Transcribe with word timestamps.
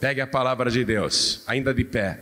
pegue 0.00 0.20
a 0.20 0.26
palavra 0.26 0.70
de 0.70 0.84
Deus, 0.84 1.42
ainda 1.46 1.74
de 1.74 1.84
pé. 1.84 2.20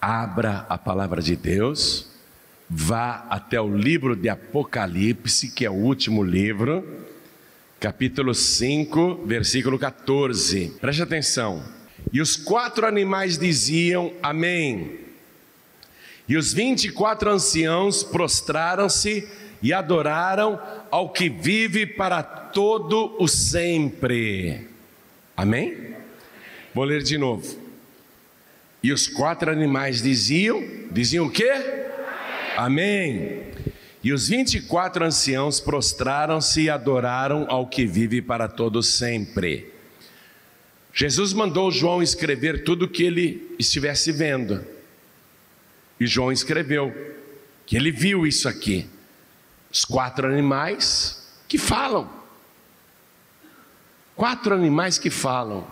Abra 0.00 0.66
a 0.68 0.76
palavra 0.76 1.22
de 1.22 1.36
Deus, 1.36 2.08
vá 2.68 3.26
até 3.30 3.60
o 3.60 3.76
livro 3.76 4.16
de 4.16 4.28
Apocalipse, 4.28 5.50
que 5.50 5.64
é 5.64 5.70
o 5.70 5.74
último 5.74 6.24
livro, 6.24 7.06
capítulo 7.78 8.34
5, 8.34 9.24
versículo 9.26 9.78
14. 9.78 10.76
Preste 10.80 11.02
atenção. 11.02 11.62
E 12.12 12.20
os 12.20 12.36
quatro 12.36 12.86
animais 12.86 13.38
diziam: 13.38 14.12
Amém. 14.22 14.98
E 16.28 16.36
os 16.36 16.52
vinte 16.52 16.84
e 16.84 16.92
quatro 16.92 17.30
anciãos 17.30 18.02
prostraram-se 18.02 19.28
e 19.62 19.72
adoraram 19.72 20.60
ao 20.90 21.10
que 21.10 21.28
vive 21.28 21.86
para 21.86 22.22
todo 22.22 23.14
o 23.20 23.28
sempre. 23.28 24.66
Amém? 25.36 25.91
Vou 26.74 26.84
ler 26.84 27.02
de 27.02 27.18
novo. 27.18 27.58
E 28.82 28.92
os 28.92 29.06
quatro 29.06 29.50
animais 29.50 30.02
diziam: 30.02 30.62
diziam 30.90 31.26
o 31.26 31.30
quê? 31.30 31.52
Amém. 32.56 33.44
E 34.02 34.12
os 34.12 34.28
vinte 34.28 34.54
e 34.54 34.62
quatro 34.62 35.04
anciãos 35.04 35.60
prostraram-se 35.60 36.62
e 36.62 36.70
adoraram 36.70 37.46
ao 37.48 37.66
que 37.66 37.86
vive 37.86 38.20
para 38.20 38.48
todo 38.48 38.82
sempre. 38.82 39.72
Jesus 40.92 41.32
mandou 41.32 41.70
João 41.70 42.02
escrever 42.02 42.64
tudo 42.64 42.86
o 42.86 42.88
que 42.88 43.04
ele 43.04 43.54
estivesse 43.58 44.10
vendo. 44.10 44.64
E 45.98 46.06
João 46.06 46.32
escreveu 46.32 46.92
que 47.64 47.76
ele 47.76 47.92
viu 47.92 48.26
isso 48.26 48.48
aqui. 48.48 48.86
Os 49.70 49.84
quatro 49.84 50.26
animais 50.26 51.32
que 51.48 51.56
falam. 51.56 52.10
Quatro 54.16 54.54
animais 54.54 54.98
que 54.98 55.08
falam. 55.08 55.66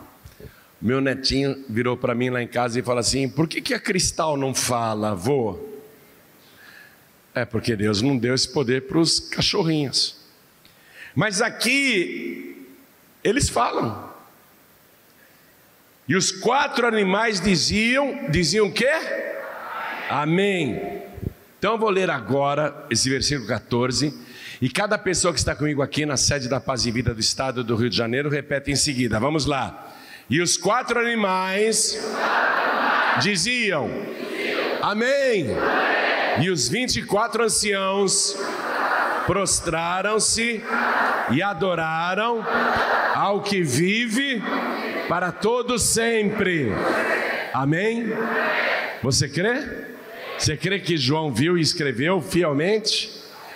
Meu 0.81 1.01
netinho 1.01 1.63
virou 1.69 1.97
para 1.97 2.15
mim 2.15 2.31
lá 2.31 2.43
em 2.43 2.47
casa 2.47 2.79
e 2.79 2.83
falou 2.83 3.01
assim: 3.01 3.29
por 3.29 3.47
que, 3.47 3.61
que 3.61 3.75
a 3.75 3.79
cristal 3.79 4.37
não 4.37 4.55
fala, 4.55 5.11
avô? 5.11 5.59
É 7.35 7.45
porque 7.45 7.77
Deus 7.77 8.01
não 8.01 8.17
deu 8.17 8.35
esse 8.35 8.49
poder 8.49 8.87
para 8.87 8.99
os 8.99 9.21
cachorrinhos. 9.21 10.17
Mas 11.15 11.43
aqui, 11.43 12.67
eles 13.23 13.49
falam. 13.49 14.11
E 16.09 16.17
os 16.17 16.33
quatro 16.33 16.87
animais 16.87 17.41
diziam: 17.41 18.31
diziam 18.31 18.69
o 18.69 18.73
quê? 18.73 18.91
Amém. 20.09 21.03
Então 21.59 21.75
eu 21.75 21.79
vou 21.79 21.91
ler 21.91 22.09
agora 22.09 22.87
esse 22.91 23.09
versículo 23.11 23.47
14. 23.47 24.13
E 24.63 24.69
cada 24.69 24.97
pessoa 24.97 25.33
que 25.33 25.39
está 25.39 25.55
comigo 25.55 25.83
aqui 25.83 26.07
na 26.07 26.17
sede 26.17 26.49
da 26.49 26.59
Paz 26.59 26.87
e 26.87 26.91
Vida 26.91 27.13
do 27.13 27.21
Estado 27.21 27.63
do 27.63 27.77
Rio 27.77 27.91
de 27.91 27.97
Janeiro 27.97 28.31
repete 28.31 28.71
em 28.71 28.77
seguida. 28.77 29.21
Vamos 29.21 29.45
lá. 29.45 29.99
E 30.31 30.41
os 30.41 30.57
quatro 30.57 31.01
animais 31.01 31.99
diziam: 33.21 33.91
Amém. 34.81 35.47
E 36.41 36.49
os 36.49 36.69
vinte 36.69 37.01
e 37.01 37.03
quatro 37.03 37.43
anciãos 37.43 38.39
prostraram-se 39.27 40.63
e 41.33 41.43
adoraram 41.43 42.47
ao 43.13 43.43
que 43.43 43.61
vive 43.61 44.41
para 45.09 45.33
todos 45.33 45.83
sempre. 45.83 46.69
Amém? 47.53 48.07
Você 49.03 49.29
crê? 49.29 49.89
Você 50.39 50.57
crê 50.57 50.79
que 50.79 50.97
João 50.97 51.33
viu 51.33 51.59
e 51.59 51.61
escreveu 51.61 52.21
fielmente? 52.21 53.13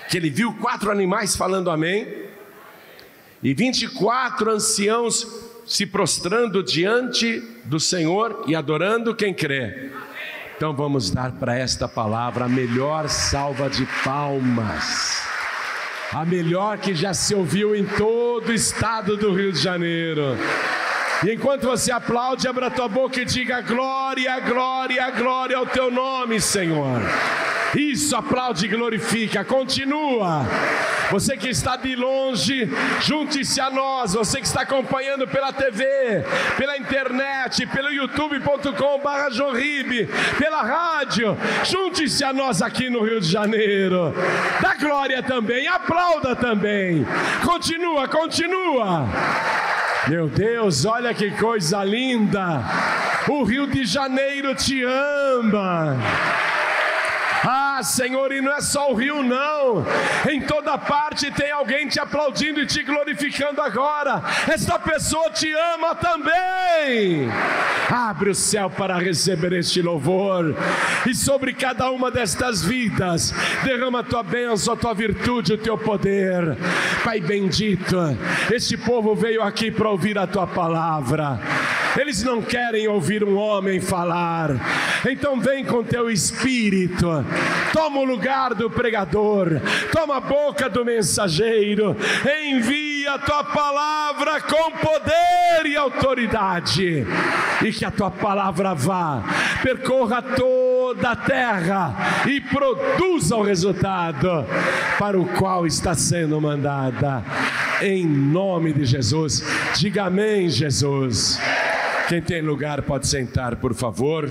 Que 0.08 0.17
ele 0.17 0.28
viu 0.28 0.52
quatro 0.55 0.91
animais 0.91 1.36
falando 1.36 1.70
amém? 1.70 2.25
E 3.41 3.55
24 3.55 4.50
anciãos 4.50 5.43
se 5.64 5.86
prostrando 5.86 6.62
diante 6.62 7.42
do 7.64 7.80
Senhor 7.80 8.44
e 8.46 8.54
adorando 8.54 9.14
quem 9.14 9.32
crê. 9.32 9.90
Então 10.56 10.74
vamos 10.74 11.10
dar 11.10 11.32
para 11.32 11.56
esta 11.58 11.88
palavra 11.88 12.44
a 12.44 12.48
melhor 12.48 13.08
salva 13.08 13.68
de 13.68 13.86
palmas. 14.04 15.22
A 16.12 16.24
melhor 16.24 16.78
que 16.78 16.94
já 16.94 17.12
se 17.12 17.34
ouviu 17.34 17.74
em 17.74 17.84
todo 17.84 18.48
o 18.48 18.55
estado 18.55 19.16
do 19.16 19.34
Rio 19.34 19.52
de 19.52 19.58
Janeiro. 19.58 20.36
E 21.24 21.33
enquanto 21.33 21.66
você 21.66 21.90
aplaude, 21.90 22.46
abra 22.46 22.70
tua 22.70 22.86
boca 22.86 23.20
e 23.20 23.24
diga 23.24 23.60
glória, 23.62 24.39
glória, 24.40 25.10
glória 25.10 25.56
ao 25.56 25.66
teu 25.66 25.90
nome, 25.90 26.40
Senhor. 26.40 27.00
Isso, 27.77 28.17
aplaude 28.17 28.67
e 28.67 28.68
glorifica. 28.68 29.45
Continua. 29.45 30.46
Você 31.11 31.36
que 31.36 31.48
está 31.48 31.77
de 31.77 31.95
longe, 31.95 32.68
junte-se 33.01 33.61
a 33.61 33.70
nós. 33.70 34.14
Você 34.14 34.40
que 34.40 34.46
está 34.46 34.62
acompanhando 34.62 35.27
pela 35.27 35.52
TV, 35.52 35.84
pela 36.57 36.77
internet, 36.77 37.67
pelo 37.67 37.90
youtube.com/barra 37.90 39.29
pela 40.39 40.63
rádio, 40.63 41.36
junte-se 41.64 42.24
a 42.24 42.33
nós 42.33 42.63
aqui 42.63 42.89
no 42.89 43.05
Rio 43.05 43.20
de 43.20 43.30
Janeiro. 43.30 44.14
Dá 44.61 44.74
glória 44.74 45.23
também, 45.23 45.67
aplauda 45.67 46.34
também. 46.34 47.07
Continua, 47.45 48.08
continua. 48.08 49.07
Meu 50.08 50.29
Deus, 50.29 50.84
olha 50.84 51.14
que 51.14 51.30
coisa 51.33 51.83
linda! 51.83 52.63
O 53.29 53.42
Rio 53.42 53.67
de 53.67 53.84
Janeiro 53.86 54.55
te 54.55 54.83
ama. 54.83 55.96
Senhor, 57.84 58.33
e 58.33 58.40
não 58.40 58.52
é 58.52 58.61
só 58.61 58.90
o 58.90 58.95
rio, 58.95 59.22
não. 59.22 59.84
Em 60.28 60.40
toda 60.40 60.77
parte 60.78 61.30
tem 61.30 61.50
alguém 61.50 61.86
te 61.86 62.00
aplaudindo 62.00 62.61
e 62.61 62.67
te 62.67 62.83
glorificando 62.83 63.61
agora. 63.61 64.22
Esta 64.48 64.78
pessoa 64.78 65.30
te 65.30 65.52
ama 65.74 65.95
também. 65.95 67.28
Abre 67.90 68.30
o 68.30 68.34
céu 68.34 68.70
para 68.70 68.98
receber 68.98 69.52
este 69.52 69.83
louvor. 69.83 70.56
E 71.06 71.14
sobre 71.14 71.52
cada 71.52 71.90
uma 71.90 72.11
destas 72.11 72.62
vidas, 72.62 73.33
derrama 73.62 74.01
a 74.01 74.05
tua 74.05 74.22
bênção, 74.22 74.74
a 74.74 74.77
tua 74.77 74.95
virtude, 74.95 75.52
o 75.52 75.58
teu 75.58 75.77
poder. 75.77 76.56
Pai 77.05 77.20
bendito, 77.20 77.96
este 78.52 78.77
povo 78.77 79.14
veio 79.14 79.42
aqui 79.42 79.70
para 79.70 79.90
ouvir 79.90 80.18
a 80.18 80.27
tua 80.27 80.46
palavra. 80.46 81.39
Eles 81.96 82.22
não 82.22 82.42
querem 82.42 82.88
ouvir 82.88 83.22
um 83.24 83.36
homem 83.36 83.80
falar. 83.80 84.50
Então 85.08 85.40
vem 85.40 85.64
com 85.64 85.82
teu 85.82 86.10
espírito, 86.10 87.24
toma 87.72 88.00
o 88.00 88.05
lugar 88.05 88.55
do 88.55 88.70
pregador, 88.70 89.60
toma 89.92 90.16
a 90.16 90.20
boca 90.20 90.68
do 90.68 90.84
mensageiro, 90.84 91.96
envia 92.46 92.93
a 93.06 93.18
tua 93.18 93.44
palavra 93.44 94.40
com 94.40 94.70
poder 94.72 95.66
e 95.66 95.76
autoridade, 95.76 97.06
e 97.64 97.72
que 97.72 97.84
a 97.84 97.90
tua 97.90 98.10
palavra 98.10 98.74
vá, 98.74 99.22
percorra 99.62 100.20
toda 100.22 101.10
a 101.10 101.16
terra 101.16 102.24
e 102.26 102.40
produza 102.40 103.36
o 103.36 103.42
resultado 103.42 104.46
para 104.98 105.18
o 105.18 105.26
qual 105.26 105.66
está 105.66 105.94
sendo 105.94 106.40
mandada. 106.40 107.24
Em 107.82 108.06
nome 108.06 108.72
de 108.72 108.84
Jesus, 108.84 109.42
diga 109.76 110.04
amém, 110.04 110.48
Jesus. 110.48 111.40
Quem 112.08 112.20
tem 112.20 112.42
lugar 112.42 112.82
pode 112.82 113.06
sentar, 113.06 113.56
por 113.56 113.74
favor. 113.74 114.30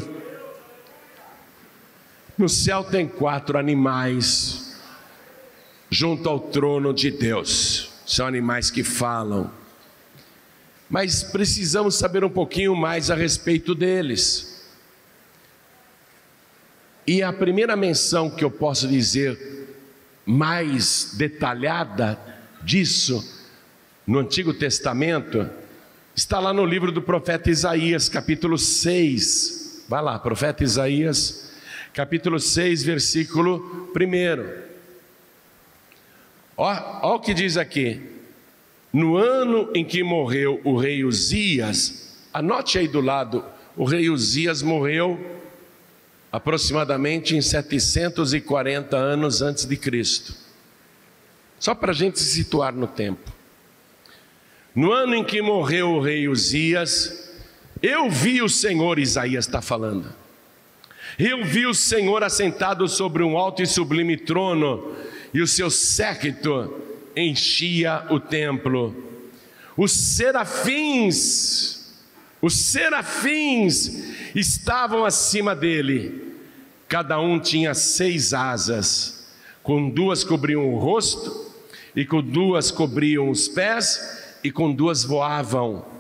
No 2.38 2.50
céu 2.50 2.84
tem 2.84 3.08
quatro 3.08 3.58
animais 3.58 4.82
junto 5.90 6.28
ao 6.28 6.40
trono 6.40 6.94
de 6.94 7.12
Deus. 7.12 7.83
São 8.06 8.28
animais 8.28 8.70
que 8.70 8.84
falam. 8.84 9.52
Mas 10.90 11.24
precisamos 11.24 11.96
saber 11.96 12.24
um 12.24 12.30
pouquinho 12.30 12.76
mais 12.76 13.10
a 13.10 13.16
respeito 13.16 13.74
deles. 13.74 14.70
E 17.06 17.22
a 17.22 17.34
primeira 17.34 17.76
menção 17.76 18.30
que 18.30 18.44
eu 18.44 18.52
posso 18.52 18.88
dizer 18.88 19.76
mais 20.26 21.16
detalhada 21.18 22.20
disso 22.62 23.24
no 24.06 24.20
Antigo 24.20 24.54
Testamento 24.54 25.50
Está 26.16 26.40
lá 26.40 26.54
no 26.54 26.64
livro 26.64 26.92
do 26.92 27.02
profeta 27.02 27.50
Isaías, 27.50 28.08
capítulo 28.08 28.56
6. 28.56 29.86
Vai 29.90 30.00
lá, 30.00 30.20
profeta 30.20 30.64
Isaías, 30.64 31.52
capítulo 31.92 32.40
6, 32.40 32.84
versículo 32.84 33.90
1. 33.96 34.73
Olha 36.56 37.00
o 37.04 37.20
que 37.20 37.34
diz 37.34 37.58
aqui. 37.58 38.02
No 38.92 39.18
ano 39.18 39.72
em 39.74 39.84
que 39.84 40.04
morreu 40.04 40.62
o 40.64 40.78
rei 40.78 41.04
Uzias, 41.04 42.20
anote 42.32 42.78
aí 42.78 42.88
do 42.88 43.02
lado, 43.02 43.44
o 43.76 43.86
rei 43.86 44.10
Uzias 44.10 44.62
morreu 44.62 45.40
aproximadamente 46.32 47.36
em 47.36 47.42
740 47.42 48.96
anos 48.96 49.42
antes 49.42 49.66
de 49.66 49.78
Cristo. 49.78 50.36
Só 51.60 51.74
para 51.74 51.92
a 51.92 51.96
gente 51.96 52.20
se 52.20 52.26
situar 52.26 52.74
no 52.74 52.88
tempo. 52.88 53.32
No 54.76 54.92
ano 54.92 55.16
em 55.16 55.24
que 55.24 55.42
morreu 55.42 55.92
o 55.92 56.02
rei 56.02 56.28
Uzias, 56.28 57.32
eu 57.82 58.10
vi 58.10 58.42
o 58.42 58.50
Senhor, 58.50 58.98
Isaías 58.98 59.46
está 59.46 59.62
falando. 59.62 60.12
Eu 61.18 61.44
vi 61.46 61.66
o 61.66 61.74
Senhor 61.74 62.24
assentado 62.24 62.88
sobre 62.88 63.24
um 63.24 63.38
alto 63.38 63.62
e 63.62 63.68
sublime 63.68 64.18
trono, 64.18 64.96
e 65.34 65.42
o 65.42 65.48
seu 65.48 65.70
séquito 65.70 66.82
enchia 67.16 68.06
o 68.10 68.20
templo. 68.20 68.96
Os 69.76 69.92
serafins 69.92 71.82
Os 72.42 72.54
serafins 72.54 74.36
estavam 74.36 75.06
acima 75.06 75.56
dele, 75.56 76.36
cada 76.90 77.18
um 77.20 77.40
tinha 77.40 77.74
seis 77.74 78.34
asas, 78.34 79.30
com 79.64 79.90
duas 79.90 80.26
cobriam 80.26 80.74
o 80.74 80.78
rosto, 80.78 81.54
e 81.96 82.06
com 82.06 82.22
duas 82.22 82.70
cobriam 82.70 83.30
os 83.30 83.48
pés, 83.48 84.38
e 84.44 84.52
com 84.52 84.74
duas 84.74 85.06
voavam 85.06 85.93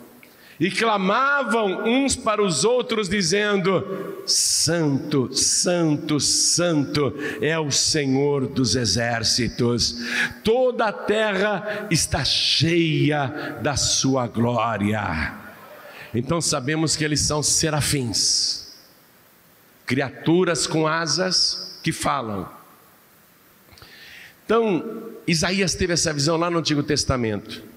e 0.60 0.70
clamavam 0.70 1.84
uns 1.84 2.16
para 2.16 2.42
os 2.42 2.64
outros, 2.64 3.10
dizendo: 3.10 4.24
Santo, 4.26 5.34
Santo, 5.34 6.20
Santo 6.20 7.14
é 7.42 7.58
o 7.58 7.72
Senhor 7.72 8.48
dos 8.48 8.76
exércitos, 8.76 9.98
toda 10.44 10.86
a 10.86 10.94
terra 10.94 11.88
está 11.90 12.24
cheia 12.24 13.60
da 13.62 13.76
sua 13.76 14.28
glória. 14.28 15.34
Então 16.14 16.40
sabemos 16.40 16.96
que 16.96 17.04
eles 17.04 17.22
são 17.22 17.42
serafins, 17.42 18.74
criaturas 19.86 20.68
com 20.68 20.88
asas 20.88 21.80
que 21.84 21.92
falam. 21.92 22.48
Então, 24.46 25.12
Isaías 25.26 25.74
teve 25.74 25.94
essa 25.94 26.14
visão 26.14 26.38
lá 26.38 26.50
no 26.50 26.60
Antigo 26.60 26.84
Testamento. 26.84 27.73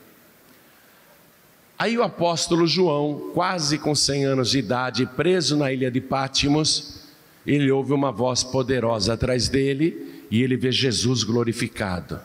Aí 1.78 1.99
o 1.99 2.02
apóstolo 2.02 2.67
João, 2.67 3.31
quase 3.34 3.78
com 3.78 3.94
100 3.94 4.25
anos 4.25 4.50
de 4.50 4.58
idade, 4.58 5.05
preso 5.05 5.56
na 5.56 5.70
ilha 5.70 5.90
de 5.90 6.00
Pátimos, 6.00 7.00
ele 7.46 7.70
ouve 7.70 7.93
uma 7.93 8.11
voz 8.11 8.43
poderosa 8.43 9.12
atrás 9.12 9.49
dele 9.49 10.25
e 10.31 10.43
ele 10.43 10.56
vê 10.56 10.73
Jesus 10.73 11.23
glorificado. 11.23 12.19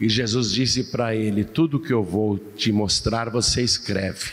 E 0.00 0.08
Jesus 0.08 0.50
disse 0.50 0.84
para 0.84 1.14
ele: 1.14 1.44
Tudo 1.44 1.78
que 1.78 1.92
eu 1.92 2.02
vou 2.02 2.38
te 2.38 2.72
mostrar, 2.72 3.28
você 3.28 3.62
escreve. 3.62 4.32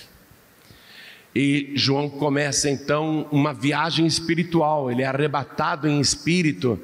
E 1.35 1.73
João 1.75 2.09
começa 2.09 2.69
então 2.69 3.27
uma 3.31 3.53
viagem 3.53 4.07
espiritual, 4.07 4.89
ele 4.89 5.01
é 5.01 5.05
arrebatado 5.05 5.87
em 5.87 5.99
espírito 5.99 6.79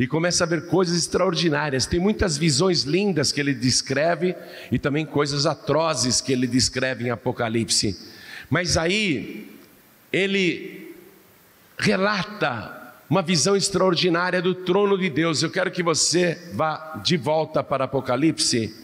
e 0.00 0.06
começa 0.06 0.44
a 0.44 0.46
ver 0.46 0.66
coisas 0.66 0.96
extraordinárias. 0.96 1.84
Tem 1.84 2.00
muitas 2.00 2.38
visões 2.38 2.84
lindas 2.84 3.32
que 3.32 3.38
ele 3.38 3.52
descreve 3.52 4.34
e 4.72 4.78
também 4.78 5.04
coisas 5.04 5.44
atrozes 5.44 6.22
que 6.22 6.32
ele 6.32 6.46
descreve 6.46 7.04
em 7.04 7.10
Apocalipse. 7.10 7.94
Mas 8.48 8.78
aí 8.78 9.46
ele 10.10 10.96
relata 11.78 12.94
uma 13.10 13.20
visão 13.20 13.54
extraordinária 13.54 14.40
do 14.40 14.54
trono 14.54 14.96
de 14.96 15.10
Deus. 15.10 15.42
Eu 15.42 15.50
quero 15.50 15.70
que 15.70 15.82
você 15.82 16.48
vá 16.54 16.98
de 17.04 17.18
volta 17.18 17.62
para 17.62 17.84
Apocalipse, 17.84 18.74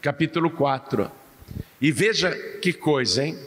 capítulo 0.00 0.48
4, 0.48 1.10
e 1.82 1.92
veja 1.92 2.34
que 2.62 2.72
coisa, 2.72 3.26
hein? 3.26 3.38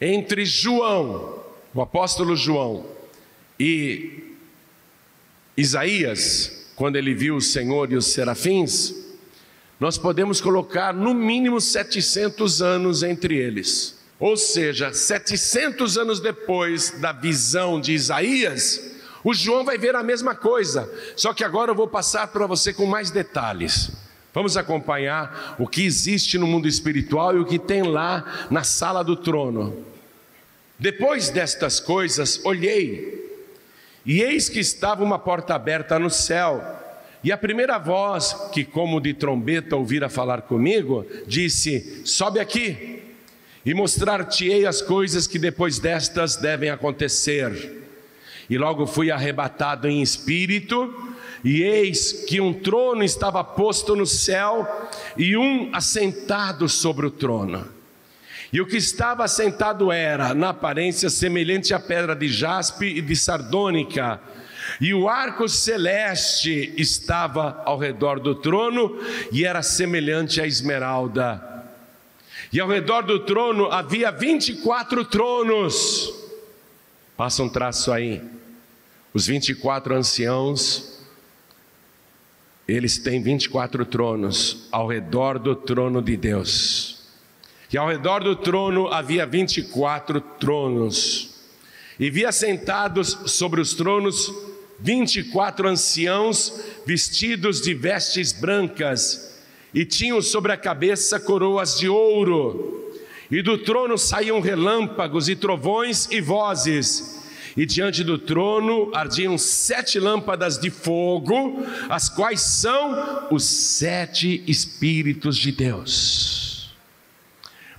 Entre 0.00 0.44
João, 0.44 1.38
o 1.72 1.80
apóstolo 1.80 2.34
João, 2.34 2.84
e 3.60 4.25
Isaías, 5.56 6.66
quando 6.76 6.96
ele 6.96 7.14
viu 7.14 7.36
o 7.36 7.40
Senhor 7.40 7.90
e 7.90 7.96
os 7.96 8.06
serafins, 8.06 8.94
nós 9.80 9.96
podemos 9.96 10.40
colocar 10.40 10.92
no 10.92 11.14
mínimo 11.14 11.60
700 11.60 12.60
anos 12.60 13.02
entre 13.02 13.36
eles. 13.36 13.96
Ou 14.18 14.36
seja, 14.36 14.92
700 14.92 15.98
anos 15.98 16.20
depois 16.20 16.90
da 17.00 17.12
visão 17.12 17.80
de 17.80 17.92
Isaías, 17.92 18.96
o 19.24 19.34
João 19.34 19.64
vai 19.64 19.76
ver 19.76 19.94
a 19.94 20.02
mesma 20.02 20.34
coisa, 20.34 20.90
só 21.16 21.34
que 21.34 21.44
agora 21.44 21.70
eu 21.70 21.74
vou 21.74 21.88
passar 21.88 22.28
para 22.28 22.46
você 22.46 22.72
com 22.72 22.86
mais 22.86 23.10
detalhes. 23.10 23.90
Vamos 24.32 24.56
acompanhar 24.56 25.56
o 25.58 25.66
que 25.66 25.84
existe 25.84 26.38
no 26.38 26.46
mundo 26.46 26.68
espiritual 26.68 27.34
e 27.34 27.40
o 27.40 27.44
que 27.44 27.58
tem 27.58 27.82
lá 27.82 28.46
na 28.50 28.62
sala 28.62 29.02
do 29.02 29.16
trono. 29.16 29.84
Depois 30.78 31.30
destas 31.30 31.80
coisas, 31.80 32.40
olhei 32.44 33.25
e 34.06 34.22
eis 34.22 34.48
que 34.48 34.60
estava 34.60 35.02
uma 35.02 35.18
porta 35.18 35.54
aberta 35.54 35.98
no 35.98 36.08
céu, 36.08 36.62
e 37.24 37.32
a 37.32 37.36
primeira 37.36 37.76
voz, 37.76 38.32
que 38.52 38.64
como 38.64 39.00
de 39.00 39.12
trombeta 39.12 39.74
ouvira 39.74 40.08
falar 40.08 40.42
comigo, 40.42 41.04
disse: 41.26 42.02
Sobe 42.04 42.38
aqui, 42.38 43.02
e 43.64 43.74
mostrar-te-ei 43.74 44.64
as 44.64 44.80
coisas 44.80 45.26
que 45.26 45.40
depois 45.40 45.80
destas 45.80 46.36
devem 46.36 46.70
acontecer. 46.70 47.82
E 48.48 48.56
logo 48.56 48.86
fui 48.86 49.10
arrebatado 49.10 49.88
em 49.88 50.00
espírito, 50.00 50.94
e 51.42 51.62
eis 51.64 52.12
que 52.12 52.40
um 52.40 52.52
trono 52.52 53.02
estava 53.02 53.42
posto 53.42 53.96
no 53.96 54.06
céu, 54.06 54.64
e 55.16 55.36
um 55.36 55.70
assentado 55.74 56.68
sobre 56.68 57.06
o 57.06 57.10
trono. 57.10 57.75
E 58.52 58.60
o 58.60 58.66
que 58.66 58.76
estava 58.76 59.24
assentado 59.24 59.90
era, 59.90 60.34
na 60.34 60.50
aparência, 60.50 61.10
semelhante 61.10 61.74
à 61.74 61.80
pedra 61.80 62.14
de 62.14 62.28
jaspe 62.28 62.86
e 62.86 63.00
de 63.00 63.16
sardônica, 63.16 64.20
e 64.80 64.92
o 64.92 65.08
arco 65.08 65.48
celeste 65.48 66.74
estava 66.76 67.62
ao 67.64 67.78
redor 67.78 68.20
do 68.20 68.34
trono 68.34 68.98
e 69.32 69.44
era 69.44 69.62
semelhante 69.62 70.40
à 70.40 70.46
esmeralda. 70.46 71.64
E 72.52 72.60
ao 72.60 72.68
redor 72.68 73.02
do 73.02 73.20
trono 73.20 73.70
havia 73.70 74.10
24 74.10 75.04
tronos. 75.04 76.12
Passa 77.16 77.42
um 77.42 77.48
traço 77.48 77.92
aí. 77.92 78.22
Os 79.12 79.26
24 79.26 79.94
anciãos, 79.94 81.00
eles 82.68 82.98
têm 82.98 83.22
24 83.22 83.84
tronos 83.86 84.68
ao 84.70 84.86
redor 84.86 85.38
do 85.38 85.54
trono 85.54 86.02
de 86.02 86.16
Deus. 86.16 86.95
E 87.72 87.76
ao 87.76 87.88
redor 87.88 88.22
do 88.22 88.36
trono 88.36 88.88
havia 88.88 89.26
vinte 89.26 89.58
e 89.58 89.62
quatro 89.62 90.20
tronos, 90.20 91.30
e 91.98 92.08
via 92.10 92.30
sentados 92.30 93.18
sobre 93.26 93.60
os 93.60 93.74
tronos 93.74 94.32
vinte 94.78 95.20
e 95.20 95.24
quatro 95.24 95.66
anciãos 95.68 96.60
vestidos 96.86 97.60
de 97.60 97.74
vestes 97.74 98.32
brancas, 98.32 99.40
e 99.74 99.84
tinham 99.84 100.22
sobre 100.22 100.52
a 100.52 100.56
cabeça 100.56 101.18
coroas 101.18 101.78
de 101.78 101.88
ouro, 101.88 102.92
e 103.30 103.42
do 103.42 103.58
trono 103.58 103.98
saíam 103.98 104.40
relâmpagos 104.40 105.28
e 105.28 105.34
trovões 105.34 106.06
e 106.10 106.20
vozes, 106.20 107.16
e 107.56 107.66
diante 107.66 108.04
do 108.04 108.16
trono 108.16 108.90
ardiam 108.94 109.36
sete 109.36 109.98
lâmpadas 109.98 110.56
de 110.56 110.70
fogo, 110.70 111.64
as 111.88 112.08
quais 112.08 112.42
são 112.42 113.26
os 113.30 113.44
sete 113.44 114.44
Espíritos 114.46 115.36
de 115.36 115.50
Deus. 115.50 116.45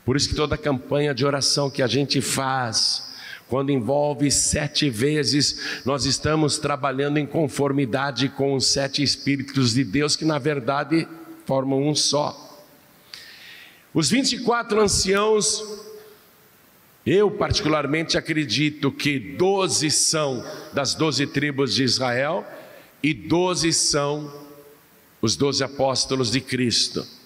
Por 0.08 0.16
isso 0.16 0.30
que 0.30 0.36
toda 0.36 0.58
campanha 0.58 1.14
de 1.14 1.26
oração 1.26 1.70
que 1.70 1.84
a 1.84 1.88
gente 1.88 2.22
faz, 2.22 3.10
quando 3.50 3.74
envolve 3.74 4.32
sete 4.32 4.90
vezes, 4.90 5.82
nós 5.84 6.06
estamos 6.06 6.58
trabalhando 6.58 7.18
em 7.18 7.26
conformidade 7.26 8.30
com 8.30 8.56
os 8.56 8.68
sete 8.68 9.04
Espíritos 9.04 9.74
de 9.74 9.84
Deus, 9.84 10.16
que 10.16 10.24
na 10.24 10.40
verdade 10.40 11.06
formam 11.46 11.86
um 11.86 11.94
só. 11.94 12.66
Os 13.94 14.10
24 14.10 14.80
anciãos, 14.80 15.62
eu 17.06 17.30
particularmente 17.30 18.18
acredito 18.18 18.94
que 18.94 19.20
12 19.20 19.92
são 19.92 20.42
das 20.72 20.96
12 20.96 21.28
tribos 21.28 21.76
de 21.76 21.84
Israel 21.84 22.48
e 23.04 23.14
12 23.14 23.74
são 23.74 24.34
os 25.22 25.36
12 25.36 25.66
apóstolos 25.66 26.32
de 26.32 26.40
Cristo. 26.40 27.17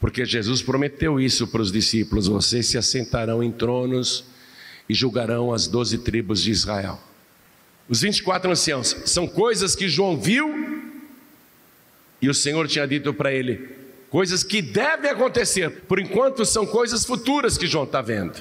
Porque 0.00 0.24
Jesus 0.24 0.62
prometeu 0.62 1.20
isso 1.20 1.46
para 1.46 1.60
os 1.60 1.70
discípulos: 1.70 2.26
vocês 2.26 2.66
se 2.66 2.78
assentarão 2.78 3.42
em 3.42 3.52
tronos 3.52 4.24
e 4.88 4.94
julgarão 4.94 5.52
as 5.52 5.68
doze 5.68 5.98
tribos 5.98 6.42
de 6.42 6.50
Israel. 6.50 6.98
Os 7.88 8.00
24 8.00 8.50
anciãos 8.50 8.96
são 9.04 9.28
coisas 9.28 9.76
que 9.76 9.88
João 9.88 10.18
viu 10.18 10.70
e 12.22 12.28
o 12.28 12.34
Senhor 12.34 12.66
tinha 12.68 12.86
dito 12.86 13.12
para 13.12 13.32
ele, 13.32 13.68
coisas 14.08 14.44
que 14.44 14.60
devem 14.60 15.10
acontecer, 15.10 15.82
por 15.82 15.98
enquanto 15.98 16.44
são 16.44 16.66
coisas 16.66 17.04
futuras 17.04 17.56
que 17.56 17.66
João 17.66 17.84
está 17.84 18.00
vendo, 18.00 18.38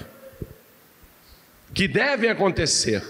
que 1.74 1.88
devem 1.88 2.30
acontecer. 2.30 3.04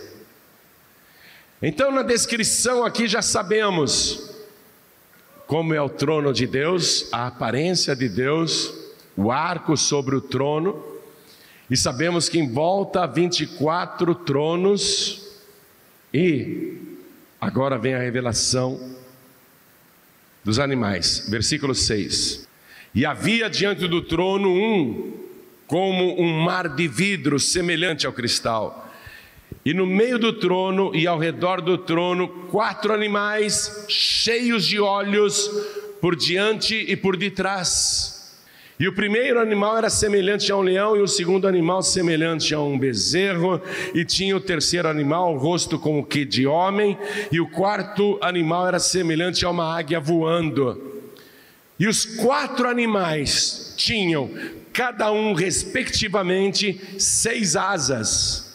Então, 1.62 1.92
na 1.92 2.04
descrição 2.04 2.86
aqui 2.86 3.08
já 3.08 3.22
sabemos 3.22 4.29
como 5.50 5.74
é 5.74 5.82
o 5.82 5.90
trono 5.90 6.32
de 6.32 6.46
Deus, 6.46 7.12
a 7.12 7.26
aparência 7.26 7.96
de 7.96 8.08
Deus, 8.08 8.72
o 9.18 9.32
arco 9.32 9.76
sobre 9.76 10.16
o 10.16 10.22
trono, 10.22 10.80
e 11.68 11.76
sabemos 11.76 12.30
que 12.30 12.38
em 12.38 12.54
volta 12.54 13.02
há 13.02 13.08
24 13.08 14.14
tronos, 14.14 15.28
e 16.14 16.78
agora 17.42 17.80
vem 17.80 17.96
a 17.96 18.00
revelação 18.00 18.96
dos 20.44 20.60
animais, 20.60 21.28
versículo 21.28 21.74
6. 21.74 22.48
E 22.94 23.04
havia 23.04 23.50
diante 23.50 23.88
do 23.88 24.04
trono 24.04 24.54
um, 24.54 25.18
como 25.66 26.22
um 26.22 26.44
mar 26.44 26.70
de 26.70 26.88
vidro 26.88 27.40
semelhante 27.40 28.06
ao 28.06 28.14
cristal 28.14 28.88
e 29.66 29.74
no 29.74 29.86
meio 29.86 30.18
do 30.18 30.34
trono 30.34 30.96
e 30.96 31.06
ao 31.06 31.20
redor 31.20 31.62
do 31.62 31.78
trono, 31.78 32.28
quatro 32.50 32.94
animais 32.94 33.86
cheios 33.88 34.66
de 34.66 34.80
olhos 34.80 35.50
por 36.00 36.16
diante 36.16 36.76
e 36.76 36.96
por 36.96 37.18
detrás. 37.18 38.20
E 38.80 38.88
o 38.88 38.94
primeiro 38.94 39.42
animal 39.42 39.78
era 39.78 39.90
semelhante 39.90 40.50
a 40.50 40.56
um 40.56 40.62
leão, 40.62 40.96
e 40.96 41.02
o 41.02 41.08
segundo 41.08 41.46
animal 41.46 41.84
semelhante 41.84 42.54
a 42.54 42.62
um 42.62 42.80
bezerro, 42.80 43.62
e 43.94 44.06
tinha 44.06 44.38
o 44.38 44.40
terceiro 44.40 44.88
animal, 44.88 45.36
o 45.36 45.38
rosto 45.38 45.78
como 45.78 46.06
que 46.06 46.24
de 46.24 46.48
homem, 46.48 46.98
e 47.30 47.42
o 47.42 47.50
quarto 47.50 48.18
animal 48.22 48.70
era 48.70 48.80
semelhante 48.80 49.44
a 49.44 49.50
uma 49.50 49.78
águia 49.78 50.00
voando. 50.00 51.02
E 51.78 51.88
os 51.88 52.06
quatro 52.06 52.70
animais 52.70 53.74
tinham, 53.76 54.32
cada 54.72 55.12
um 55.12 55.34
respectivamente, 55.34 56.80
seis 56.98 57.58
asas, 57.58 58.49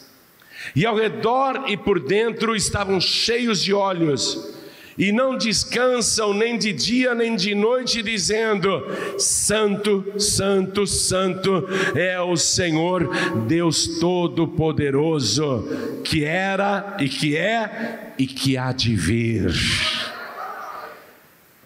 e 0.75 0.85
ao 0.85 0.95
redor 0.95 1.65
e 1.67 1.75
por 1.75 1.99
dentro 1.99 2.55
estavam 2.55 3.01
cheios 3.01 3.61
de 3.61 3.73
olhos 3.73 4.55
e 4.97 5.11
não 5.11 5.37
descansam 5.37 6.33
nem 6.33 6.57
de 6.57 6.71
dia 6.71 7.13
nem 7.13 7.35
de 7.35 7.53
noite, 7.53 8.01
dizendo: 8.01 8.81
Santo, 9.17 10.13
Santo, 10.17 10.87
Santo 10.87 11.67
é 11.95 12.19
o 12.21 12.37
Senhor 12.37 13.09
Deus 13.45 13.99
Todo-Poderoso, 13.99 15.67
que 16.03 16.23
era 16.23 16.97
e 16.99 17.09
que 17.09 17.35
é 17.35 18.13
e 18.17 18.25
que 18.25 18.57
há 18.57 18.71
de 18.71 18.95
vir. 18.95 19.53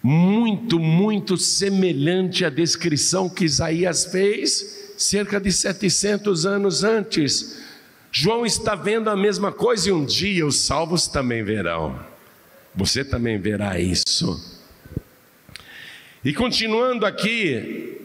Muito, 0.02 0.78
muito 0.78 1.36
semelhante 1.36 2.44
à 2.44 2.50
descrição 2.50 3.28
que 3.28 3.44
Isaías 3.44 4.06
fez 4.06 4.94
cerca 4.96 5.38
de 5.40 5.52
700 5.52 6.46
anos 6.46 6.82
antes. 6.82 7.59
João 8.12 8.44
está 8.44 8.74
vendo 8.74 9.08
a 9.08 9.16
mesma 9.16 9.52
coisa 9.52 9.88
e 9.88 9.92
um 9.92 10.04
dia 10.04 10.46
os 10.46 10.58
salvos 10.58 11.06
também 11.06 11.44
verão. 11.44 11.98
Você 12.74 13.04
também 13.04 13.38
verá 13.38 13.78
isso. 13.78 14.60
E 16.24 16.32
continuando 16.32 17.06
aqui, 17.06 18.00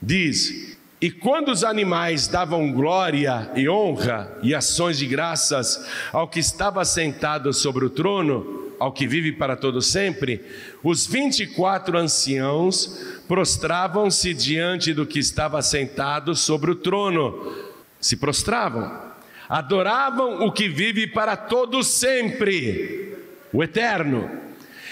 diz: 0.00 0.76
E 1.00 1.10
quando 1.10 1.50
os 1.50 1.64
animais 1.64 2.28
davam 2.28 2.70
glória 2.72 3.50
e 3.56 3.68
honra 3.68 4.38
e 4.42 4.54
ações 4.54 4.98
de 4.98 5.06
graças 5.06 5.86
ao 6.12 6.28
que 6.28 6.38
estava 6.38 6.84
sentado 6.84 7.52
sobre 7.52 7.84
o 7.84 7.90
trono, 7.90 8.72
ao 8.78 8.92
que 8.92 9.06
vive 9.06 9.32
para 9.32 9.56
todo 9.56 9.80
sempre, 9.80 10.40
os 10.82 11.06
vinte 11.06 11.40
e 11.40 11.46
quatro 11.46 11.96
anciãos 11.96 13.00
prostravam-se 13.26 14.34
diante 14.34 14.92
do 14.92 15.06
que 15.06 15.18
estava 15.18 15.62
sentado 15.62 16.34
sobre 16.34 16.70
o 16.70 16.74
trono. 16.74 17.52
Se 18.00 18.16
prostravam, 18.16 19.13
adoravam 19.48 20.46
o 20.46 20.52
que 20.52 20.68
vive 20.68 21.06
para 21.06 21.36
todo 21.36 21.82
sempre 21.82 23.16
o 23.52 23.62
Eterno, 23.62 24.28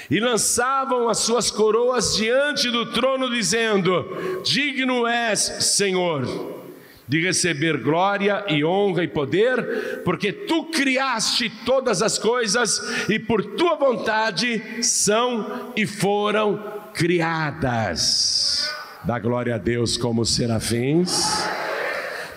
e 0.09 0.21
lançavam 0.21 1.09
as 1.09 1.18
suas 1.18 1.50
coroas 1.50 2.16
diante 2.16 2.71
do 2.71 2.92
trono, 2.92 3.28
dizendo: 3.28 4.40
Digno 4.44 5.06
és, 5.06 5.40
Senhor, 5.40 6.62
de 7.09 7.21
receber 7.21 7.78
glória 7.78 8.44
e 8.49 8.64
honra 8.64 9.04
e 9.04 9.09
poder, 9.09 10.02
porque 10.04 10.32
tu 10.32 10.66
criaste 10.66 11.50
todas 11.64 12.02
as 12.02 12.18
coisas 12.18 13.09
e 13.09 13.18
por 13.18 13.42
tua 13.56 13.75
vontade 13.75 14.82
são 14.82 15.73
e 15.75 15.87
foram 15.87 16.62
criadas. 16.94 18.71
Dá 19.04 19.18
glória 19.18 19.56
a 19.56 19.59
Deus 19.59 19.97
como 19.97 20.25
serafins. 20.25 21.41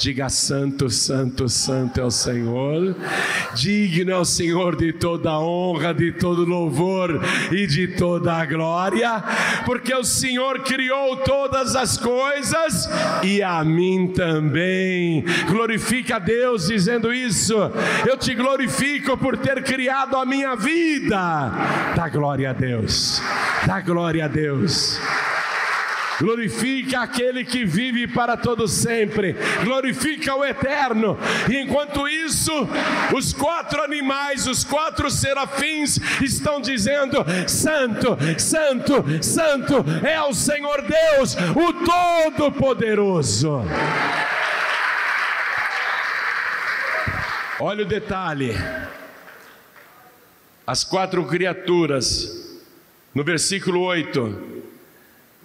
Diga 0.05 0.29
santo, 0.29 0.87
santo, 0.87 1.49
santo 1.49 1.99
é 1.99 2.03
o 2.03 2.11
Senhor. 2.11 2.95
Digno 3.55 4.11
é 4.11 4.15
o 4.15 4.23
Senhor 4.23 4.75
de 4.75 4.93
toda 4.93 5.39
honra, 5.39 5.95
de 5.95 6.11
todo 6.11 6.45
louvor 6.45 7.19
e 7.51 7.65
de 7.65 7.87
toda 7.87 8.35
a 8.35 8.45
glória, 8.45 9.23
porque 9.65 9.91
o 9.95 10.03
Senhor 10.03 10.59
criou 10.59 11.17
todas 11.17 11.75
as 11.75 11.97
coisas 11.97 12.87
e 13.23 13.41
a 13.41 13.63
mim 13.63 14.13
também. 14.15 15.25
Glorifica 15.47 16.17
a 16.17 16.19
Deus 16.19 16.67
dizendo 16.67 17.11
isso. 17.11 17.55
Eu 18.07 18.15
te 18.15 18.35
glorifico 18.35 19.17
por 19.17 19.35
ter 19.35 19.63
criado 19.63 20.17
a 20.17 20.23
minha 20.23 20.55
vida. 20.55 21.51
Dá 21.95 22.07
glória 22.09 22.51
a 22.51 22.53
Deus. 22.53 23.23
Dá 23.65 23.81
glória 23.81 24.25
a 24.25 24.27
Deus. 24.27 24.99
Glorifica 26.19 27.01
aquele 27.01 27.43
que 27.43 27.65
vive 27.65 28.07
para 28.07 28.37
todo 28.37 28.67
sempre. 28.67 29.35
Glorifica 29.63 30.35
o 30.35 30.45
eterno. 30.45 31.17
E 31.49 31.57
enquanto 31.57 32.07
isso, 32.07 32.51
os 33.13 33.33
quatro 33.33 33.81
animais, 33.83 34.47
os 34.47 34.63
quatro 34.63 35.09
serafins 35.09 35.97
estão 36.21 36.61
dizendo: 36.61 37.17
Santo, 37.47 38.17
Santo, 38.37 39.03
Santo 39.21 39.85
é 40.05 40.21
o 40.21 40.33
Senhor 40.33 40.81
Deus, 40.81 41.35
o 41.55 41.73
Todo-Poderoso. 41.85 43.61
Olha 47.59 47.83
o 47.83 47.87
detalhe. 47.87 48.53
As 50.67 50.83
quatro 50.83 51.23
criaturas, 51.25 52.59
no 53.13 53.23
versículo 53.23 53.81
8, 53.81 54.54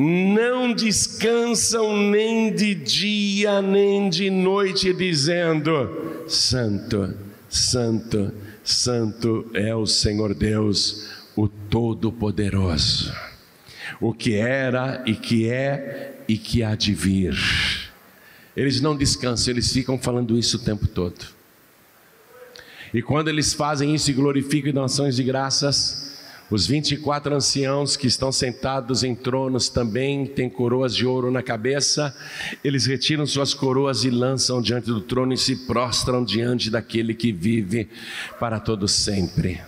não 0.00 0.73
descansam 0.73 1.95
nem 1.95 2.54
de 2.54 2.75
dia 2.75 3.61
nem 3.61 4.09
de 4.09 4.30
noite, 4.30 4.95
dizendo: 4.95 6.25
Santo, 6.26 7.14
Santo, 7.50 8.33
Santo 8.64 9.50
é 9.52 9.75
o 9.75 9.85
Senhor 9.85 10.35
Deus, 10.35 11.07
o 11.37 11.47
Todo-Poderoso, 11.47 13.12
o 14.00 14.14
que 14.14 14.37
era 14.37 15.02
e 15.07 15.14
que 15.14 15.50
é 15.50 16.23
e 16.26 16.38
que 16.38 16.62
há 16.62 16.75
de 16.75 16.95
vir. 16.95 17.37
Eles 18.57 18.80
não 18.80 18.97
descansam, 18.97 19.52
eles 19.52 19.71
ficam 19.71 19.99
falando 19.99 20.38
isso 20.38 20.57
o 20.57 20.61
tempo 20.61 20.87
todo. 20.87 21.26
E 22.92 23.02
quando 23.02 23.28
eles 23.28 23.52
fazem 23.52 23.95
isso 23.95 24.11
e 24.11 24.14
glorificam 24.14 24.71
e 24.71 24.73
dão 24.73 24.85
ações 24.85 25.14
de 25.14 25.23
graças, 25.23 26.10
os 26.50 26.66
24 26.66 27.33
anciãos 27.33 27.97
que 27.97 28.09
estão 28.09 28.33
sentados 28.33 29.04
em 29.04 29.14
tronos 29.14 29.69
também 29.69 30.26
têm 30.26 30.50
coroas 30.50 30.97
de 30.97 31.07
ouro 31.07 31.30
na 31.30 31.45
cabeça. 31.45 32.12
Eles 32.64 32.87
retiram 32.87 33.25
suas 33.25 33.54
coroas 33.54 34.02
e 34.02 34.11
lançam 34.11 34.61
diante 34.61 34.87
do 34.87 35.00
trono 35.00 35.33
e 35.33 35.38
se 35.38 35.54
prostram 35.66 36.25
diante 36.25 36.69
daquele 36.69 37.14
que 37.14 37.30
vive 37.30 37.88
para 38.40 38.59
todo 38.59 38.88
sempre. 38.88 39.62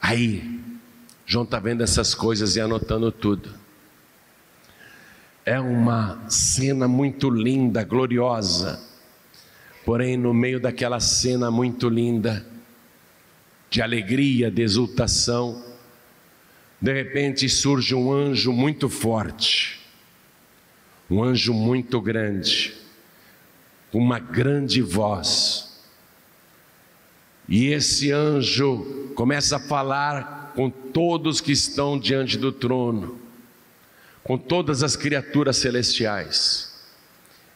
Aí, 0.00 0.58
João 1.26 1.44
está 1.44 1.60
vendo 1.60 1.82
essas 1.82 2.14
coisas 2.14 2.56
e 2.56 2.60
anotando 2.60 3.12
tudo. 3.12 3.50
É 5.44 5.60
uma 5.60 6.18
cena 6.30 6.88
muito 6.88 7.28
linda, 7.28 7.84
gloriosa. 7.84 8.80
Porém, 9.84 10.16
no 10.16 10.32
meio 10.32 10.58
daquela 10.58 10.98
cena 10.98 11.50
muito 11.50 11.90
linda, 11.90 12.46
de 13.70 13.80
alegria, 13.80 14.50
de 14.50 14.62
exultação, 14.62 15.64
de 16.80 16.92
repente 16.92 17.48
surge 17.48 17.94
um 17.94 18.12
anjo 18.12 18.52
muito 18.52 18.88
forte, 18.88 19.80
um 21.08 21.22
anjo 21.22 21.54
muito 21.54 22.00
grande, 22.00 22.74
com 23.92 23.98
uma 23.98 24.18
grande 24.18 24.82
voz. 24.82 25.82
E 27.48 27.66
esse 27.66 28.10
anjo 28.10 29.12
começa 29.14 29.56
a 29.56 29.60
falar 29.60 30.52
com 30.56 30.68
todos 30.68 31.40
que 31.40 31.52
estão 31.52 31.98
diante 31.98 32.36
do 32.36 32.50
trono, 32.50 33.20
com 34.24 34.36
todas 34.36 34.82
as 34.82 34.96
criaturas 34.96 35.56
celestiais, 35.56 36.74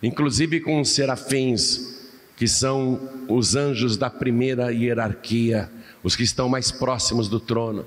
inclusive 0.01 0.61
com 0.61 0.81
os 0.81 0.91
serafins, 0.91 1.93
que 2.37 2.47
são 2.47 3.25
os 3.29 3.57
anjos 3.57 3.97
da 3.97 4.11
primeira 4.11 4.73
hierarquia 4.73 5.71
os 6.05 6.15
que 6.15 6.23
estão 6.23 6.49
mais 6.49 6.71
próximos 6.71 7.29
do 7.29 7.41
trono, 7.41 7.87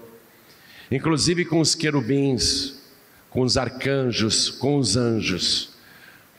inclusive 0.91 1.45
com 1.45 1.61
os 1.61 1.75
querubins, 1.75 2.79
com 3.29 3.41
os 3.41 3.55
arcanjos, 3.55 4.49
com 4.49 4.77
os 4.77 4.97
anjos, 4.97 5.69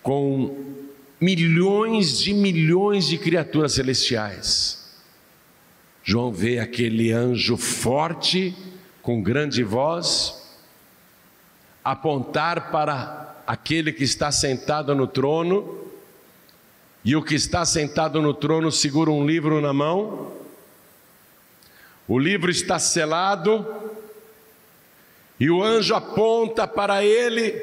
com 0.02 0.74
milhões 1.20 2.18
de 2.18 2.34
milhões 2.34 3.06
de 3.06 3.16
criaturas 3.16 3.74
celestiais. 3.74 4.90
João 6.02 6.32
vê 6.32 6.58
aquele 6.58 7.12
anjo 7.12 7.56
forte, 7.56 8.56
com 9.00 9.22
grande 9.22 9.62
voz, 9.62 10.34
apontar 11.84 12.72
para 12.72 13.36
aquele 13.46 13.92
que 13.92 14.04
está 14.04 14.32
sentado 14.32 14.94
no 14.94 15.06
trono, 15.06 15.78
e 17.04 17.14
o 17.14 17.22
que 17.22 17.34
está 17.34 17.64
sentado 17.64 18.20
no 18.20 18.34
trono 18.34 18.72
segura 18.72 19.10
um 19.10 19.24
livro 19.24 19.60
na 19.60 19.72
mão, 19.72 20.37
o 22.08 22.18
livro 22.18 22.50
está 22.50 22.78
selado 22.78 23.66
e 25.38 25.50
o 25.50 25.62
anjo 25.62 25.94
aponta 25.94 26.66
para 26.66 27.04
ele 27.04 27.54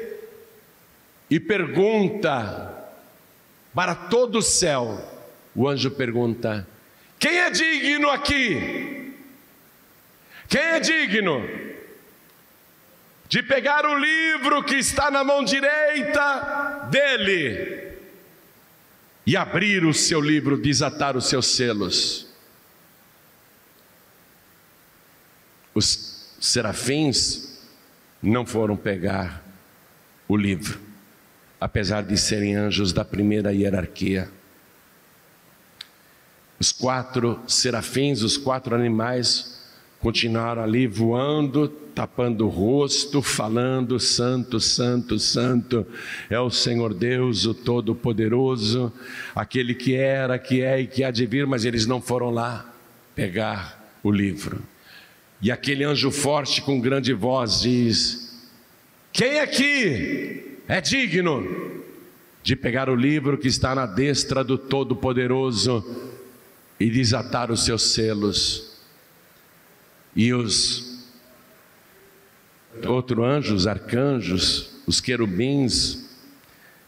e 1.28 1.40
pergunta 1.40 2.72
para 3.74 3.94
todo 3.94 4.38
o 4.38 4.42
céu. 4.42 4.98
O 5.54 5.68
anjo 5.68 5.90
pergunta: 5.90 6.66
Quem 7.18 7.38
é 7.38 7.50
digno 7.50 8.08
aqui? 8.08 9.12
Quem 10.48 10.60
é 10.60 10.80
digno 10.80 11.42
de 13.28 13.42
pegar 13.42 13.84
o 13.84 13.98
livro 13.98 14.62
que 14.62 14.76
está 14.76 15.10
na 15.10 15.24
mão 15.24 15.42
direita 15.42 16.88
dele 16.88 17.96
e 19.26 19.36
abrir 19.36 19.84
o 19.84 19.92
seu 19.92 20.20
livro, 20.20 20.56
desatar 20.56 21.16
os 21.16 21.28
seus 21.28 21.46
selos. 21.48 22.25
Os 25.76 26.32
serafins 26.40 27.60
não 28.22 28.46
foram 28.46 28.78
pegar 28.78 29.44
o 30.26 30.34
livro, 30.34 30.80
apesar 31.60 32.02
de 32.02 32.16
serem 32.16 32.56
anjos 32.56 32.94
da 32.94 33.04
primeira 33.04 33.52
hierarquia. 33.52 34.26
Os 36.58 36.72
quatro 36.72 37.38
serafins, 37.46 38.22
os 38.22 38.38
quatro 38.38 38.74
animais, 38.74 39.66
continuaram 40.00 40.62
ali 40.62 40.86
voando, 40.86 41.68
tapando 41.68 42.46
o 42.46 42.48
rosto, 42.48 43.20
falando: 43.20 44.00
Santo, 44.00 44.58
Santo, 44.58 45.18
Santo 45.18 45.86
é 46.30 46.40
o 46.40 46.48
Senhor 46.48 46.94
Deus, 46.94 47.44
o 47.44 47.52
Todo-Poderoso, 47.52 48.90
aquele 49.34 49.74
que 49.74 49.94
era, 49.94 50.38
que 50.38 50.62
é 50.62 50.80
e 50.80 50.86
que 50.86 51.04
há 51.04 51.10
de 51.10 51.26
vir, 51.26 51.46
mas 51.46 51.66
eles 51.66 51.84
não 51.84 52.00
foram 52.00 52.30
lá 52.30 52.64
pegar 53.14 53.98
o 54.02 54.10
livro. 54.10 54.62
E 55.40 55.50
aquele 55.50 55.84
anjo 55.84 56.10
forte 56.10 56.62
com 56.62 56.80
grande 56.80 57.12
voz 57.12 57.60
diz: 57.60 58.34
Quem 59.12 59.40
aqui 59.40 60.58
é 60.66 60.80
digno 60.80 61.82
de 62.42 62.56
pegar 62.56 62.88
o 62.88 62.94
livro 62.94 63.36
que 63.36 63.48
está 63.48 63.74
na 63.74 63.86
destra 63.86 64.42
do 64.42 64.56
Todo-Poderoso 64.56 65.84
e 66.80 66.90
desatar 66.90 67.50
os 67.50 67.64
seus 67.64 67.92
selos? 67.92 68.76
E 70.14 70.32
os 70.32 71.04
outros 72.86 73.24
anjos, 73.24 73.62
os 73.62 73.66
arcanjos, 73.66 74.70
os 74.86 75.00
querubins, 75.00 76.06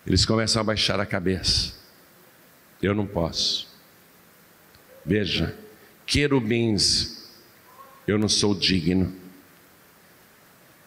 eles 0.06 0.24
começam 0.24 0.60
a 0.60 0.64
baixar 0.64 0.98
a 0.98 1.04
cabeça. 1.04 1.74
Eu 2.82 2.94
não 2.94 3.06
posso. 3.06 3.68
Veja, 5.04 5.54
querubins, 6.06 7.17
eu 8.08 8.18
não 8.18 8.28
sou 8.28 8.54
digno. 8.54 9.12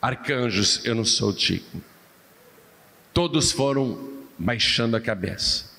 Arcanjos, 0.01 0.83
eu 0.83 0.95
não 0.95 1.05
sou 1.05 1.31
digno. 1.31 1.83
Todos 3.13 3.51
foram 3.51 4.09
baixando 4.39 4.97
a 4.97 4.99
cabeça. 4.99 5.69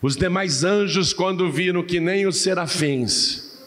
Os 0.00 0.16
demais 0.16 0.62
anjos, 0.62 1.12
quando 1.12 1.50
viram 1.50 1.82
que 1.82 1.98
nem 1.98 2.24
os 2.24 2.36
serafins, 2.36 3.58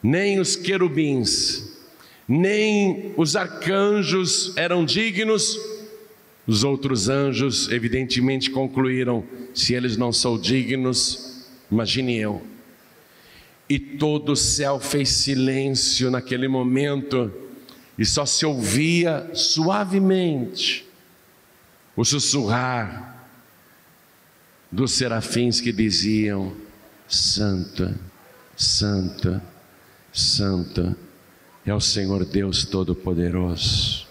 nem 0.00 0.38
os 0.38 0.54
querubins, 0.54 1.72
nem 2.28 3.12
os 3.16 3.34
arcanjos 3.34 4.56
eram 4.56 4.84
dignos, 4.84 5.58
os 6.46 6.62
outros 6.62 7.08
anjos, 7.08 7.72
evidentemente, 7.72 8.50
concluíram: 8.50 9.24
se 9.52 9.74
eles 9.74 9.96
não 9.96 10.12
são 10.12 10.38
dignos, 10.38 11.44
imagine 11.72 12.16
eu. 12.18 12.53
E 13.74 13.78
todo 13.80 14.34
o 14.34 14.36
céu 14.36 14.78
fez 14.78 15.08
silêncio 15.08 16.08
naquele 16.08 16.46
momento, 16.46 17.32
e 17.98 18.04
só 18.04 18.24
se 18.24 18.46
ouvia 18.46 19.28
suavemente 19.34 20.86
o 21.96 22.04
sussurrar 22.04 23.26
dos 24.70 24.92
serafins 24.92 25.60
que 25.60 25.72
diziam: 25.72 26.56
Santo, 27.08 27.92
Santo 28.56 29.40
Santo 30.14 30.94
é 31.66 31.74
o 31.74 31.80
Senhor 31.80 32.24
Deus 32.24 32.64
Todo-Poderoso, 32.64 34.06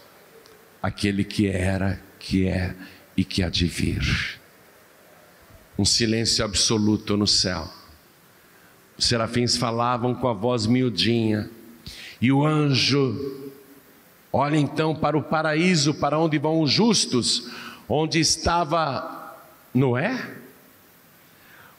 aquele 0.81 1.23
que 1.23 1.47
era, 1.47 2.03
que 2.19 2.45
é 2.45 2.75
e 3.15 3.23
que 3.23 3.41
há 3.41 3.47
de 3.47 3.67
vir. 3.67 4.03
Um 5.79 5.85
silêncio 5.85 6.43
absoluto 6.43 7.15
no 7.15 7.25
céu. 7.25 7.82
Os 8.97 9.05
serafins 9.05 9.57
falavam 9.57 10.13
com 10.13 10.27
a 10.27 10.33
voz 10.33 10.65
miudinha, 10.65 11.49
e 12.21 12.31
o 12.31 12.45
anjo 12.45 13.51
olha 14.31 14.57
então 14.57 14.95
para 14.95 15.17
o 15.17 15.23
paraíso, 15.23 15.93
para 15.93 16.17
onde 16.17 16.37
vão 16.37 16.61
os 16.61 16.71
justos, 16.71 17.49
onde 17.87 18.19
estava 18.19 19.35
Noé, 19.73 20.19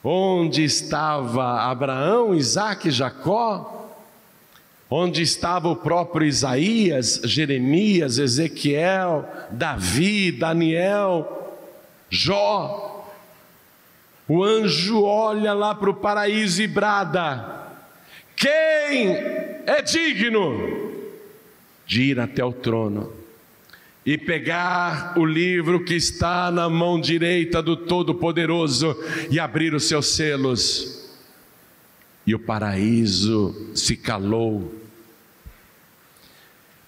onde 0.03 0.63
estava 0.63 1.63
Abraão, 1.63 2.35
Isaac, 2.35 2.91
Jacó, 2.91 3.75
onde 4.91 5.23
estava 5.23 5.69
o 5.69 5.77
próprio 5.77 6.27
Isaías, 6.27 7.21
Jeremias, 7.25 8.19
Ezequiel, 8.19 9.27
Davi, 9.51 10.31
Daniel, 10.31 11.59
Jó. 12.11 12.94
O 14.27 14.43
anjo 14.43 15.03
olha 15.03 15.53
lá 15.53 15.75
para 15.75 15.91
o 15.91 15.95
paraíso 15.95 16.63
e 16.63 16.67
brada: 16.67 17.73
Quem 18.37 19.09
é 19.67 19.83
digno 19.83 20.93
de 21.87 22.03
ir 22.03 22.21
até 22.21 22.45
o 22.45 22.53
trono 22.53 23.13
e 24.05 24.17
pegar 24.17 25.19
o 25.19 25.25
livro 25.25 25.85
que 25.85 25.95
está 25.95 26.51
na 26.51 26.69
mão 26.69 27.01
direita 27.01 27.63
do 27.63 27.77
Todo-Poderoso 27.77 28.97
e 29.31 29.39
abrir 29.39 29.75
os 29.75 29.85
seus 29.85 30.15
selos? 30.15 31.05
e 32.27 32.35
o 32.35 32.39
paraíso 32.39 33.71
se 33.75 33.97
calou. 33.97 34.75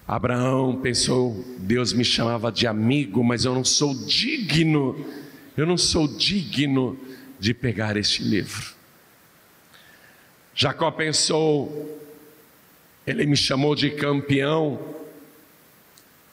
Abraão 0.07 0.79
pensou: 0.81 1.45
Deus 1.59 1.93
me 1.93 2.03
chamava 2.03 2.51
de 2.51 2.65
amigo, 2.65 3.23
mas 3.23 3.45
eu 3.45 3.53
não 3.53 3.63
sou 3.63 3.93
digno, 3.93 5.05
eu 5.55 5.65
não 5.65 5.77
sou 5.77 6.07
digno 6.07 6.97
de 7.39 7.53
pegar 7.53 7.97
este 7.97 8.23
livro. 8.23 8.73
Jacó 10.53 10.89
pensou: 10.91 12.01
Ele 13.05 13.25
me 13.25 13.37
chamou 13.37 13.75
de 13.75 13.91
campeão, 13.91 14.79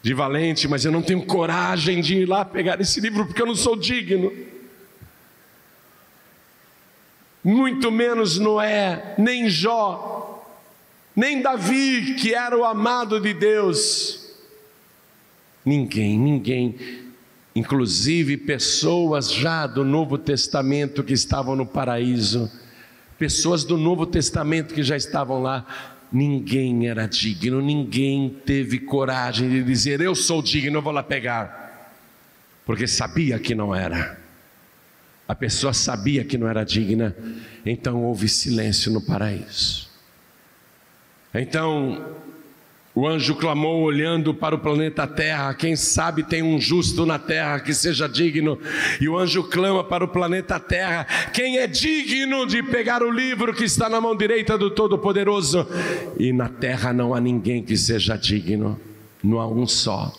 de 0.02 0.14
valente, 0.14 0.66
mas 0.66 0.84
eu 0.84 0.92
não 0.92 1.02
tenho 1.02 1.24
coragem 1.24 2.00
de 2.00 2.18
ir 2.18 2.26
lá 2.26 2.44
pegar 2.44 2.80
esse 2.80 3.00
livro 3.00 3.26
porque 3.26 3.42
eu 3.42 3.46
não 3.46 3.56
sou 3.56 3.76
digno 3.76 4.32
muito 7.44 7.92
menos 7.92 8.38
Noé, 8.38 9.14
nem 9.18 9.50
Jó, 9.50 10.42
nem 11.14 11.42
Davi, 11.42 12.14
que 12.14 12.34
era 12.34 12.56
o 12.56 12.64
amado 12.64 13.20
de 13.20 13.34
Deus. 13.34 14.34
Ninguém, 15.62 16.18
ninguém, 16.18 16.76
inclusive 17.54 18.36
pessoas 18.36 19.32
já 19.32 19.66
do 19.66 19.84
Novo 19.84 20.18
Testamento 20.18 21.04
que 21.04 21.12
estavam 21.12 21.54
no 21.54 21.64
paraíso, 21.64 22.50
pessoas 23.18 23.64
do 23.64 23.76
Novo 23.76 24.06
Testamento 24.06 24.74
que 24.74 24.82
já 24.82 24.96
estavam 24.96 25.40
lá, 25.40 25.66
ninguém 26.10 26.88
era 26.88 27.06
digno, 27.06 27.60
ninguém 27.60 28.36
teve 28.44 28.80
coragem 28.80 29.48
de 29.48 29.62
dizer: 29.62 30.00
Eu 30.00 30.14
sou 30.14 30.42
digno, 30.42 30.78
eu 30.78 30.82
vou 30.82 30.92
lá 30.92 31.02
pegar, 31.02 31.92
porque 32.66 32.86
sabia 32.86 33.38
que 33.38 33.54
não 33.54 33.74
era. 33.74 34.18
A 35.26 35.34
pessoa 35.34 35.72
sabia 35.72 36.22
que 36.22 36.36
não 36.36 36.46
era 36.46 36.64
digna, 36.64 37.16
então 37.64 38.02
houve 38.02 38.28
silêncio 38.28 38.92
no 38.92 39.00
paraíso. 39.00 39.88
Então 41.32 42.23
o 42.94 43.08
anjo 43.08 43.34
clamou 43.34 43.82
olhando 43.82 44.32
para 44.32 44.54
o 44.54 44.58
planeta 44.58 45.04
Terra, 45.04 45.52
quem 45.52 45.74
sabe 45.74 46.22
tem 46.22 46.44
um 46.44 46.60
justo 46.60 47.04
na 47.04 47.18
terra 47.18 47.58
que 47.58 47.74
seja 47.74 48.08
digno. 48.08 48.56
E 49.00 49.08
o 49.08 49.18
anjo 49.18 49.42
clama 49.42 49.82
para 49.82 50.04
o 50.04 50.08
planeta 50.08 50.60
Terra, 50.60 51.04
quem 51.32 51.58
é 51.58 51.66
digno 51.66 52.46
de 52.46 52.62
pegar 52.62 53.02
o 53.02 53.10
livro 53.10 53.52
que 53.52 53.64
está 53.64 53.88
na 53.88 54.00
mão 54.00 54.16
direita 54.16 54.56
do 54.56 54.70
Todo-Poderoso? 54.70 55.66
E 56.16 56.32
na 56.32 56.48
terra 56.48 56.92
não 56.92 57.12
há 57.12 57.20
ninguém 57.20 57.64
que 57.64 57.76
seja 57.76 58.16
digno, 58.16 58.80
não 59.22 59.40
há 59.40 59.48
um 59.48 59.66
só. 59.66 60.12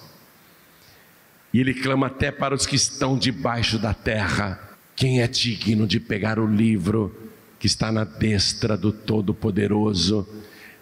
E 1.53 1.61
ele 1.61 1.73
clama 1.73 2.07
até 2.07 2.29
para 2.29 2.53
os 2.53 2.65
que 2.65 2.75
estão 2.75 3.17
debaixo 3.17 3.79
da 3.79 3.93
terra. 3.93 4.59
Quem 4.97 5.21
é 5.21 5.27
digno 5.29 5.87
de 5.87 6.01
pegar 6.01 6.39
o 6.39 6.45
livro 6.45 7.15
que 7.57 7.67
está 7.67 7.89
na 7.89 8.03
destra 8.03 8.75
do 8.75 8.91
Todo-Poderoso, 8.91 10.27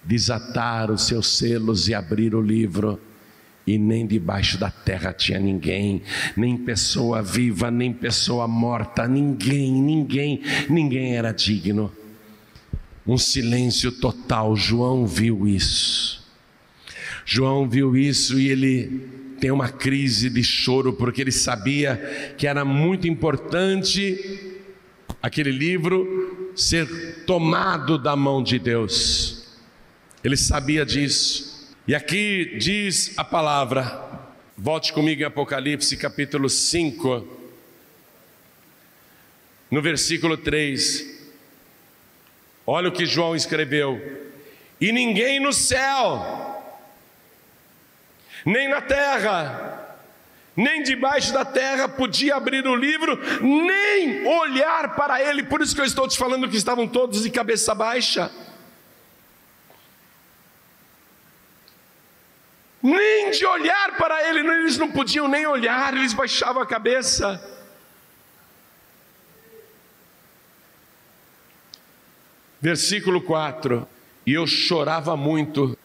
desatar 0.03 0.91
os 0.91 1.07
seus 1.07 1.37
selos 1.37 1.87
e 1.87 1.93
abrir 1.93 2.35
o 2.35 2.41
livro? 2.41 2.99
E 3.65 3.77
nem 3.77 4.05
debaixo 4.05 4.57
da 4.57 4.69
terra 4.69 5.13
tinha 5.13 5.39
ninguém, 5.39 6.01
nem 6.35 6.57
pessoa 6.57 7.21
viva, 7.21 7.71
nem 7.71 7.93
pessoa 7.93 8.45
morta, 8.45 9.07
ninguém, 9.07 9.71
ninguém, 9.71 10.41
ninguém 10.69 11.15
era 11.15 11.31
digno. 11.31 11.91
Um 13.07 13.17
silêncio 13.17 13.91
total. 13.91 14.55
João 14.55 15.07
viu 15.07 15.47
isso. 15.47 16.23
João 17.25 17.69
viu 17.69 17.95
isso 17.95 18.37
e 18.37 18.49
ele 18.49 19.09
tem 19.39 19.51
uma 19.51 19.69
crise 19.69 20.29
de 20.29 20.43
choro 20.43 20.93
porque 20.93 21.21
ele 21.21 21.31
sabia 21.31 22.33
que 22.37 22.47
era 22.47 22.65
muito 22.65 23.07
importante 23.07 24.55
aquele 25.21 25.51
livro 25.51 26.51
ser 26.55 27.23
tomado 27.25 27.97
da 27.97 28.15
mão 28.15 28.43
de 28.43 28.59
Deus. 28.59 29.42
Ele 30.23 30.37
sabia 30.37 30.85
disso. 30.85 31.75
E 31.85 31.93
aqui 31.93 32.55
diz 32.57 33.13
a 33.17 33.25
palavra 33.25 34.01
Volte 34.57 34.93
comigo 34.93 35.21
em 35.21 35.25
Apocalipse 35.25 35.97
capítulo 35.97 36.47
5, 36.49 37.27
no 39.69 39.81
versículo 39.81 40.37
3. 40.37 41.11
Olha 42.65 42.87
o 42.87 42.91
que 42.91 43.05
João 43.05 43.35
escreveu: 43.35 43.99
E 44.79 44.93
ninguém 44.93 45.41
no 45.41 45.51
céu, 45.51 46.63
nem 48.45 48.69
na 48.69 48.79
terra, 48.79 49.97
nem 50.55 50.83
debaixo 50.83 51.33
da 51.33 51.43
terra 51.43 51.89
podia 51.89 52.35
abrir 52.35 52.65
o 52.65 52.75
livro, 52.75 53.19
nem 53.41 54.25
olhar 54.25 54.95
para 54.95 55.21
ele. 55.21 55.43
Por 55.43 55.61
isso 55.61 55.75
que 55.75 55.81
eu 55.81 55.85
estou 55.85 56.07
te 56.07 56.17
falando 56.17 56.47
que 56.47 56.55
estavam 56.55 56.87
todos 56.87 57.23
de 57.23 57.29
cabeça 57.29 57.75
baixa. 57.75 58.31
Nem 62.83 63.31
de 63.31 63.45
olhar 63.45 63.95
para 63.95 64.29
ele, 64.29 64.39
eles 64.39 64.77
não 64.77 64.91
podiam 64.91 65.25
nem 65.25 65.47
olhar, 65.47 65.95
eles 65.95 66.13
baixavam 66.13 66.61
a 66.61 66.65
cabeça. 66.65 67.41
Versículo 72.59 73.21
4: 73.21 73.87
E 74.25 74.33
eu 74.33 74.45
chorava 74.45 75.15
muito, 75.15 75.77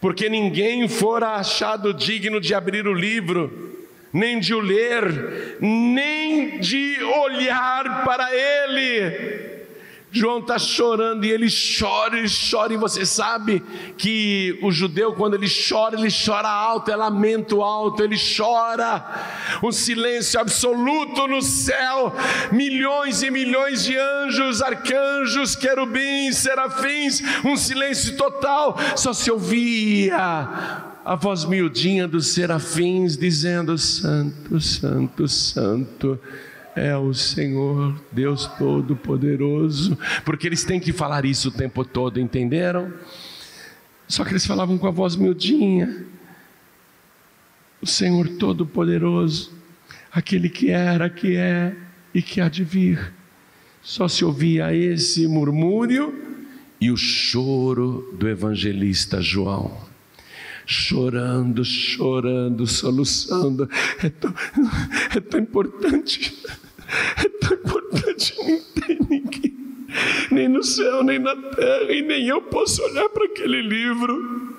porque 0.00 0.28
ninguém 0.28 0.88
fora 0.88 1.30
achado 1.30 1.92
digno 1.92 2.40
de 2.40 2.54
abrir 2.54 2.86
o 2.86 2.94
livro, 2.94 3.88
nem 4.12 4.38
de 4.38 4.54
o 4.54 4.60
ler, 4.60 5.58
nem 5.60 6.60
de 6.60 7.02
olhar 7.02 8.04
para 8.04 8.32
ele. 8.32 9.55
João 10.16 10.38
está 10.38 10.58
chorando 10.58 11.24
e 11.24 11.30
ele 11.30 11.46
chora, 11.48 12.18
ele 12.18 12.28
chora, 12.28 12.72
e 12.72 12.76
você 12.76 13.04
sabe 13.04 13.62
que 13.98 14.58
o 14.62 14.72
judeu, 14.72 15.12
quando 15.12 15.34
ele 15.34 15.46
chora, 15.46 15.94
ele 15.94 16.08
chora 16.08 16.48
alto, 16.48 16.90
é 16.90 16.96
lamento 16.96 17.62
alto, 17.62 18.02
ele 18.02 18.16
chora, 18.16 19.04
um 19.62 19.70
silêncio 19.70 20.40
absoluto 20.40 21.26
no 21.26 21.42
céu, 21.42 22.14
milhões 22.50 23.22
e 23.22 23.30
milhões 23.30 23.84
de 23.84 23.96
anjos, 23.96 24.62
arcanjos, 24.62 25.54
querubins, 25.54 26.38
serafins, 26.38 27.22
um 27.44 27.56
silêncio 27.56 28.16
total, 28.16 28.76
só 28.96 29.12
se 29.12 29.30
ouvia 29.30 30.16
a 31.04 31.14
voz 31.14 31.44
miudinha 31.44 32.08
dos 32.08 32.28
serafins 32.28 33.16
dizendo: 33.16 33.76
Santo, 33.78 34.60
Santo, 34.60 35.28
Santo 35.28 36.18
é 36.76 36.94
o 36.94 37.14
Senhor 37.14 37.98
Deus 38.12 38.46
Todo-Poderoso, 38.58 39.98
porque 40.26 40.46
eles 40.46 40.62
têm 40.62 40.78
que 40.78 40.92
falar 40.92 41.24
isso 41.24 41.48
o 41.48 41.52
tempo 41.52 41.82
todo, 41.82 42.20
entenderam? 42.20 42.92
Só 44.06 44.22
que 44.22 44.30
eles 44.30 44.44
falavam 44.44 44.76
com 44.76 44.86
a 44.86 44.90
voz 44.90 45.16
miudinha. 45.16 46.04
O 47.80 47.86
Senhor 47.86 48.28
Todo-Poderoso, 48.28 49.52
aquele 50.12 50.50
que 50.50 50.70
era, 50.70 51.08
que 51.08 51.34
é 51.34 51.74
e 52.14 52.20
que 52.20 52.42
há 52.42 52.48
de 52.48 52.62
vir. 52.62 53.14
Só 53.82 54.06
se 54.06 54.22
ouvia 54.22 54.74
esse 54.74 55.26
murmúrio 55.26 56.14
e 56.78 56.90
o 56.90 56.96
choro 56.96 58.14
do 58.18 58.28
evangelista 58.28 59.22
João 59.22 59.86
chorando, 60.68 61.64
chorando, 61.64 62.66
soluçando. 62.66 63.70
É 64.02 64.10
tão, 64.10 64.34
é 65.14 65.20
tão 65.20 65.38
importante 65.38 66.36
é 66.88 67.28
tão 67.40 67.56
importante, 67.56 68.34
não 68.38 68.60
tem 68.82 68.98
ninguém, 69.08 69.56
nem 70.30 70.48
no 70.48 70.62
céu, 70.62 71.02
nem 71.02 71.18
na 71.18 71.34
terra, 71.34 71.92
e 71.92 72.02
nem 72.02 72.28
eu 72.28 72.42
posso 72.42 72.82
olhar 72.82 73.08
para 73.08 73.24
aquele 73.24 73.62
livro. 73.62 74.54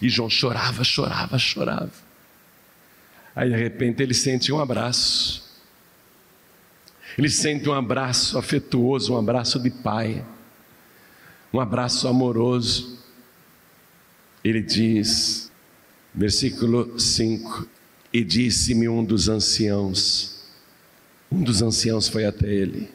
E 0.00 0.08
João 0.08 0.30
chorava, 0.30 0.84
chorava, 0.84 1.38
chorava. 1.38 1.92
Aí 3.34 3.50
de 3.50 3.56
repente 3.56 4.02
ele 4.02 4.14
sente 4.14 4.52
um 4.52 4.60
abraço. 4.60 5.42
Ele 7.16 7.28
sente 7.28 7.68
um 7.68 7.72
abraço 7.72 8.38
afetuoso, 8.38 9.14
um 9.14 9.18
abraço 9.18 9.60
de 9.60 9.70
pai, 9.70 10.24
um 11.52 11.60
abraço 11.60 12.08
amoroso. 12.08 12.98
Ele 14.42 14.60
diz, 14.60 15.50
versículo 16.12 16.98
5: 16.98 17.68
E 18.12 18.24
disse-me 18.24 18.88
um 18.88 19.04
dos 19.04 19.28
anciãos, 19.28 20.33
um 21.30 21.42
dos 21.42 21.62
anciãos 21.62 22.08
foi 22.08 22.24
até 22.24 22.46
ele: 22.46 22.90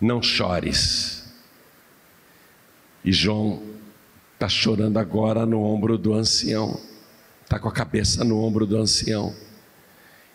Não 0.00 0.22
chores. 0.22 1.24
E 3.04 3.12
João 3.12 3.62
está 4.34 4.48
chorando 4.48 4.98
agora 4.98 5.46
no 5.46 5.62
ombro 5.62 5.96
do 5.98 6.14
ancião, 6.14 6.80
está 7.42 7.58
com 7.58 7.68
a 7.68 7.72
cabeça 7.72 8.24
no 8.24 8.42
ombro 8.42 8.66
do 8.66 8.76
ancião. 8.76 9.34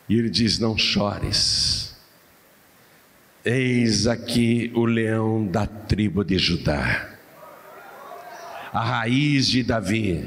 E 0.09 0.17
ele 0.17 0.29
diz: 0.29 0.59
Não 0.59 0.77
chores. 0.77 1.95
Eis 3.45 4.07
aqui 4.07 4.71
o 4.73 4.85
leão 4.85 5.45
da 5.45 5.67
tribo 5.67 6.23
de 6.23 6.37
Judá, 6.37 7.13
a 8.71 8.81
raiz 8.81 9.47
de 9.47 9.61
Davi, 9.63 10.25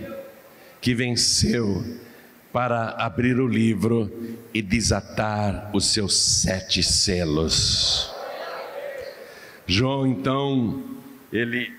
que 0.83 0.95
venceu 0.95 1.83
para 2.57 2.95
abrir 2.97 3.39
o 3.39 3.47
livro 3.47 4.11
e 4.55 4.63
desatar 4.63 5.69
os 5.75 5.93
seus 5.93 6.17
sete 6.17 6.83
selos. 6.83 8.11
João 9.67 10.07
então, 10.07 10.83
ele 11.31 11.71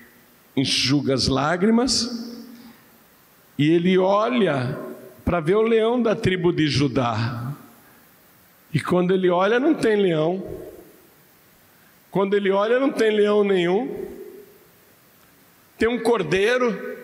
enxuga 0.56 1.14
as 1.14 1.26
lágrimas 1.26 2.40
e 3.58 3.68
ele 3.68 3.98
olha 3.98 4.78
para 5.24 5.40
ver 5.40 5.56
o 5.56 5.62
leão 5.62 6.00
da 6.00 6.14
tribo 6.14 6.52
de 6.52 6.68
Judá. 6.68 7.52
E 8.72 8.78
quando 8.78 9.12
ele 9.12 9.28
olha, 9.28 9.58
não 9.58 9.74
tem 9.74 9.96
leão. 9.96 10.48
Quando 12.08 12.34
ele 12.34 12.52
olha, 12.52 12.78
não 12.78 12.92
tem 12.92 13.10
leão 13.10 13.42
nenhum. 13.42 14.06
Tem 15.76 15.88
um 15.88 15.98
cordeiro. 15.98 16.96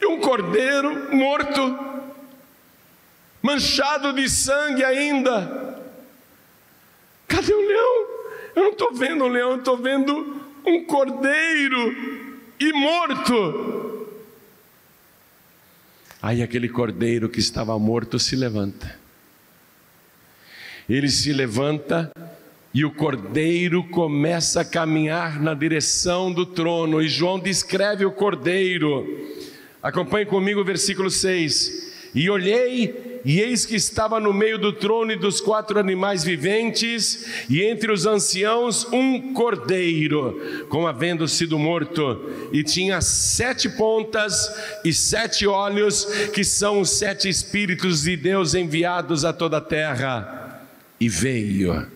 E 0.00 0.06
um 0.06 0.20
cordeiro 0.20 1.12
morto 1.12 1.93
manchado 3.44 4.14
de 4.14 4.26
sangue 4.26 4.82
ainda. 4.82 5.84
Cadê 7.28 7.52
o 7.52 7.60
leão? 7.60 8.06
Eu 8.56 8.62
não 8.62 8.70
estou 8.70 8.94
vendo 8.94 9.24
um 9.24 9.28
leão, 9.28 9.50
eu 9.50 9.58
estou 9.58 9.76
vendo 9.76 10.42
um 10.64 10.82
cordeiro 10.86 11.94
e 12.58 12.72
morto. 12.72 14.08
Aí 16.22 16.42
aquele 16.42 16.70
cordeiro 16.70 17.28
que 17.28 17.38
estava 17.38 17.78
morto 17.78 18.18
se 18.18 18.34
levanta. 18.34 18.98
Ele 20.88 21.10
se 21.10 21.30
levanta 21.30 22.10
e 22.72 22.82
o 22.82 22.90
cordeiro 22.90 23.84
começa 23.90 24.62
a 24.62 24.64
caminhar 24.64 25.38
na 25.38 25.52
direção 25.52 26.32
do 26.32 26.46
trono. 26.46 27.02
E 27.02 27.08
João 27.08 27.38
descreve 27.38 28.06
o 28.06 28.12
cordeiro. 28.12 29.06
Acompanhe 29.82 30.24
comigo 30.24 30.62
o 30.62 30.64
versículo 30.64 31.10
6. 31.10 32.10
E 32.14 32.30
olhei 32.30 33.13
e 33.24 33.40
eis 33.40 33.64
que 33.64 33.74
estava 33.74 34.20
no 34.20 34.32
meio 34.32 34.58
do 34.58 34.72
trono 34.72 35.12
e 35.12 35.16
dos 35.16 35.40
quatro 35.40 35.78
animais 35.78 36.22
viventes, 36.22 37.46
e 37.48 37.62
entre 37.62 37.90
os 37.90 38.06
anciãos 38.06 38.86
um 38.92 39.32
cordeiro, 39.32 40.66
como 40.68 40.86
havendo 40.86 41.26
sido 41.26 41.58
morto, 41.58 42.20
e 42.52 42.62
tinha 42.62 43.00
sete 43.00 43.68
pontas 43.68 44.50
e 44.84 44.92
sete 44.92 45.46
olhos, 45.46 46.04
que 46.32 46.44
são 46.44 46.80
os 46.80 46.90
sete 46.90 47.28
Espíritos 47.28 48.02
de 48.02 48.16
Deus 48.16 48.54
enviados 48.54 49.24
a 49.24 49.32
toda 49.32 49.56
a 49.56 49.60
terra. 49.60 50.62
E 51.00 51.08
veio, 51.08 51.86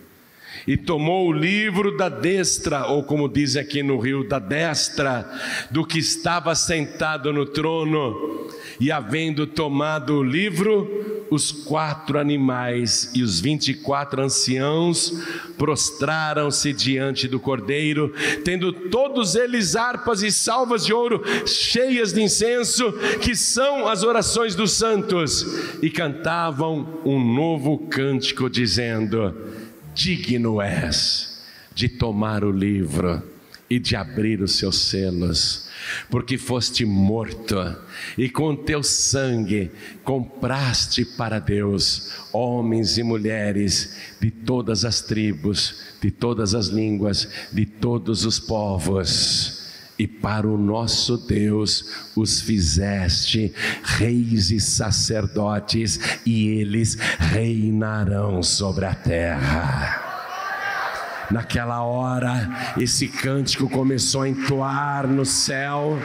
e 0.67 0.77
tomou 0.77 1.27
o 1.27 1.33
livro 1.33 1.97
da 1.97 2.09
destra, 2.09 2.85
ou 2.85 3.03
como 3.03 3.29
diz 3.29 3.55
aqui 3.55 3.81
no 3.81 3.97
Rio, 3.97 4.27
da 4.27 4.39
destra, 4.39 5.27
do 5.71 5.85
que 5.85 5.99
estava 5.99 6.53
sentado 6.53 7.31
no 7.33 7.45
trono, 7.45 8.47
e 8.79 8.91
havendo 8.91 9.47
tomado 9.47 10.15
o 10.15 10.23
livro, 10.23 11.08
os 11.29 11.51
quatro 11.51 12.19
animais 12.19 13.11
e 13.13 13.21
os 13.21 13.39
vinte 13.39 13.69
e 13.69 13.73
quatro 13.73 14.21
anciãos 14.21 15.13
prostraram-se 15.57 16.73
diante 16.73 17.27
do 17.27 17.39
cordeiro, 17.39 18.13
tendo 18.43 18.71
todos 18.71 19.35
eles 19.35 19.75
harpas 19.75 20.23
e 20.23 20.31
salvas 20.31 20.85
de 20.85 20.93
ouro 20.93 21.23
cheias 21.45 22.13
de 22.13 22.21
incenso, 22.21 22.91
que 23.21 23.35
são 23.35 23.87
as 23.87 24.03
orações 24.03 24.55
dos 24.55 24.71
santos, 24.71 25.45
e 25.81 25.89
cantavam 25.89 26.99
um 27.05 27.19
novo 27.19 27.77
cântico, 27.89 28.49
dizendo: 28.49 29.35
Digno 29.93 30.61
és 30.61 31.43
de 31.73 31.87
tomar 31.87 32.43
o 32.43 32.51
livro 32.51 33.38
e 33.69 33.79
de 33.79 33.95
abrir 33.95 34.41
os 34.41 34.53
seus 34.53 34.77
selos 34.89 35.69
porque 36.09 36.37
foste 36.37 36.85
morto 36.85 37.55
e 38.17 38.29
com 38.29 38.55
teu 38.55 38.83
sangue 38.83 39.71
compraste 40.03 41.05
para 41.05 41.39
Deus 41.39 42.11
homens 42.33 42.97
e 42.97 43.03
mulheres 43.03 43.95
de 44.19 44.31
todas 44.31 44.85
as 44.85 45.01
tribos, 45.01 45.75
de 46.01 46.11
todas 46.11 46.53
as 46.55 46.67
línguas, 46.67 47.27
de 47.51 47.65
todos 47.65 48.25
os 48.25 48.39
povos. 48.39 49.57
e 49.97 50.07
para 50.07 50.47
o 50.47 50.57
nosso 50.57 51.17
Deus 51.17 52.07
os 52.15 52.39
fizeste 52.39 53.53
reis 53.83 54.49
e 54.49 54.57
sacerdotes, 54.57 55.99
e 56.25 56.47
eles 56.47 56.95
reinarão 57.19 58.41
sobre 58.41 58.85
a 58.85 58.95
terra. 58.95 60.08
Naquela 61.31 61.83
hora, 61.83 62.73
esse 62.79 63.07
cântico 63.07 63.69
começou 63.69 64.23
a 64.23 64.29
entoar 64.29 65.05
no 65.05 65.25
céu. 65.25 65.99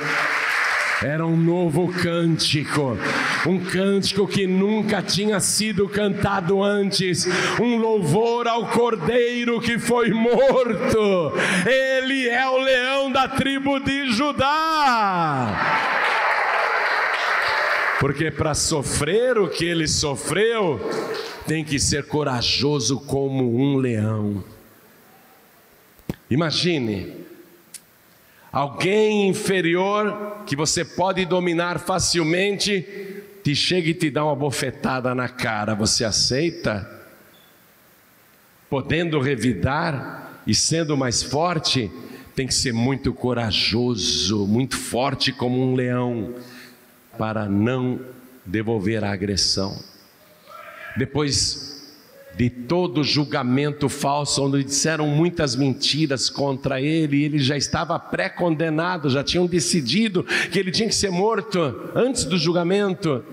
Era 1.03 1.27
um 1.27 1.37
novo 1.37 1.93
cântico, 1.93 2.97
um 3.47 3.59
cântico 3.59 4.27
que 4.27 4.47
nunca 4.47 5.03
tinha 5.03 5.41
sido 5.41 5.89
cantado 5.89 6.63
antes, 6.63 7.27
um 7.61 7.77
louvor 7.77 8.47
ao 8.47 8.69
Cordeiro 8.69 9.61
que 9.61 9.79
foi 9.79 10.11
morto. 10.11 11.33
Ele 11.67 12.29
é 12.29 12.49
o 12.49 12.59
leão 12.59 13.11
da 13.11 13.27
tribo 13.27 13.81
de 13.81 14.13
Judá. 14.13 15.81
Porque 17.99 18.31
para 18.31 18.55
sofrer 18.55 19.39
o 19.39 19.49
que 19.49 19.65
ele 19.65 19.89
sofreu, 19.89 20.81
tem 21.47 21.65
que 21.65 21.79
ser 21.79 22.07
corajoso 22.07 23.01
como 23.01 23.59
um 23.59 23.77
leão. 23.77 24.54
Imagine 26.35 27.15
alguém 28.51 29.29
inferior 29.29 30.43
que 30.45 30.57
você 30.57 30.85
pode 30.85 31.25
dominar 31.25 31.79
facilmente 31.79 33.23
te 33.45 33.55
chega 33.55 33.91
e 33.91 33.95
te 33.95 34.11
dá 34.11 34.25
uma 34.25 34.35
bofetada 34.35 35.15
na 35.15 35.29
cara, 35.29 35.77
você 35.77 36.05
aceita? 36.05 36.91
Podendo 38.69 39.21
revidar 39.21 40.41
e 40.45 40.53
sendo 40.53 40.97
mais 40.97 41.23
forte, 41.23 41.89
tem 42.35 42.49
que 42.49 42.55
ser 42.55 42.73
muito 42.73 43.13
corajoso, 43.13 44.45
muito 44.45 44.77
forte 44.77 45.31
como 45.31 45.63
um 45.63 45.77
leão, 45.77 46.35
para 47.17 47.49
não 47.49 48.01
devolver 48.45 49.05
a 49.05 49.13
agressão. 49.13 49.81
Depois 50.97 51.74
de 52.37 52.51
todo 52.51 53.05
julgamento 53.05 53.89
falso, 53.89 54.45
onde 54.45 54.65
disseram 54.65 55.07
muitas 55.07 55.55
mentiras 55.55 56.29
contra 56.29 56.81
ele, 56.81 57.23
ele 57.23 57.39
já 57.39 57.57
estava 57.57 57.99
pré-condenado, 57.99 59.09
já 59.09 59.23
tinham 59.23 59.47
decidido 59.47 60.25
que 60.51 60.59
ele 60.59 60.71
tinha 60.73 60.89
que 60.89 60.95
ser 60.95 61.11
morto 61.11 61.59
antes 61.95 62.25
do 62.25 62.37
julgamento. 62.37 63.25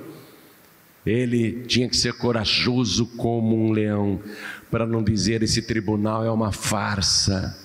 Ele 1.03 1.63
tinha 1.65 1.89
que 1.89 1.97
ser 1.97 2.13
corajoso 2.13 3.07
como 3.17 3.55
um 3.55 3.71
leão, 3.71 4.19
para 4.69 4.85
não 4.85 5.03
dizer 5.03 5.41
esse 5.41 5.63
tribunal 5.63 6.23
é 6.23 6.29
uma 6.29 6.51
farsa, 6.51 7.57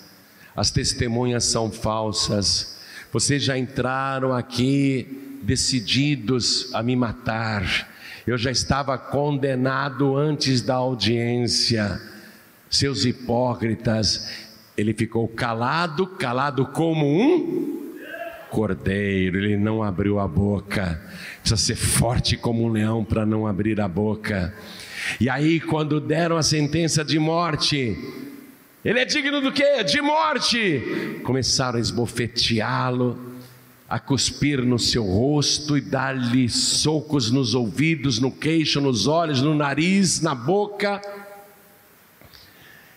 as 0.56 0.70
testemunhas 0.70 1.44
são 1.44 1.70
falsas, 1.70 2.78
vocês 3.12 3.42
já 3.42 3.58
entraram 3.58 4.32
aqui 4.32 5.38
decididos 5.42 6.74
a 6.74 6.82
me 6.82 6.96
matar 6.96 7.94
eu 8.26 8.36
já 8.36 8.50
estava 8.50 8.98
condenado 8.98 10.16
antes 10.16 10.60
da 10.60 10.74
audiência. 10.74 12.00
Seus 12.68 13.04
hipócritas, 13.04 14.28
ele 14.76 14.92
ficou 14.92 15.28
calado, 15.28 16.06
calado 16.06 16.66
como 16.66 17.06
um 17.06 17.76
cordeiro, 18.50 19.38
ele 19.38 19.56
não 19.56 19.82
abriu 19.82 20.18
a 20.18 20.26
boca. 20.26 21.00
Precisa 21.40 21.56
ser 21.56 21.76
forte 21.76 22.36
como 22.36 22.64
um 22.64 22.68
leão 22.68 23.04
para 23.04 23.24
não 23.24 23.46
abrir 23.46 23.80
a 23.80 23.86
boca. 23.86 24.52
E 25.20 25.28
aí, 25.28 25.60
quando 25.60 26.00
deram 26.00 26.36
a 26.36 26.42
sentença 26.42 27.04
de 27.04 27.18
morte, 27.18 27.96
ele 28.84 28.98
é 28.98 29.04
digno 29.04 29.40
do 29.40 29.52
quê? 29.52 29.84
De 29.84 30.00
morte. 30.00 31.20
Começaram 31.22 31.78
a 31.78 31.80
esbofeteá-lo, 31.80 33.18
a 33.88 34.00
cuspir 34.00 34.64
no 34.64 34.78
seu 34.78 35.04
rosto 35.04 35.76
e 35.76 35.80
dar-lhe 35.80 36.48
socos 36.48 37.30
nos 37.30 37.54
ouvidos, 37.54 38.18
no 38.18 38.32
queixo, 38.32 38.80
nos 38.80 39.06
olhos, 39.06 39.40
no 39.40 39.54
nariz, 39.54 40.20
na 40.20 40.34
boca. 40.34 41.00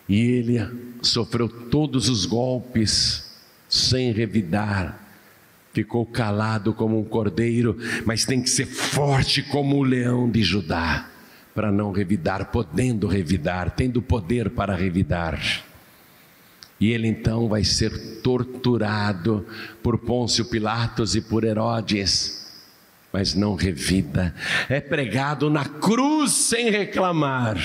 E 0.08 0.20
ele 0.20 0.68
sofreu 1.02 1.48
todos 1.48 2.10
os 2.10 2.26
golpes 2.26 3.38
sem 3.68 4.12
revidar. 4.12 5.08
Ficou 5.72 6.04
calado 6.06 6.74
como 6.74 7.00
um 7.00 7.04
cordeiro, 7.04 7.78
mas 8.04 8.26
tem 8.26 8.42
que 8.42 8.50
ser 8.50 8.66
forte 8.66 9.44
como 9.44 9.78
o 9.78 9.84
leão 9.84 10.28
de 10.28 10.42
Judá, 10.42 11.08
para 11.54 11.72
não 11.72 11.92
revidar, 11.92 12.46
podendo 12.52 13.06
revidar, 13.06 13.70
tendo 13.76 14.02
poder 14.02 14.50
para 14.50 14.76
revidar. 14.76 15.69
E 16.80 16.92
ele 16.92 17.08
então 17.08 17.48
vai 17.48 17.64
ser 17.64 18.22
torturado 18.22 19.46
por 19.84 19.98
Pôncio 19.98 20.46
Pilatos 20.46 21.16
e 21.16 21.22
por 21.22 21.44
Herodes, 21.44 22.64
mas 23.12 23.34
não 23.36 23.56
revida. 23.56 24.34
É 24.70 24.80
pregado 24.80 25.50
na 25.50 25.66
cruz 25.66 26.32
sem 26.32 26.70
reclamar. 26.70 27.58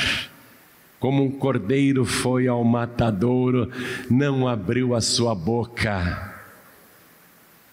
Como 0.98 1.22
um 1.22 1.30
cordeiro 1.30 2.04
foi 2.04 2.48
ao 2.48 2.64
matadouro, 2.64 3.70
não 4.10 4.48
abriu 4.48 4.94
a 4.94 5.00
sua 5.00 5.34
boca 5.34 6.33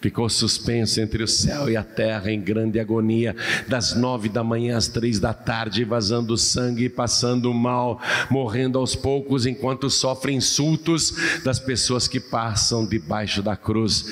Ficou 0.02 0.28
suspenso 0.28 1.00
entre 1.00 1.22
o 1.22 1.28
céu 1.28 1.70
e 1.70 1.76
a 1.76 1.84
terra 1.84 2.32
em 2.32 2.40
grande 2.40 2.80
agonia, 2.80 3.36
das 3.68 3.94
nove 3.94 4.28
da 4.28 4.42
manhã 4.42 4.76
às 4.76 4.88
três 4.88 5.20
da 5.20 5.32
tarde, 5.32 5.84
vazando 5.84 6.36
sangue, 6.36 6.88
passando 6.88 7.54
mal, 7.54 8.02
morrendo 8.28 8.80
aos 8.80 8.96
poucos, 8.96 9.46
enquanto 9.46 9.88
sofre 9.88 10.32
insultos 10.32 11.40
das 11.44 11.60
pessoas 11.60 12.08
que 12.08 12.18
passam 12.18 12.84
debaixo 12.84 13.44
da 13.44 13.54
cruz. 13.54 14.04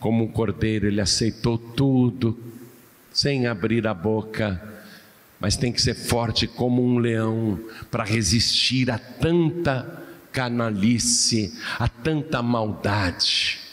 Como 0.00 0.24
um 0.24 0.28
cordeiro, 0.28 0.86
ele 0.86 1.02
aceitou 1.02 1.58
tudo, 1.58 2.38
sem 3.12 3.46
abrir 3.46 3.86
a 3.86 3.92
boca, 3.92 4.58
mas 5.38 5.54
tem 5.54 5.70
que 5.70 5.82
ser 5.82 5.94
forte 5.94 6.46
como 6.46 6.82
um 6.82 6.96
leão 6.96 7.60
para 7.90 8.04
resistir 8.04 8.90
a 8.90 8.96
tanta 8.96 10.02
canalice, 10.32 11.52
a 11.78 11.86
tanta 11.88 12.42
maldade 12.42 13.65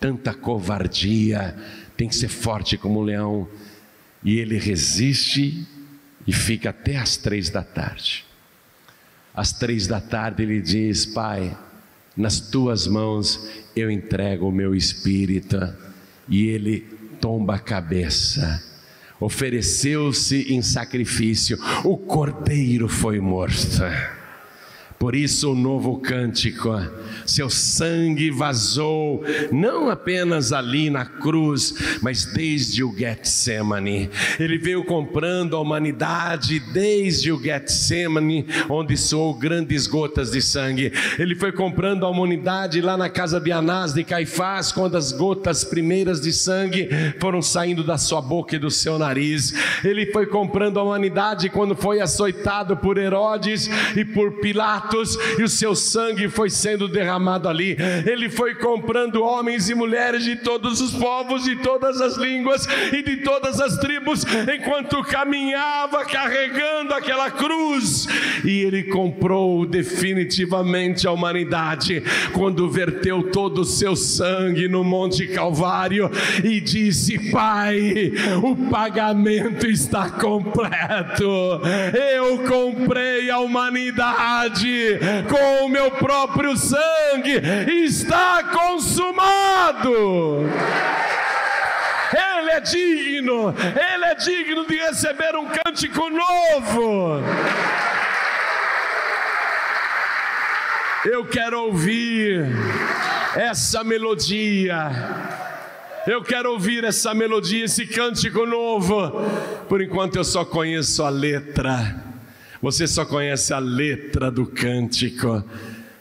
tanta 0.00 0.32
covardia, 0.32 1.54
tem 1.96 2.08
que 2.08 2.16
ser 2.16 2.28
forte 2.28 2.78
como 2.78 3.00
um 3.00 3.04
leão. 3.04 3.46
E 4.24 4.38
ele 4.38 4.58
resiste 4.58 5.66
e 6.26 6.32
fica 6.32 6.70
até 6.70 6.96
às 6.96 7.16
três 7.16 7.50
da 7.50 7.62
tarde. 7.62 8.24
Às 9.34 9.52
três 9.52 9.86
da 9.86 10.00
tarde 10.00 10.42
ele 10.42 10.60
diz: 10.60 11.06
Pai, 11.06 11.56
nas 12.16 12.40
tuas 12.40 12.86
mãos 12.86 13.48
eu 13.76 13.90
entrego 13.90 14.48
o 14.48 14.52
meu 14.52 14.74
espírito. 14.74 15.58
E 16.28 16.46
ele 16.46 16.80
tomba 17.20 17.56
a 17.56 17.58
cabeça. 17.58 18.62
Ofereceu-se 19.20 20.52
em 20.52 20.62
sacrifício, 20.62 21.58
o 21.84 21.96
cordeiro 21.98 22.88
foi 22.88 23.20
morto. 23.20 23.82
Por 25.00 25.16
isso 25.16 25.52
o 25.52 25.54
novo 25.54 25.98
cântico, 25.98 26.78
seu 27.24 27.48
sangue 27.48 28.30
vazou, 28.30 29.24
não 29.50 29.88
apenas 29.88 30.52
ali 30.52 30.90
na 30.90 31.06
cruz, 31.06 31.74
mas 32.02 32.26
desde 32.26 32.84
o 32.84 32.94
Getsemane. 32.94 34.10
Ele 34.38 34.58
veio 34.58 34.84
comprando 34.84 35.56
a 35.56 35.60
humanidade 35.60 36.60
desde 36.60 37.32
o 37.32 37.42
Getsemane, 37.42 38.46
onde 38.68 38.94
soou 38.94 39.32
grandes 39.32 39.86
gotas 39.86 40.32
de 40.32 40.42
sangue. 40.42 40.92
Ele 41.18 41.34
foi 41.34 41.50
comprando 41.50 42.04
a 42.04 42.10
humanidade 42.10 42.82
lá 42.82 42.94
na 42.94 43.08
casa 43.08 43.40
de 43.40 43.50
Anás 43.50 43.94
de 43.94 44.04
Caifás, 44.04 44.70
quando 44.70 44.98
as 44.98 45.12
gotas 45.12 45.64
primeiras 45.64 46.20
de 46.20 46.30
sangue 46.30 46.90
foram 47.18 47.40
saindo 47.40 47.82
da 47.82 47.96
sua 47.96 48.20
boca 48.20 48.54
e 48.54 48.58
do 48.58 48.70
seu 48.70 48.98
nariz. 48.98 49.54
Ele 49.82 50.12
foi 50.12 50.26
comprando 50.26 50.78
a 50.78 50.82
humanidade 50.82 51.48
quando 51.48 51.74
foi 51.74 52.02
açoitado 52.02 52.76
por 52.76 52.98
Herodes 52.98 53.66
e 53.96 54.04
por 54.04 54.40
Pilatos 54.42 54.89
e 55.38 55.42
o 55.42 55.48
seu 55.48 55.74
sangue 55.74 56.28
foi 56.28 56.50
sendo 56.50 56.88
derramado 56.88 57.48
ali. 57.48 57.76
Ele 58.06 58.28
foi 58.28 58.54
comprando 58.54 59.22
homens 59.22 59.68
e 59.68 59.74
mulheres 59.74 60.24
de 60.24 60.36
todos 60.36 60.80
os 60.80 60.92
povos, 60.92 61.44
de 61.44 61.56
todas 61.56 62.00
as 62.00 62.16
línguas 62.16 62.66
e 62.92 63.02
de 63.02 63.18
todas 63.18 63.60
as 63.60 63.78
tribos, 63.78 64.24
enquanto 64.52 65.02
caminhava 65.02 66.04
carregando 66.04 66.94
aquela 66.94 67.30
cruz. 67.30 68.06
E 68.44 68.60
ele 68.60 68.84
comprou 68.84 69.66
definitivamente 69.66 71.06
a 71.06 71.12
humanidade 71.12 72.02
quando 72.32 72.70
verteu 72.70 73.30
todo 73.30 73.62
o 73.62 73.64
seu 73.64 73.94
sangue 73.96 74.68
no 74.68 74.82
Monte 74.82 75.26
Calvário 75.28 76.10
e 76.42 76.60
disse: 76.60 77.30
Pai, 77.30 78.12
o 78.42 78.56
pagamento 78.70 79.66
está 79.66 80.10
completo. 80.10 81.60
Eu 82.14 82.38
comprei 82.46 83.30
a 83.30 83.38
humanidade 83.38 84.79
com 85.28 85.66
o 85.66 85.68
meu 85.68 85.90
próprio 85.90 86.56
sangue, 86.56 87.40
está 87.84 88.44
consumado. 88.44 90.46
Ele 92.12 92.50
é 92.50 92.60
digno, 92.60 93.54
ele 93.92 94.04
é 94.04 94.14
digno 94.14 94.66
de 94.66 94.76
receber 94.76 95.36
um 95.36 95.46
cântico 95.46 96.10
novo. 96.10 97.22
Eu 101.04 101.24
quero 101.24 101.62
ouvir 101.62 102.46
essa 103.34 103.82
melodia. 103.82 104.90
Eu 106.06 106.22
quero 106.22 106.52
ouvir 106.52 106.84
essa 106.84 107.14
melodia, 107.14 107.64
esse 107.64 107.86
cântico 107.86 108.44
novo. 108.44 109.10
Por 109.68 109.80
enquanto 109.80 110.16
eu 110.16 110.24
só 110.24 110.44
conheço 110.44 111.02
a 111.02 111.08
letra. 111.08 112.09
Você 112.62 112.86
só 112.86 113.04
conhece 113.04 113.54
a 113.54 113.58
letra 113.58 114.30
do 114.30 114.44
cântico. 114.44 115.42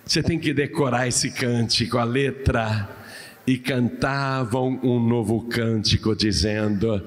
Você 0.06 0.22
tem 0.22 0.38
que 0.38 0.54
decorar 0.54 1.08
esse 1.08 1.32
cântico, 1.32 1.98
a 1.98 2.04
letra. 2.04 2.98
E 3.48 3.58
cantavam 3.58 4.80
um 4.84 5.00
novo 5.00 5.48
cântico, 5.48 6.15
dizendo: 6.15 7.02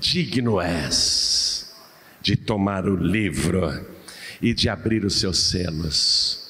Digno 0.00 0.60
és 0.60 1.72
de 2.20 2.36
tomar 2.36 2.86
o 2.86 2.96
livro 2.96 3.86
e 4.42 4.52
de 4.52 4.68
abrir 4.68 5.04
os 5.04 5.14
seus 5.14 5.38
selos 5.38 6.48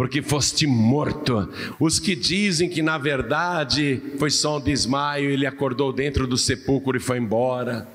porque 0.00 0.22
foste 0.22 0.66
morto. 0.66 1.46
Os 1.78 1.98
que 1.98 2.16
dizem 2.16 2.70
que 2.70 2.80
na 2.80 2.96
verdade 2.96 4.00
foi 4.18 4.30
só 4.30 4.56
um 4.56 4.60
desmaio, 4.60 5.28
ele 5.28 5.44
acordou 5.44 5.92
dentro 5.92 6.26
do 6.26 6.38
sepulcro 6.38 6.96
e 6.96 7.00
foi 7.00 7.18
embora. 7.18 7.86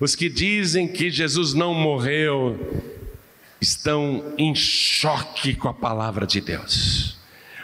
Os 0.00 0.16
que 0.16 0.28
dizem 0.28 0.88
que 0.88 1.08
Jesus 1.08 1.54
não 1.54 1.72
morreu 1.72 2.58
estão 3.60 4.34
em 4.38 4.54
choque 4.54 5.54
com 5.54 5.68
a 5.68 5.74
palavra 5.74 6.26
de 6.26 6.40
Deus, 6.40 7.18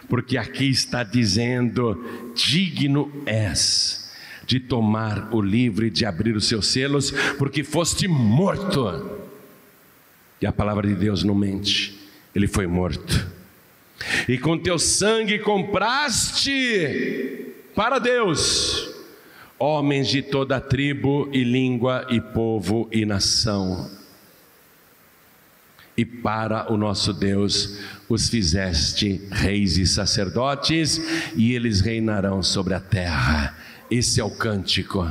porque 0.09 0.37
aqui 0.37 0.69
está 0.69 1.03
dizendo: 1.03 2.33
digno 2.35 3.11
és 3.27 4.13
de 4.47 4.61
tomar 4.61 5.35
o 5.35 5.41
livro 5.41 5.87
e 5.87 5.91
de 5.91 6.07
abrir 6.07 6.37
os 6.37 6.47
seus 6.47 6.69
selos, 6.69 7.11
porque 7.39 7.65
foste 7.65 8.07
morto. 8.07 9.17
E 10.41 10.47
a 10.47 10.53
palavra 10.53 10.87
de 10.87 10.95
Deus 10.95 11.25
não 11.25 11.35
mente, 11.35 11.99
ele 12.35 12.47
foi 12.47 12.67
morto 12.67 13.37
e 14.29 14.39
com 14.39 14.59
teu 14.59 14.79
sangue 14.79 15.39
compraste 15.39 16.45
para 17.75 17.99
Deus 17.99 18.95
homens 19.59 20.09
de 20.09 20.23
toda 20.23 20.61
tribo 20.61 21.29
e 21.33 21.43
língua 21.43 22.07
e 22.11 22.21
povo 22.21 22.89
e 22.93 23.07
nação. 23.07 23.91
E 25.97 26.05
para 26.05 26.73
o 26.73 26.77
nosso 26.77 27.13
Deus 27.13 27.79
os 28.09 28.29
fizeste 28.29 29.21
reis 29.31 29.79
e 29.79 29.87
sacerdotes, 29.87 31.01
e 31.35 31.53
eles 31.53 31.81
reinarão 31.81 32.43
sobre 32.43 32.75
a 32.75 32.81
terra. 32.81 33.57
Esse 33.91 34.21
é 34.21 34.25
o 34.25 34.31
cântico 34.31 35.11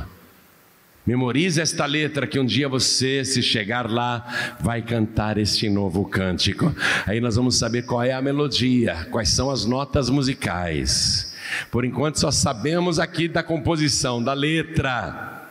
Memorize 1.06 1.60
esta 1.60 1.86
letra 1.86 2.26
que 2.26 2.38
um 2.38 2.44
dia 2.44 2.68
você, 2.68 3.24
se 3.24 3.40
chegar 3.40 3.88
lá, 3.88 4.56
vai 4.58 4.82
cantar 4.82 5.38
este 5.38 5.70
novo 5.70 6.04
cântico. 6.04 6.74
Aí 7.06 7.20
nós 7.20 7.36
vamos 7.36 7.56
saber 7.56 7.82
qual 7.82 8.02
é 8.02 8.12
a 8.12 8.20
melodia, 8.20 9.06
quais 9.12 9.28
são 9.28 9.48
as 9.48 9.64
notas 9.64 10.10
musicais. 10.10 11.32
Por 11.70 11.84
enquanto 11.84 12.18
só 12.18 12.32
sabemos 12.32 12.98
aqui 12.98 13.28
da 13.28 13.40
composição, 13.40 14.20
da 14.20 14.32
letra. 14.32 15.48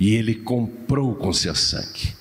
E 0.00 0.16
ele 0.16 0.34
comprou 0.34 1.14
com 1.14 1.32
seu 1.32 1.54
sangue. 1.54 2.19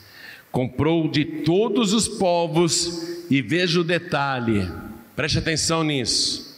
Comprou 0.52 1.08
de 1.08 1.26
todos 1.26 1.94
os 1.94 2.08
povos 2.08 3.26
e 3.30 3.42
veja 3.42 3.80
o 3.80 3.84
detalhe. 3.84 4.70
Preste 5.16 5.38
atenção 5.38 5.84
nisso. 5.84 6.50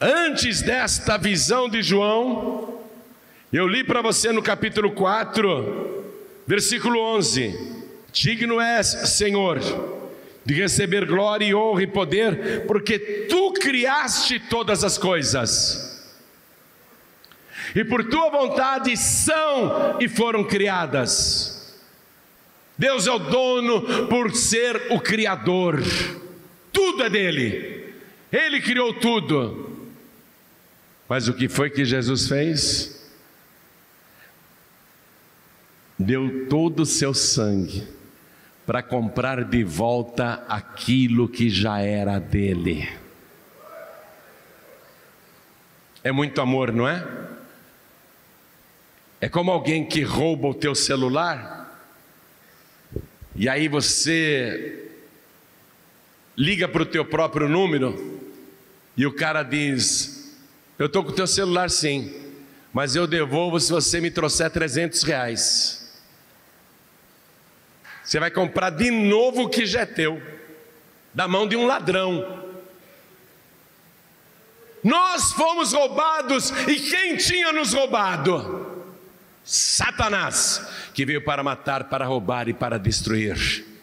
Antes 0.00 0.62
desta 0.62 1.16
visão 1.16 1.68
de 1.68 1.82
João, 1.82 2.80
eu 3.52 3.68
li 3.68 3.84
para 3.84 4.02
você 4.02 4.32
no 4.32 4.42
capítulo 4.42 4.90
4, 4.92 6.04
versículo 6.46 6.98
11: 7.00 7.82
Digno 8.12 8.60
és, 8.60 8.86
Senhor, 8.86 9.60
de 10.44 10.54
receber 10.54 11.06
glória 11.06 11.44
e 11.44 11.54
honra 11.54 11.82
e 11.82 11.86
poder, 11.86 12.66
porque 12.66 12.98
tu 13.28 13.52
criaste 13.52 14.40
todas 14.40 14.82
as 14.82 14.98
coisas, 14.98 16.04
e 17.74 17.84
por 17.84 18.04
tua 18.04 18.30
vontade 18.30 18.96
são 18.96 19.98
e 20.00 20.08
foram 20.08 20.44
criadas. 20.44 21.53
Deus 22.76 23.06
é 23.06 23.12
o 23.12 23.18
dono 23.18 24.08
por 24.08 24.34
ser 24.34 24.88
o 24.90 25.00
Criador, 25.00 25.80
tudo 26.72 27.04
é 27.04 27.10
dele, 27.10 27.94
Ele 28.32 28.60
criou 28.60 28.94
tudo. 28.94 29.70
Mas 31.08 31.28
o 31.28 31.34
que 31.34 31.48
foi 31.48 31.70
que 31.70 31.84
Jesus 31.84 32.26
fez? 32.28 32.94
deu 35.98 36.48
todo 36.48 36.80
o 36.80 36.86
seu 36.86 37.14
sangue 37.14 37.86
para 38.66 38.82
comprar 38.82 39.44
de 39.44 39.62
volta 39.62 40.44
aquilo 40.48 41.28
que 41.28 41.50
já 41.50 41.80
era 41.80 42.18
dele. 42.18 42.88
É 46.02 46.10
muito 46.10 46.40
amor, 46.40 46.72
não 46.72 46.88
é? 46.88 47.06
É 49.20 49.28
como 49.28 49.50
alguém 49.50 49.86
que 49.86 50.02
rouba 50.02 50.48
o 50.48 50.54
teu 50.54 50.74
celular 50.74 51.63
e 53.36 53.48
aí 53.48 53.66
você 53.66 54.90
liga 56.36 56.68
para 56.68 56.82
o 56.82 56.86
teu 56.86 57.04
próprio 57.04 57.48
número 57.48 58.20
e 58.96 59.06
o 59.06 59.12
cara 59.12 59.42
diz: 59.42 60.36
Eu 60.78 60.86
estou 60.86 61.02
com 61.02 61.10
o 61.10 61.14
teu 61.14 61.26
celular 61.26 61.68
sim, 61.68 62.14
mas 62.72 62.94
eu 62.94 63.06
devolvo 63.06 63.58
se 63.58 63.72
você 63.72 64.00
me 64.00 64.10
trouxer 64.10 64.50
300 64.50 65.02
reais. 65.02 66.02
Você 68.04 68.20
vai 68.20 68.30
comprar 68.30 68.70
de 68.70 68.90
novo 68.90 69.44
o 69.44 69.48
que 69.48 69.66
já 69.66 69.80
é 69.80 69.86
teu, 69.86 70.22
da 71.12 71.26
mão 71.26 71.48
de 71.48 71.56
um 71.56 71.66
ladrão. 71.66 72.44
Nós 74.82 75.32
fomos 75.32 75.72
roubados 75.72 76.50
e 76.68 76.76
quem 76.78 77.16
tinha 77.16 77.52
nos 77.52 77.72
roubado? 77.72 78.73
Satanás, 79.44 80.66
que 80.94 81.04
veio 81.04 81.22
para 81.22 81.42
matar, 81.42 81.88
para 81.90 82.06
roubar 82.06 82.48
e 82.48 82.54
para 82.54 82.78
destruir. 82.78 83.73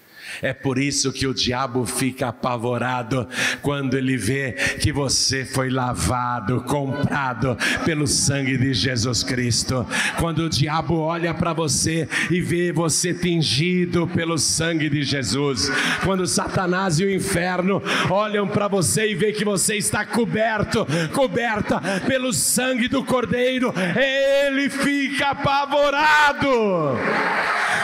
É 0.42 0.54
por 0.54 0.78
isso 0.78 1.12
que 1.12 1.28
o 1.28 1.34
diabo 1.34 1.86
fica 1.86 2.28
apavorado 2.28 3.28
quando 3.62 3.98
ele 3.98 4.18
vê 4.18 4.54
que 4.80 4.92
você 4.92 5.46
foi 5.46 5.70
lavado, 5.70 6.62
comprado 6.62 7.58
pelo 7.86 8.08
sangue 8.08 8.58
de 8.58 8.74
Jesus 8.74 9.24
Cristo. 9.24 9.86
Quando 10.20 10.40
o 10.40 10.50
diabo 10.50 11.00
olha 11.00 11.34
para 11.34 11.54
você 11.54 12.08
e 12.30 12.42
vê 12.42 12.72
você 12.72 13.14
tingido 13.14 14.08
pelo 14.08 14.38
sangue 14.38 14.90
de 14.90 15.04
Jesus. 15.04 15.72
Quando 16.04 16.28
Satanás 16.28 17.00
e 17.00 17.06
o 17.06 17.14
inferno 17.14 17.82
olham 18.10 18.48
para 18.48 18.68
você 18.68 19.12
e 19.12 19.16
vê 19.16 19.32
que 19.32 19.46
você 19.46 19.76
está 19.76 20.06
coberto, 20.06 20.86
coberta 21.14 21.82
pelo 22.08 22.34
sangue 22.34 22.88
do 22.88 23.04
Cordeiro, 23.04 23.74
ele 23.96 24.70
fica 24.70 25.30
apavorado. 25.30 26.50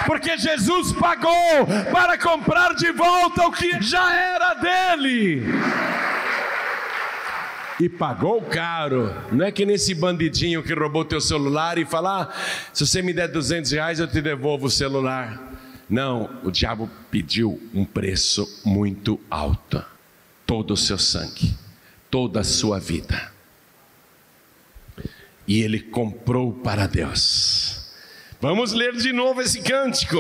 Porque 0.07 0.37
Jesus 0.37 0.93
pagou 0.93 1.67
para 1.91 2.17
comprar 2.17 2.73
de 2.73 2.93
volta 2.93 3.45
o 3.45 3.51
que 3.51 3.81
já 3.81 4.15
era 4.15 4.53
dele. 4.53 5.43
E 7.77 7.89
pagou 7.89 8.41
caro. 8.41 9.13
Não 9.33 9.45
é 9.45 9.51
que 9.51 9.65
nesse 9.65 9.93
bandidinho 9.93 10.63
que 10.63 10.73
roubou 10.73 11.03
teu 11.03 11.19
celular 11.19 11.77
e 11.77 11.85
falar: 11.85 12.21
ah, 12.21 12.69
se 12.73 12.87
você 12.87 13.01
me 13.01 13.11
der 13.11 13.27
200 13.27 13.69
reais, 13.69 13.99
eu 13.99 14.07
te 14.07 14.21
devolvo 14.21 14.67
o 14.67 14.71
celular. 14.71 15.43
Não, 15.89 16.29
o 16.41 16.49
diabo 16.49 16.89
pediu 17.11 17.61
um 17.73 17.83
preço 17.83 18.61
muito 18.65 19.19
alto. 19.29 19.83
Todo 20.45 20.71
o 20.71 20.77
seu 20.77 20.97
sangue, 20.97 21.53
toda 22.09 22.39
a 22.39 22.45
sua 22.45 22.79
vida. 22.79 23.33
E 25.45 25.61
ele 25.61 25.81
comprou 25.81 26.53
para 26.53 26.87
Deus. 26.87 27.76
Vamos 28.39 28.71
ler 28.71 28.95
de 28.95 29.11
novo 29.11 29.41
esse 29.41 29.61
cântico 29.63 30.17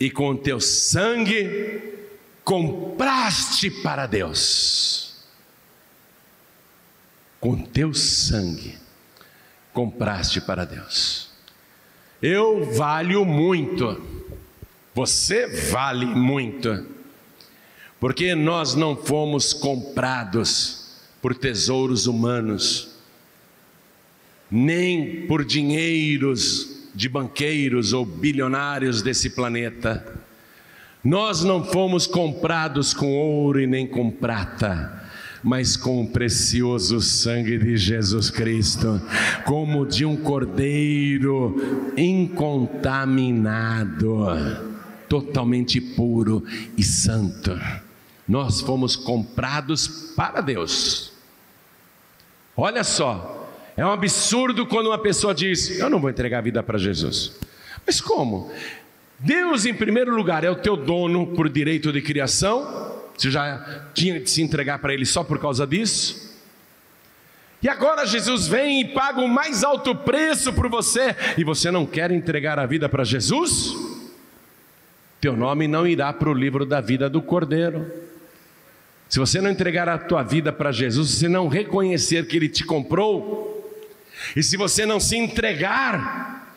e 0.00 0.10
com 0.10 0.36
teu 0.36 0.60
sangue 0.60 1.94
compraste 2.42 3.70
para 3.70 4.06
Deus. 4.06 5.14
Com 7.38 7.62
teu 7.62 7.94
sangue 7.94 8.76
compraste 9.72 10.40
para 10.40 10.64
Deus. 10.64 11.30
Eu 12.20 12.72
valho 12.72 13.24
muito, 13.24 14.02
você 14.92 15.46
vale 15.70 16.06
muito, 16.06 16.88
porque 18.00 18.34
nós 18.34 18.74
não 18.74 18.96
fomos 18.96 19.52
comprados 19.52 20.98
por 21.22 21.36
tesouros 21.36 22.06
humanos, 22.06 22.96
nem 24.50 25.26
por 25.26 25.44
dinheiros 25.44 26.73
de 26.94 27.08
banqueiros 27.08 27.92
ou 27.92 28.06
bilionários 28.06 29.02
desse 29.02 29.30
planeta. 29.30 30.22
Nós 31.02 31.42
não 31.44 31.64
fomos 31.64 32.06
comprados 32.06 32.94
com 32.94 33.12
ouro 33.12 33.60
e 33.60 33.66
nem 33.66 33.84
com 33.86 34.10
prata, 34.10 35.02
mas 35.42 35.76
com 35.76 36.02
o 36.02 36.08
precioso 36.08 37.00
sangue 37.00 37.58
de 37.58 37.76
Jesus 37.76 38.30
Cristo, 38.30 39.02
como 39.44 39.84
de 39.84 40.06
um 40.06 40.16
cordeiro 40.16 41.92
incontaminado, 41.94 44.26
totalmente 45.08 45.80
puro 45.80 46.44
e 46.76 46.82
santo. 46.82 47.52
Nós 48.26 48.62
fomos 48.62 48.96
comprados 48.96 50.12
para 50.16 50.40
Deus. 50.40 51.12
Olha 52.56 52.82
só, 52.82 53.43
é 53.76 53.84
um 53.84 53.90
absurdo 53.90 54.66
quando 54.66 54.86
uma 54.86 54.98
pessoa 54.98 55.34
diz: 55.34 55.78
Eu 55.78 55.90
não 55.90 56.00
vou 56.00 56.10
entregar 56.10 56.38
a 56.38 56.42
vida 56.42 56.62
para 56.62 56.78
Jesus. 56.78 57.36
Mas 57.86 58.00
como? 58.00 58.50
Deus, 59.18 59.64
em 59.64 59.74
primeiro 59.74 60.14
lugar, 60.14 60.44
é 60.44 60.50
o 60.50 60.56
teu 60.56 60.76
dono 60.76 61.28
por 61.28 61.48
direito 61.48 61.92
de 61.92 62.00
criação. 62.00 62.92
Você 63.16 63.30
já 63.30 63.86
tinha 63.94 64.20
de 64.20 64.28
se 64.28 64.42
entregar 64.42 64.78
para 64.78 64.92
Ele 64.92 65.06
só 65.06 65.22
por 65.22 65.38
causa 65.38 65.66
disso? 65.66 66.24
E 67.62 67.68
agora 67.68 68.06
Jesus 68.06 68.46
vem 68.46 68.82
e 68.82 68.88
paga 68.88 69.20
o 69.20 69.28
mais 69.28 69.64
alto 69.64 69.94
preço 69.94 70.52
por 70.52 70.68
você, 70.68 71.16
e 71.38 71.42
você 71.42 71.70
não 71.70 71.86
quer 71.86 72.10
entregar 72.10 72.58
a 72.58 72.66
vida 72.66 72.90
para 72.90 73.04
Jesus? 73.04 73.74
Teu 75.18 75.34
nome 75.34 75.66
não 75.66 75.86
irá 75.86 76.12
para 76.12 76.28
o 76.28 76.34
livro 76.34 76.66
da 76.66 76.82
vida 76.82 77.08
do 77.08 77.22
Cordeiro. 77.22 77.90
Se 79.08 79.18
você 79.18 79.40
não 79.40 79.50
entregar 79.50 79.88
a 79.88 79.96
tua 79.96 80.22
vida 80.22 80.52
para 80.52 80.72
Jesus, 80.72 81.08
se 81.12 81.28
não 81.28 81.48
reconhecer 81.48 82.26
que 82.26 82.36
Ele 82.36 82.48
te 82.48 82.64
comprou, 82.64 83.43
e 84.34 84.42
se 84.42 84.56
você 84.56 84.84
não 84.84 84.98
se 84.98 85.16
entregar, 85.16 86.48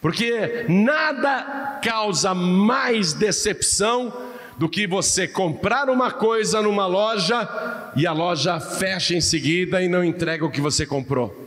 porque 0.00 0.66
nada 0.68 1.80
causa 1.82 2.34
mais 2.34 3.12
decepção 3.12 4.12
do 4.56 4.68
que 4.68 4.86
você 4.86 5.28
comprar 5.28 5.88
uma 5.88 6.10
coisa 6.10 6.60
numa 6.60 6.86
loja 6.86 7.48
e 7.94 8.06
a 8.06 8.12
loja 8.12 8.58
fecha 8.58 9.14
em 9.14 9.20
seguida 9.20 9.80
e 9.80 9.88
não 9.88 10.04
entrega 10.04 10.44
o 10.44 10.50
que 10.50 10.60
você 10.60 10.84
comprou. 10.84 11.46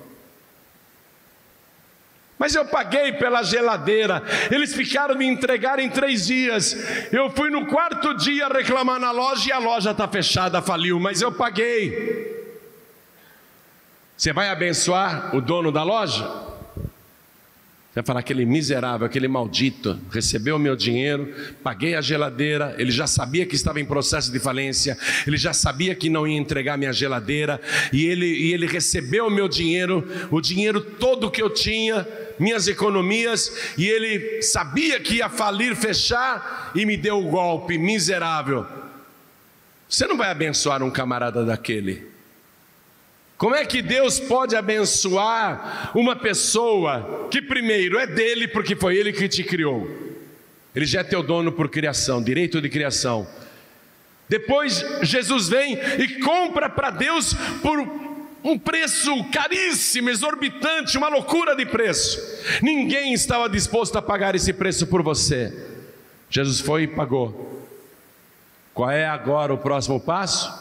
Mas 2.39 2.55
eu 2.55 2.65
paguei 2.65 3.11
pela 3.13 3.43
geladeira, 3.43 4.23
eles 4.49 4.73
ficaram 4.73 5.15
me 5.15 5.27
entregar 5.27 5.77
em 5.77 5.89
três 5.89 6.25
dias. 6.25 6.75
Eu 7.11 7.29
fui 7.29 7.51
no 7.51 7.67
quarto 7.67 8.15
dia 8.15 8.47
reclamar 8.47 8.99
na 8.99 9.11
loja 9.11 9.49
e 9.49 9.51
a 9.51 9.59
loja 9.59 9.91
está 9.91 10.07
fechada, 10.07 10.61
faliu, 10.61 10.99
mas 10.99 11.21
eu 11.21 11.31
paguei. 11.31 12.40
Você 14.21 14.31
vai 14.31 14.49
abençoar 14.49 15.35
o 15.35 15.41
dono 15.41 15.71
da 15.71 15.81
loja? 15.81 16.23
Você 16.23 17.95
vai 17.95 18.03
falar, 18.03 18.19
aquele 18.19 18.45
miserável, 18.45 19.07
aquele 19.07 19.27
maldito, 19.27 19.99
recebeu 20.11 20.57
o 20.57 20.59
meu 20.59 20.75
dinheiro, 20.75 21.33
paguei 21.63 21.95
a 21.95 22.01
geladeira, 22.01 22.75
ele 22.77 22.91
já 22.91 23.07
sabia 23.07 23.47
que 23.47 23.55
estava 23.55 23.79
em 23.79 23.85
processo 23.85 24.31
de 24.31 24.37
falência, 24.37 24.95
ele 25.25 25.37
já 25.37 25.53
sabia 25.53 25.95
que 25.95 26.07
não 26.07 26.27
ia 26.27 26.37
entregar 26.37 26.77
minha 26.77 26.93
geladeira, 26.93 27.59
e 27.91 28.05
ele, 28.05 28.27
e 28.27 28.53
ele 28.53 28.67
recebeu 28.67 29.25
o 29.25 29.31
meu 29.31 29.47
dinheiro, 29.47 30.07
o 30.29 30.39
dinheiro 30.39 30.81
todo 30.81 31.31
que 31.31 31.41
eu 31.41 31.49
tinha, 31.49 32.07
minhas 32.37 32.67
economias, 32.67 33.73
e 33.75 33.87
ele 33.87 34.43
sabia 34.43 34.99
que 34.99 35.15
ia 35.15 35.29
falir, 35.29 35.75
fechar, 35.75 36.71
e 36.75 36.85
me 36.85 36.95
deu 36.95 37.17
o 37.17 37.31
golpe, 37.31 37.75
miserável. 37.75 38.67
Você 39.89 40.05
não 40.05 40.15
vai 40.15 40.29
abençoar 40.29 40.83
um 40.83 40.91
camarada 40.91 41.43
daquele. 41.43 42.10
Como 43.41 43.55
é 43.55 43.65
que 43.65 43.81
Deus 43.81 44.19
pode 44.19 44.55
abençoar 44.55 45.91
uma 45.95 46.15
pessoa 46.15 47.27
que, 47.31 47.41
primeiro, 47.41 47.97
é 47.97 48.05
dele 48.05 48.47
porque 48.47 48.75
foi 48.75 48.95
ele 48.95 49.11
que 49.11 49.27
te 49.27 49.43
criou? 49.43 49.89
Ele 50.75 50.85
já 50.85 50.99
é 50.99 51.03
teu 51.03 51.23
dono 51.23 51.51
por 51.51 51.67
criação, 51.67 52.21
direito 52.21 52.61
de 52.61 52.69
criação. 52.69 53.27
Depois, 54.29 54.85
Jesus 55.01 55.49
vem 55.49 55.73
e 55.73 56.19
compra 56.19 56.69
para 56.69 56.91
Deus 56.91 57.33
por 57.63 57.79
um 58.43 58.59
preço 58.59 59.11
caríssimo, 59.31 60.11
exorbitante, 60.11 60.95
uma 60.95 61.09
loucura 61.09 61.55
de 61.55 61.65
preço. 61.65 62.21
Ninguém 62.61 63.11
estava 63.11 63.49
disposto 63.49 63.95
a 63.95 64.03
pagar 64.03 64.35
esse 64.35 64.53
preço 64.53 64.85
por 64.85 65.01
você. 65.01 65.51
Jesus 66.29 66.59
foi 66.59 66.83
e 66.83 66.87
pagou. 66.87 67.65
Qual 68.71 68.91
é 68.91 69.07
agora 69.07 69.51
o 69.51 69.57
próximo 69.57 69.99
passo? 69.99 70.60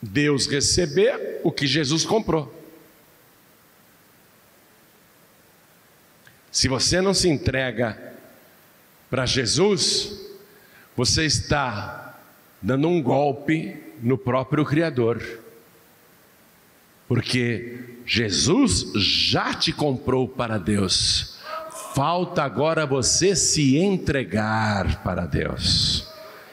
Deus 0.00 0.46
receber 0.46 1.40
o 1.42 1.50
que 1.50 1.66
Jesus 1.66 2.04
comprou. 2.04 2.54
Se 6.50 6.68
você 6.68 7.00
não 7.00 7.12
se 7.12 7.28
entrega 7.28 8.14
para 9.10 9.26
Jesus, 9.26 10.18
você 10.96 11.24
está 11.24 12.18
dando 12.60 12.88
um 12.88 13.02
golpe 13.02 13.76
no 14.02 14.18
próprio 14.18 14.64
Criador. 14.64 15.22
Porque 17.06 17.98
Jesus 18.04 18.92
já 18.96 19.54
te 19.54 19.72
comprou 19.72 20.28
para 20.28 20.58
Deus. 20.58 21.38
Falta 21.94 22.42
agora 22.42 22.86
você 22.86 23.34
se 23.34 23.76
entregar 23.78 25.02
para 25.02 25.26
Deus 25.26 26.06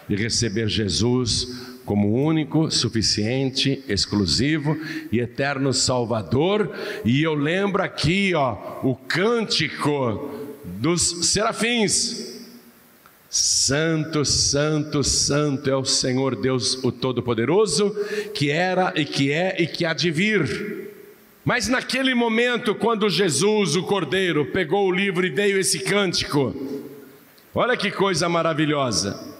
e 0.08 0.16
receber 0.16 0.70
Jesus 0.70 1.65
como 1.86 2.14
único, 2.14 2.70
suficiente, 2.72 3.84
exclusivo 3.88 4.78
e 5.12 5.20
eterno 5.20 5.72
Salvador. 5.72 6.72
E 7.06 7.22
eu 7.24 7.34
lembro 7.36 7.84
aqui, 7.84 8.34
ó, 8.34 8.80
o 8.84 8.96
cântico 8.96 10.32
dos 10.64 11.28
serafins. 11.28 12.34
Santo, 13.30 14.24
santo, 14.24 15.04
santo 15.04 15.70
é 15.70 15.76
o 15.76 15.84
Senhor 15.84 16.36
Deus, 16.36 16.82
o 16.84 16.92
Todo-Poderoso, 16.92 17.94
que 18.34 18.50
era 18.50 18.94
e 18.96 19.04
que 19.04 19.32
é 19.32 19.62
e 19.62 19.68
que 19.68 19.86
há 19.86 19.94
de 19.94 20.10
vir. 20.10 20.86
Mas 21.44 21.68
naquele 21.68 22.16
momento, 22.16 22.74
quando 22.74 23.10
Jesus, 23.10 23.76
o 23.76 23.84
Cordeiro, 23.84 24.46
pegou 24.48 24.88
o 24.88 24.92
livro 24.92 25.26
e 25.26 25.30
veio 25.30 25.60
esse 25.60 25.80
cântico, 25.80 26.56
olha 27.54 27.78
que 27.78 27.92
coisa 27.92 28.28
maravilhosa. 28.28 29.35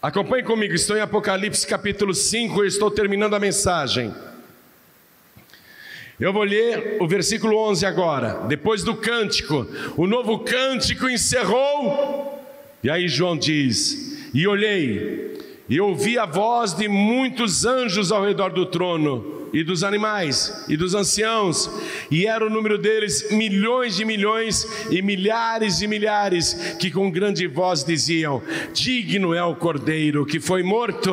Acompanhe 0.00 0.42
comigo, 0.42 0.74
estou 0.74 0.96
em 0.96 1.00
Apocalipse 1.00 1.66
capítulo 1.66 2.14
5, 2.14 2.60
eu 2.60 2.66
estou 2.66 2.90
terminando 2.90 3.34
a 3.34 3.40
mensagem. 3.40 4.14
Eu 6.20 6.32
vou 6.32 6.42
ler 6.42 6.98
o 7.00 7.08
versículo 7.08 7.56
11 7.56 7.86
agora, 7.86 8.46
depois 8.46 8.84
do 8.84 8.94
cântico. 8.94 9.66
O 9.96 10.06
novo 10.06 10.40
cântico 10.40 11.08
encerrou. 11.08 12.42
E 12.84 12.90
aí 12.90 13.08
João 13.08 13.38
diz: 13.38 14.30
E 14.34 14.46
olhei, 14.46 15.38
e 15.68 15.80
ouvi 15.80 16.18
a 16.18 16.26
voz 16.26 16.74
de 16.74 16.88
muitos 16.88 17.64
anjos 17.64 18.12
ao 18.12 18.24
redor 18.24 18.50
do 18.50 18.66
trono 18.66 19.45
e 19.52 19.62
dos 19.62 19.82
animais 19.82 20.64
e 20.68 20.76
dos 20.76 20.94
anciãos, 20.94 21.70
e 22.10 22.26
era 22.26 22.46
o 22.46 22.50
número 22.50 22.78
deles 22.78 23.30
milhões 23.30 23.96
de 23.96 24.04
milhões 24.04 24.66
e 24.90 25.00
milhares 25.00 25.80
e 25.80 25.86
milhares, 25.86 26.76
que 26.78 26.90
com 26.90 27.10
grande 27.10 27.46
voz 27.46 27.84
diziam: 27.84 28.42
Digno 28.72 29.34
é 29.34 29.42
o 29.42 29.54
Cordeiro 29.54 30.26
que 30.26 30.40
foi 30.40 30.62
morto 30.62 31.12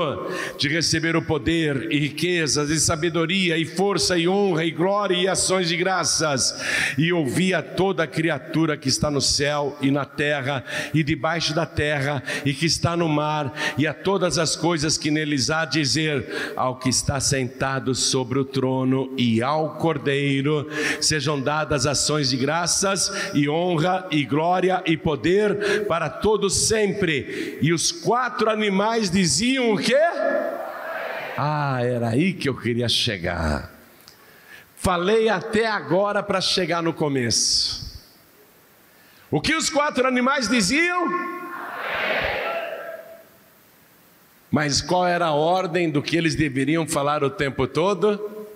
de 0.57 0.67
receber 0.67 1.15
o 1.15 1.21
poder 1.21 1.91
e 1.91 1.99
riquezas 1.99 2.69
e 2.69 2.79
sabedoria 2.79 3.57
e 3.57 3.65
força 3.65 4.17
e 4.17 4.27
honra 4.27 4.65
e 4.65 4.71
glória 4.71 5.15
e 5.15 5.27
ações 5.27 5.67
de 5.67 5.77
graças. 5.77 6.53
E 6.97 7.11
ouvia 7.13 7.61
toda 7.61 8.07
criatura 8.07 8.77
que 8.77 8.89
está 8.89 9.09
no 9.09 9.21
céu 9.21 9.77
e 9.81 9.91
na 9.91 10.05
terra 10.05 10.63
e 10.93 11.03
debaixo 11.03 11.53
da 11.53 11.65
terra 11.65 12.23
e 12.45 12.53
que 12.53 12.65
está 12.65 12.95
no 12.95 13.07
mar 13.07 13.53
e 13.77 13.87
a 13.87 13.93
todas 13.93 14.37
as 14.37 14.55
coisas 14.55 14.97
que 14.97 15.11
neles 15.11 15.49
há 15.49 15.65
dizer 15.65 16.53
ao 16.55 16.77
que 16.77 16.89
está 16.89 17.19
sentado 17.19 17.93
sobre 17.93 18.22
sobre 18.23 18.39
o 18.39 18.45
trono 18.45 19.13
e 19.17 19.43
ao 19.43 19.71
Cordeiro 19.75 20.65
sejam 21.01 21.41
dadas 21.41 21.85
ações 21.85 22.29
de 22.29 22.37
graças 22.37 23.11
e 23.33 23.49
honra 23.49 24.07
e 24.09 24.23
glória 24.23 24.81
e 24.85 24.95
poder 24.95 25.85
para 25.87 26.09
todos 26.09 26.67
sempre. 26.67 27.59
E 27.61 27.73
os 27.73 27.91
quatro 27.91 28.49
animais 28.49 29.09
diziam 29.09 29.73
o 29.73 29.77
quê? 29.77 29.97
Ah, 31.37 31.79
era 31.83 32.09
aí 32.09 32.31
que 32.31 32.47
eu 32.47 32.55
queria 32.55 32.87
chegar. 32.87 33.73
Falei 34.77 35.27
até 35.27 35.67
agora 35.67 36.23
para 36.23 36.39
chegar 36.39 36.81
no 36.81 36.93
começo. 36.93 37.91
O 39.29 39.41
que 39.41 39.53
os 39.53 39.69
quatro 39.69 40.07
animais 40.07 40.47
diziam? 40.47 41.42
Mas 44.53 44.83
qual 44.83 45.07
era 45.07 45.25
a 45.25 45.33
ordem 45.33 45.89
do 45.89 45.99
que 45.99 46.15
eles 46.15 46.35
deveriam 46.35 46.87
falar 46.87 47.23
o 47.23 47.29
tempo 47.31 47.65
todo? 47.65 48.47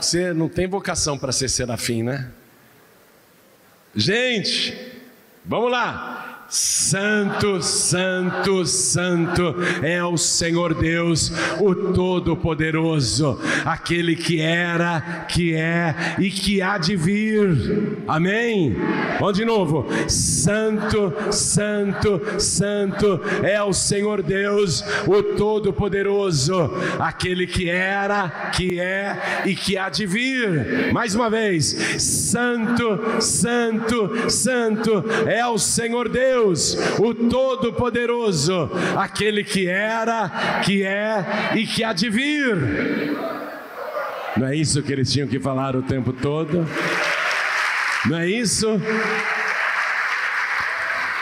Você 0.00 0.32
não 0.32 0.48
tem 0.48 0.68
vocação 0.68 1.18
para 1.18 1.32
ser 1.32 1.48
serafim, 1.48 2.04
né? 2.04 2.30
Gente, 3.96 4.78
vamos 5.44 5.72
lá. 5.72 6.27
Santo, 6.48 7.60
Santo, 7.60 8.64
Santo 8.64 9.54
é 9.82 10.02
o 10.02 10.16
Senhor 10.16 10.72
Deus, 10.72 11.30
o 11.60 11.74
Todo-Poderoso, 11.74 13.38
aquele 13.66 14.16
que 14.16 14.40
era, 14.40 15.26
que 15.28 15.54
é 15.54 15.94
e 16.18 16.30
que 16.30 16.62
há 16.62 16.78
de 16.78 16.96
vir. 16.96 17.98
Amém? 18.08 18.74
Vamos 19.20 19.36
de 19.36 19.44
novo. 19.44 19.86
Santo, 20.08 21.12
Santo, 21.30 22.22
Santo 22.38 23.20
é 23.42 23.62
o 23.62 23.74
Senhor 23.74 24.22
Deus, 24.22 24.82
o 25.06 25.22
Todo-Poderoso, 25.22 26.70
aquele 26.98 27.46
que 27.46 27.68
era, 27.68 28.50
que 28.56 28.80
é 28.80 29.42
e 29.44 29.54
que 29.54 29.76
há 29.76 29.90
de 29.90 30.06
vir. 30.06 30.92
Mais 30.94 31.14
uma 31.14 31.28
vez. 31.28 31.66
Santo, 31.98 33.20
Santo, 33.20 34.30
Santo 34.30 35.04
é 35.26 35.46
o 35.46 35.58
Senhor 35.58 36.08
Deus 36.08 36.37
Deus, 36.38 36.76
o 37.00 37.12
Todo-Poderoso, 37.12 38.70
aquele 38.96 39.42
que 39.42 39.66
era, 39.68 40.60
que 40.64 40.84
é 40.84 41.24
e 41.56 41.66
que 41.66 41.82
há 41.82 41.92
de 41.92 42.08
vir. 42.08 42.56
Não 44.36 44.46
é 44.46 44.54
isso 44.54 44.80
que 44.82 44.92
eles 44.92 45.12
tinham 45.12 45.26
que 45.26 45.40
falar 45.40 45.74
o 45.74 45.82
tempo 45.82 46.12
todo? 46.12 46.64
Não 48.06 48.18
é 48.18 48.28
isso? 48.28 48.80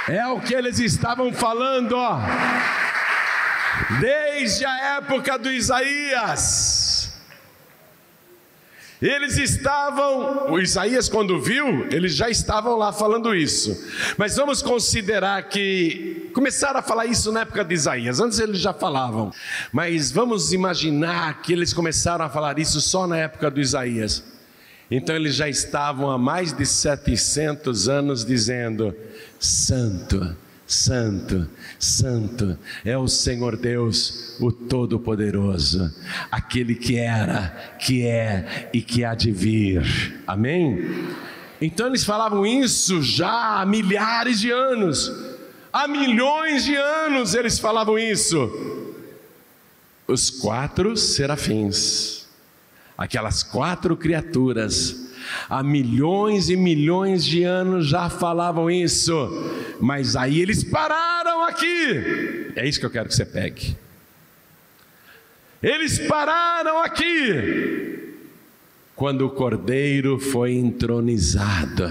É 0.07 0.27
o 0.27 0.39
que 0.39 0.55
eles 0.55 0.79
estavam 0.81 1.33
falando, 1.33 1.93
ó. 1.97 2.21
Desde 3.99 4.67
a 4.67 4.97
época 4.99 5.39
do 5.39 5.51
Isaías. 5.51 6.86
Eles 9.07 9.37
estavam, 9.37 10.53
o 10.53 10.59
Isaías 10.59 11.09
quando 11.09 11.41
viu, 11.41 11.87
eles 11.93 12.13
já 12.13 12.29
estavam 12.29 12.77
lá 12.77 12.93
falando 12.93 13.33
isso. 13.33 13.89
Mas 14.17 14.35
vamos 14.35 14.63
considerar 14.63 15.49
que 15.49 16.29
começaram 16.35 16.81
a 16.81 16.83
falar 16.83 17.07
isso 17.07 17.31
na 17.31 17.43
época 17.43 17.65
de 17.65 17.73
Isaías. 17.73 18.19
Antes 18.19 18.41
eles 18.41 18.59
já 18.59 18.73
falavam. 18.73 19.33
Mas 19.73 20.11
vamos 20.11 20.53
imaginar 20.53 21.41
que 21.41 21.53
eles 21.53 21.73
começaram 21.73 22.25
a 22.25 22.29
falar 22.29 22.59
isso 22.59 22.81
só 22.81 23.07
na 23.07 23.17
época 23.17 23.49
do 23.49 23.61
Isaías. 23.61 24.25
Então 24.91 25.15
eles 25.15 25.37
já 25.37 25.49
estavam 25.49 26.11
há 26.11 26.19
mais 26.19 26.53
de 26.53 26.67
700 26.67 27.89
anos 27.89 28.25
dizendo: 28.25 28.93
Santo, 29.39 30.37
Santo, 30.67 31.49
Santo 31.79 32.59
é 32.85 32.97
o 32.99 33.07
Senhor 33.07 33.57
Deus, 33.57 34.37
o 34.41 34.51
Todo-Poderoso, 34.51 35.95
aquele 36.31 36.75
que 36.75 36.97
era, 36.97 37.77
que 37.79 38.07
é 38.07 38.71
e 38.73 38.83
que 38.83 39.05
há 39.05 39.15
de 39.15 39.31
vir. 39.31 40.23
Amém? 40.27 41.07
Então 41.61 41.87
eles 41.87 42.05
falavam 42.05 42.45
isso 42.45 43.01
já 43.01 43.61
há 43.61 43.67
milhares 43.67 44.41
de 44.41 44.51
anos, 44.51 45.13
há 45.73 45.87
milhões 45.87 46.65
de 46.65 46.75
anos 46.75 47.35
eles 47.35 47.59
falavam 47.59 47.99
isso. 47.99 48.95
Os 50.09 50.31
quatro 50.31 50.97
serafins 50.97 52.27
aquelas 52.97 53.43
quatro 53.43 53.97
criaturas, 53.97 55.06
há 55.49 55.63
milhões 55.63 56.49
e 56.51 56.57
milhões 56.57 57.25
de 57.25 57.45
anos 57.45 57.87
já 57.87 58.09
falavam 58.09 58.71
isso, 58.71 59.15
mas 59.81 60.17
aí 60.17 60.41
eles 60.41 60.65
pararam 60.65 61.45
aqui. 61.45 62.53
É 62.57 62.67
isso 62.67 62.81
que 62.81 62.87
eu 62.87 62.91
quero 62.91 63.09
que 63.09 63.15
você 63.15 63.25
pegue. 63.25 63.77
Eles 65.63 65.99
pararam 66.01 66.83
aqui 66.83 68.15
quando 68.95 69.27
o 69.27 69.31
cordeiro 69.31 70.19
foi 70.19 70.55
entronizado. 70.55 71.91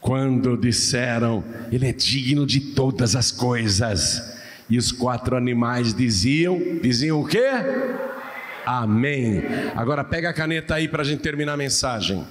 Quando 0.00 0.56
disseram, 0.56 1.42
Ele 1.72 1.86
é 1.86 1.92
digno 1.92 2.46
de 2.46 2.60
todas 2.60 3.16
as 3.16 3.32
coisas. 3.32 4.38
E 4.70 4.78
os 4.78 4.92
quatro 4.92 5.36
animais 5.36 5.94
diziam: 5.94 6.60
diziam 6.80 7.20
o 7.20 7.26
quê? 7.26 7.50
Amém. 8.70 9.42
Agora 9.74 10.04
pega 10.04 10.28
a 10.28 10.32
caneta 10.34 10.74
aí 10.74 10.86
para 10.88 11.00
a 11.00 11.04
gente 11.04 11.20
terminar 11.20 11.54
a 11.54 11.56
mensagem. 11.56 12.22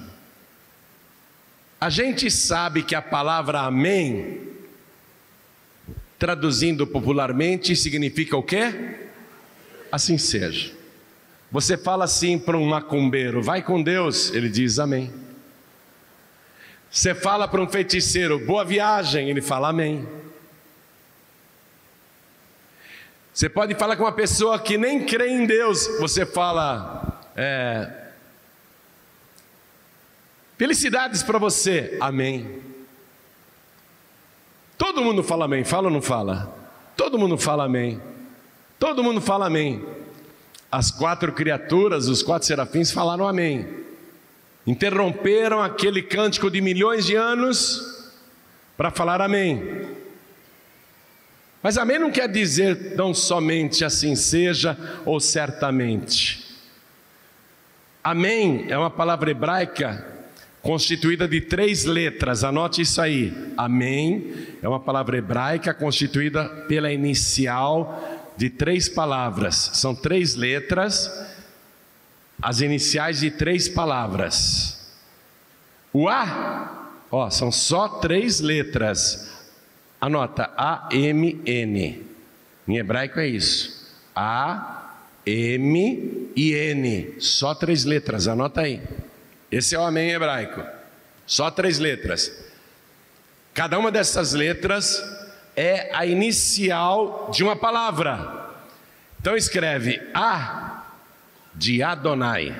A 1.80 1.90
gente 1.90 2.30
sabe 2.30 2.84
que 2.84 2.94
a 2.94 3.02
palavra 3.02 3.62
amém, 3.62 4.42
traduzindo 6.16 6.86
popularmente, 6.86 7.74
significa 7.74 8.36
o 8.36 8.42
quê? 8.44 8.72
Assim 9.90 10.16
seja. 10.16 10.72
Você 11.50 11.76
fala 11.76 12.04
assim 12.04 12.38
para 12.38 12.56
um 12.56 12.68
macumbeiro, 12.68 13.42
vai 13.42 13.60
com 13.60 13.82
Deus, 13.82 14.32
ele 14.32 14.48
diz 14.48 14.78
amém. 14.78 15.12
Você 16.88 17.16
fala 17.16 17.48
para 17.48 17.60
um 17.60 17.68
feiticeiro, 17.68 18.38
boa 18.38 18.64
viagem, 18.64 19.28
ele 19.28 19.42
fala 19.42 19.70
amém. 19.70 20.06
Você 23.38 23.48
pode 23.48 23.72
falar 23.76 23.96
com 23.96 24.02
uma 24.02 24.10
pessoa 24.10 24.58
que 24.58 24.76
nem 24.76 25.06
crê 25.06 25.28
em 25.28 25.46
Deus, 25.46 25.86
você 26.00 26.26
fala, 26.26 27.22
é, 27.36 27.88
felicidades 30.56 31.22
para 31.22 31.38
você, 31.38 31.96
amém. 32.00 32.60
Todo 34.76 35.04
mundo 35.04 35.22
fala 35.22 35.44
amém, 35.44 35.62
fala 35.62 35.86
ou 35.86 35.92
não 35.92 36.02
fala? 36.02 36.52
Todo 36.96 37.16
mundo 37.16 37.38
fala 37.38 37.66
amém. 37.66 38.02
Todo 38.76 39.04
mundo 39.04 39.20
fala 39.20 39.46
amém. 39.46 39.86
As 40.68 40.90
quatro 40.90 41.32
criaturas, 41.32 42.08
os 42.08 42.24
quatro 42.24 42.48
serafins 42.48 42.90
falaram 42.90 43.28
amém. 43.28 43.84
Interromperam 44.66 45.62
aquele 45.62 46.02
cântico 46.02 46.50
de 46.50 46.60
milhões 46.60 47.06
de 47.06 47.14
anos 47.14 48.12
para 48.76 48.90
falar 48.90 49.22
amém. 49.22 49.96
Mas 51.62 51.76
amém 51.76 51.98
não 51.98 52.10
quer 52.10 52.28
dizer 52.28 52.94
tão 52.96 53.12
somente 53.12 53.84
assim 53.84 54.14
seja 54.14 54.76
ou 55.04 55.18
certamente. 55.18 56.46
Amém 58.02 58.66
é 58.68 58.78
uma 58.78 58.90
palavra 58.90 59.30
hebraica 59.30 60.06
constituída 60.62 61.26
de 61.26 61.40
três 61.40 61.84
letras, 61.84 62.44
anote 62.44 62.82
isso 62.82 63.00
aí. 63.00 63.52
Amém 63.56 64.32
é 64.62 64.68
uma 64.68 64.80
palavra 64.80 65.16
hebraica 65.18 65.74
constituída 65.74 66.48
pela 66.68 66.92
inicial 66.92 68.18
de 68.36 68.48
três 68.48 68.88
palavras, 68.88 69.72
são 69.74 69.92
três 69.96 70.36
letras, 70.36 71.10
as 72.40 72.60
iniciais 72.60 73.18
de 73.18 73.32
três 73.32 73.68
palavras. 73.68 74.96
O 75.92 76.08
A, 76.08 76.88
ó, 77.10 77.28
são 77.30 77.50
só 77.50 77.88
três 77.88 78.38
letras. 78.38 79.37
Anota 80.00 80.52
A-M-N. 80.56 82.06
Em 82.66 82.76
hebraico 82.76 83.18
é 83.18 83.26
isso. 83.26 83.88
A-M 84.14 86.30
e 86.36 86.52
N. 86.52 87.20
Só 87.20 87.54
três 87.54 87.84
letras, 87.84 88.28
anota 88.28 88.60
aí. 88.60 88.80
Esse 89.50 89.74
é 89.74 89.78
o 89.78 89.82
amém 89.82 90.10
hebraico. 90.10 90.62
Só 91.26 91.50
três 91.50 91.78
letras. 91.78 92.32
Cada 93.54 93.78
uma 93.78 93.90
dessas 93.90 94.34
letras 94.34 95.02
é 95.56 95.90
a 95.92 96.06
inicial 96.06 97.30
de 97.34 97.42
uma 97.42 97.56
palavra. 97.56 98.46
Então 99.20 99.36
escreve 99.36 100.00
A 100.14 100.84
de 101.54 101.82
Adonai. 101.82 102.54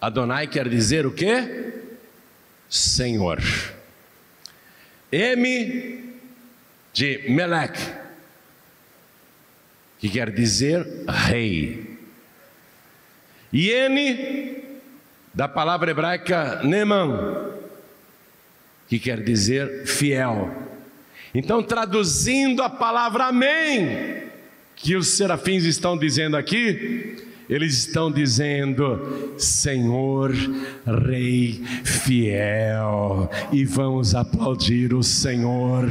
Adonai 0.00 0.46
quer 0.46 0.68
dizer 0.68 1.06
o 1.06 1.12
quê? 1.12 1.74
Senhor. 2.68 3.40
M 5.12 6.14
de 6.92 7.30
Melech, 7.30 7.78
que 9.98 10.08
quer 10.08 10.30
dizer 10.30 10.86
rei. 11.06 11.98
E 13.52 13.70
N 13.70 14.64
da 15.34 15.46
palavra 15.46 15.90
hebraica 15.90 16.62
Neman, 16.64 17.52
que 18.88 18.98
quer 18.98 19.22
dizer 19.22 19.86
fiel. 19.86 20.50
Então, 21.34 21.62
traduzindo 21.62 22.62
a 22.62 22.70
palavra 22.70 23.24
Amém, 23.24 24.22
que 24.74 24.96
os 24.96 25.08
serafins 25.08 25.64
estão 25.64 25.96
dizendo 25.96 26.36
aqui, 26.36 27.31
eles 27.52 27.74
estão 27.74 28.10
dizendo: 28.10 29.34
Senhor, 29.36 30.32
Rei 31.06 31.62
fiel, 31.84 33.30
e 33.52 33.62
vamos 33.66 34.14
aplaudir 34.14 34.94
o 34.94 35.02
Senhor, 35.02 35.86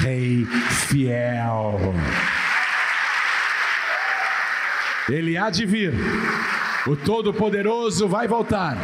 Rei 0.00 0.46
fiel. 0.88 1.78
Ele 5.06 5.36
há 5.36 5.50
de 5.50 5.66
vir, 5.66 5.92
o 6.86 6.96
Todo-Poderoso 6.96 8.08
vai 8.08 8.26
voltar. 8.26 8.78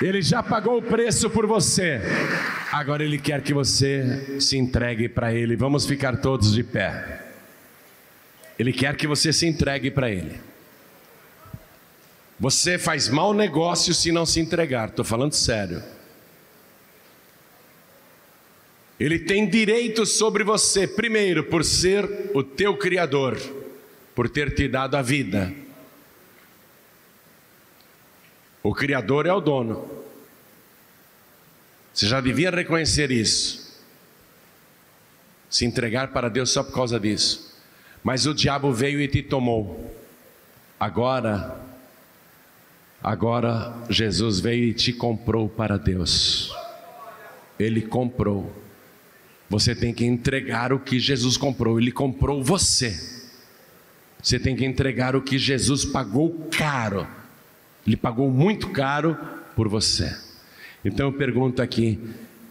Ele 0.00 0.20
já 0.20 0.42
pagou 0.42 0.78
o 0.78 0.82
preço 0.82 1.30
por 1.30 1.46
você. 1.46 2.00
Agora 2.72 3.04
Ele 3.04 3.18
quer 3.18 3.40
que 3.40 3.54
você 3.54 4.40
se 4.40 4.58
entregue 4.58 5.08
para 5.08 5.32
Ele. 5.32 5.54
Vamos 5.54 5.86
ficar 5.86 6.16
todos 6.16 6.52
de 6.52 6.64
pé. 6.64 7.21
Ele 8.62 8.72
quer 8.72 8.96
que 8.96 9.08
você 9.08 9.32
se 9.32 9.44
entregue 9.44 9.90
para 9.90 10.08
Ele. 10.08 10.38
Você 12.38 12.78
faz 12.78 13.08
mau 13.08 13.34
negócio 13.34 13.92
se 13.92 14.12
não 14.12 14.24
se 14.24 14.38
entregar, 14.38 14.88
estou 14.88 15.04
falando 15.04 15.32
sério. 15.32 15.82
Ele 19.00 19.18
tem 19.18 19.50
direito 19.50 20.06
sobre 20.06 20.44
você, 20.44 20.86
primeiro, 20.86 21.42
por 21.42 21.64
ser 21.64 22.30
o 22.32 22.44
teu 22.44 22.76
Criador, 22.76 23.36
por 24.14 24.28
ter 24.28 24.54
te 24.54 24.68
dado 24.68 24.96
a 24.96 25.02
vida. 25.02 25.52
O 28.62 28.72
Criador 28.72 29.26
é 29.26 29.32
o 29.32 29.40
dono. 29.40 29.90
Você 31.92 32.06
já 32.06 32.20
devia 32.20 32.52
reconhecer 32.52 33.10
isso. 33.10 33.82
Se 35.50 35.64
entregar 35.64 36.12
para 36.12 36.30
Deus 36.30 36.50
só 36.50 36.62
por 36.62 36.72
causa 36.72 37.00
disso. 37.00 37.51
Mas 38.02 38.26
o 38.26 38.34
diabo 38.34 38.72
veio 38.72 39.00
e 39.00 39.08
te 39.08 39.22
tomou. 39.22 39.92
Agora, 40.78 41.62
Agora 43.02 43.74
Jesus 43.90 44.38
veio 44.38 44.66
e 44.66 44.72
te 44.72 44.92
comprou 44.92 45.48
para 45.48 45.76
Deus. 45.76 46.54
Ele 47.58 47.82
comprou. 47.82 48.52
Você 49.50 49.74
tem 49.74 49.92
que 49.92 50.04
entregar 50.04 50.72
o 50.72 50.78
que 50.78 51.00
Jesus 51.00 51.36
comprou. 51.36 51.80
Ele 51.80 51.90
comprou 51.90 52.44
você. 52.44 52.96
Você 54.22 54.38
tem 54.38 54.54
que 54.54 54.64
entregar 54.64 55.16
o 55.16 55.20
que 55.20 55.36
Jesus 55.36 55.84
pagou 55.84 56.48
caro. 56.56 57.08
Ele 57.84 57.96
pagou 57.96 58.30
muito 58.30 58.68
caro 58.68 59.18
por 59.56 59.68
você. 59.68 60.16
Então 60.84 61.06
eu 61.06 61.12
pergunto 61.12 61.60
aqui: 61.60 61.98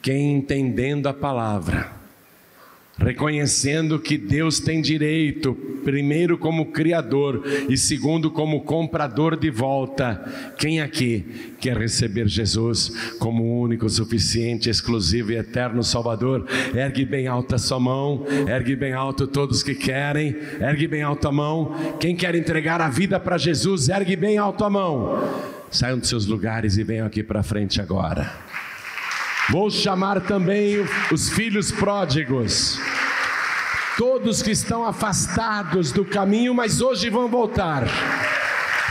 quem 0.01 0.35
entendendo 0.35 1.07
a 1.07 1.13
palavra, 1.13 1.93
reconhecendo 3.01 3.99
que 3.99 4.17
Deus 4.17 4.59
tem 4.59 4.81
direito, 4.81 5.53
primeiro 5.83 6.37
como 6.37 6.67
criador 6.67 7.43
e 7.67 7.77
segundo 7.77 8.29
como 8.29 8.61
comprador 8.61 9.35
de 9.35 9.49
volta. 9.49 10.53
Quem 10.57 10.79
aqui 10.79 11.53
quer 11.59 11.77
receber 11.77 12.27
Jesus 12.27 12.91
como 13.19 13.61
único, 13.61 13.89
suficiente, 13.89 14.69
exclusivo 14.69 15.31
e 15.31 15.37
eterno 15.37 15.83
Salvador? 15.83 16.47
Ergue 16.73 17.05
bem 17.05 17.27
alta 17.27 17.55
a 17.55 17.59
sua 17.59 17.79
mão, 17.79 18.25
ergue 18.47 18.75
bem 18.75 18.93
alto 18.93 19.27
todos 19.27 19.63
que 19.63 19.75
querem, 19.75 20.35
ergue 20.59 20.87
bem 20.87 21.01
alta 21.01 21.29
a 21.29 21.31
mão. 21.31 21.75
Quem 21.99 22.15
quer 22.15 22.35
entregar 22.35 22.81
a 22.81 22.89
vida 22.89 23.19
para 23.19 23.37
Jesus, 23.37 23.89
ergue 23.89 24.15
bem 24.15 24.37
alto 24.37 24.63
a 24.63 24.69
mão. 24.69 25.19
Saiam 25.71 25.97
dos 25.97 26.09
seus 26.09 26.25
lugares 26.25 26.77
e 26.77 26.83
venham 26.83 27.07
aqui 27.07 27.23
para 27.23 27.41
frente 27.41 27.81
agora. 27.81 28.29
Vou 29.49 29.69
chamar 29.69 30.21
também 30.21 30.77
os 31.11 31.29
filhos 31.29 31.71
pródigos. 31.71 32.79
Todos 33.97 34.41
que 34.41 34.51
estão 34.51 34.85
afastados 34.85 35.91
do 35.91 36.05
caminho, 36.05 36.53
mas 36.53 36.81
hoje 36.81 37.09
vão 37.09 37.27
voltar. 37.27 37.85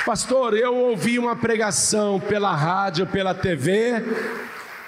Pastor, 0.05 0.55
eu 0.55 0.75
ouvi 0.75 1.19
uma 1.19 1.37
pregação 1.37 2.21
pela 2.21 2.55
rádio, 2.55 3.07
pela 3.07 3.35
TV. 3.35 4.03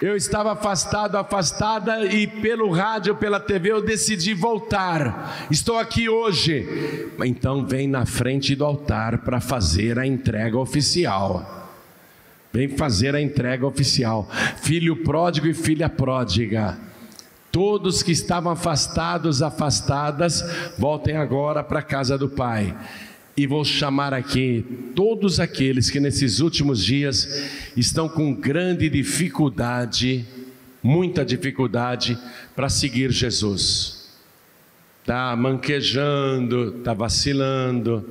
Eu 0.01 0.17
estava 0.17 0.53
afastado, 0.53 1.17
afastada, 1.17 2.05
e 2.07 2.27
pelo 2.27 2.71
rádio, 2.71 3.15
pela 3.15 3.39
TV, 3.39 3.71
eu 3.71 3.81
decidi 3.81 4.35
voltar. 4.35 5.47
Estou 5.51 5.79
aqui 5.79 6.09
hoje. 6.09 7.09
Então, 7.25 7.65
vem 7.65 7.87
na 7.87 8.05
frente 8.05 8.57
do 8.57 8.65
altar 8.65 9.19
para 9.19 9.41
fazer 9.41 9.99
a 9.99 10.07
entrega 10.07 10.59
oficial. 10.59 11.71
Vem 12.53 12.69
fazer 12.69 13.15
a 13.15 13.21
entrega 13.21 13.67
oficial. 13.67 14.29
Filho 14.61 14.97
pródigo 15.05 15.47
e 15.47 15.55
filha 15.55 15.89
pródiga. 15.89 16.77
Todos 17.53 18.03
que 18.03 18.11
estavam 18.11 18.51
afastados, 18.51 19.43
afastadas, 19.43 20.43
voltem 20.79 21.17
agora 21.17 21.63
para 21.63 21.81
a 21.81 21.83
casa 21.83 22.17
do 22.17 22.27
Pai. 22.27 22.75
E 23.37 23.47
vou 23.47 23.63
chamar 23.63 24.15
aqui 24.15 24.65
todos 24.97 25.39
aqueles 25.39 25.91
que 25.91 26.01
nesses 26.01 26.41
últimos 26.41 26.83
dias 26.83 27.29
estão 27.77 28.09
com 28.09 28.35
grande 28.35 28.89
dificuldade, 28.89 30.27
muita 30.83 31.25
dificuldade 31.25 32.19
para 32.57 32.71
seguir 32.71 33.11
Jesus. 33.11 34.09
Tá 35.05 35.37
manquejando, 35.37 36.73
tá 36.83 36.95
vacilando, 36.95 38.09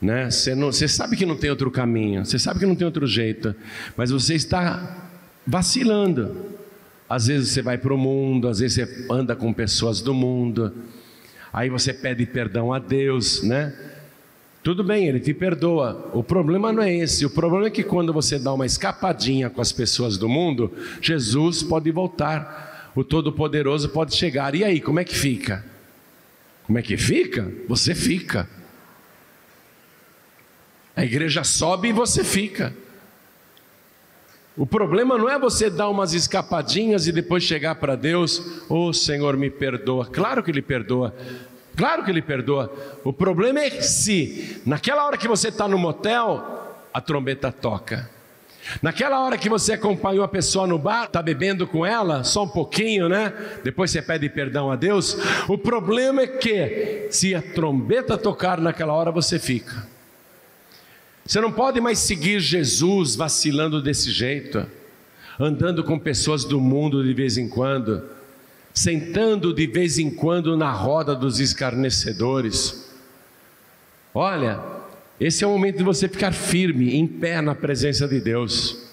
né? 0.00 0.30
Você, 0.30 0.54
você 0.54 0.88
sabe 0.88 1.16
que 1.16 1.26
não 1.26 1.36
tem 1.36 1.50
outro 1.50 1.70
caminho, 1.70 2.24
você 2.24 2.38
sabe 2.38 2.60
que 2.60 2.66
não 2.66 2.74
tem 2.74 2.86
outro 2.86 3.06
jeito, 3.06 3.54
mas 3.94 4.10
você 4.10 4.34
está 4.34 5.10
vacilando. 5.46 6.55
Às 7.08 7.28
vezes 7.28 7.50
você 7.50 7.62
vai 7.62 7.78
para 7.78 7.94
o 7.94 7.98
mundo, 7.98 8.48
às 8.48 8.58
vezes 8.58 8.74
você 8.74 9.06
anda 9.12 9.36
com 9.36 9.52
pessoas 9.52 10.00
do 10.00 10.12
mundo, 10.12 10.72
aí 11.52 11.70
você 11.70 11.92
pede 11.92 12.26
perdão 12.26 12.72
a 12.72 12.78
Deus, 12.78 13.42
né? 13.42 13.72
Tudo 14.62 14.82
bem, 14.82 15.06
Ele 15.06 15.20
te 15.20 15.32
perdoa. 15.32 16.10
O 16.12 16.24
problema 16.24 16.72
não 16.72 16.82
é 16.82 16.92
esse. 16.92 17.24
O 17.24 17.30
problema 17.30 17.68
é 17.68 17.70
que 17.70 17.84
quando 17.84 18.12
você 18.12 18.36
dá 18.36 18.52
uma 18.52 18.66
escapadinha 18.66 19.48
com 19.48 19.60
as 19.60 19.70
pessoas 19.70 20.18
do 20.18 20.28
mundo, 20.28 20.72
Jesus 21.00 21.62
pode 21.62 21.88
voltar. 21.92 22.90
O 22.96 23.04
Todo-Poderoso 23.04 23.90
pode 23.90 24.16
chegar. 24.16 24.56
E 24.56 24.64
aí, 24.64 24.80
como 24.80 24.98
é 24.98 25.04
que 25.04 25.14
fica? 25.14 25.64
Como 26.64 26.78
é 26.78 26.82
que 26.82 26.96
fica? 26.96 27.48
Você 27.68 27.94
fica. 27.94 28.50
A 30.96 31.04
igreja 31.04 31.44
sobe 31.44 31.90
e 31.90 31.92
você 31.92 32.24
fica. 32.24 32.74
O 34.56 34.66
problema 34.66 35.18
não 35.18 35.28
é 35.28 35.38
você 35.38 35.68
dar 35.68 35.90
umas 35.90 36.14
escapadinhas 36.14 37.06
e 37.06 37.12
depois 37.12 37.42
chegar 37.42 37.74
para 37.74 37.94
Deus, 37.94 38.62
ô 38.70 38.86
oh, 38.86 38.92
Senhor, 38.92 39.36
me 39.36 39.50
perdoa. 39.50 40.06
Claro 40.06 40.42
que 40.42 40.50
Ele 40.50 40.62
perdoa, 40.62 41.14
claro 41.76 42.02
que 42.02 42.10
Ele 42.10 42.22
perdoa. 42.22 42.72
O 43.04 43.12
problema 43.12 43.60
é 43.60 43.82
se, 43.82 44.62
naquela 44.64 45.04
hora 45.04 45.18
que 45.18 45.28
você 45.28 45.48
está 45.48 45.68
no 45.68 45.76
motel, 45.76 46.42
a 46.92 47.00
trombeta 47.02 47.52
toca. 47.52 48.08
Naquela 48.80 49.20
hora 49.20 49.36
que 49.36 49.48
você 49.48 49.74
acompanhou 49.74 50.24
a 50.24 50.28
pessoa 50.28 50.66
no 50.66 50.78
bar, 50.78 51.04
está 51.04 51.22
bebendo 51.22 51.66
com 51.66 51.84
ela, 51.84 52.24
só 52.24 52.44
um 52.44 52.48
pouquinho, 52.48 53.08
né? 53.08 53.32
Depois 53.62 53.90
você 53.90 54.02
pede 54.02 54.28
perdão 54.28 54.70
a 54.70 54.76
Deus. 54.76 55.16
O 55.48 55.56
problema 55.56 56.22
é 56.22 56.26
que, 56.26 57.08
se 57.10 57.34
a 57.34 57.42
trombeta 57.42 58.18
tocar 58.18 58.58
naquela 58.58 58.94
hora, 58.94 59.12
você 59.12 59.38
fica. 59.38 59.86
Você 61.26 61.40
não 61.40 61.50
pode 61.50 61.80
mais 61.80 61.98
seguir 61.98 62.38
Jesus 62.38 63.16
vacilando 63.16 63.82
desse 63.82 64.12
jeito, 64.12 64.64
andando 65.40 65.82
com 65.82 65.98
pessoas 65.98 66.44
do 66.44 66.60
mundo 66.60 67.02
de 67.02 67.12
vez 67.12 67.36
em 67.36 67.48
quando, 67.48 68.04
sentando 68.72 69.52
de 69.52 69.66
vez 69.66 69.98
em 69.98 70.08
quando 70.08 70.56
na 70.56 70.70
roda 70.70 71.16
dos 71.16 71.40
escarnecedores. 71.40 72.92
Olha, 74.14 74.60
esse 75.18 75.42
é 75.42 75.46
o 75.48 75.50
momento 75.50 75.78
de 75.78 75.82
você 75.82 76.08
ficar 76.08 76.32
firme, 76.32 76.94
em 76.94 77.08
pé 77.08 77.40
na 77.40 77.56
presença 77.56 78.06
de 78.06 78.20
Deus. 78.20 78.86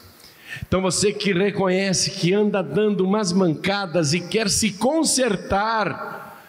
Então 0.68 0.82
você 0.82 1.14
que 1.14 1.34
reconhece 1.34 2.10
que 2.10 2.34
anda 2.34 2.64
dando 2.64 3.06
umas 3.06 3.32
mancadas 3.32 4.12
e 4.12 4.20
quer 4.20 4.50
se 4.50 4.72
consertar, 4.72 6.44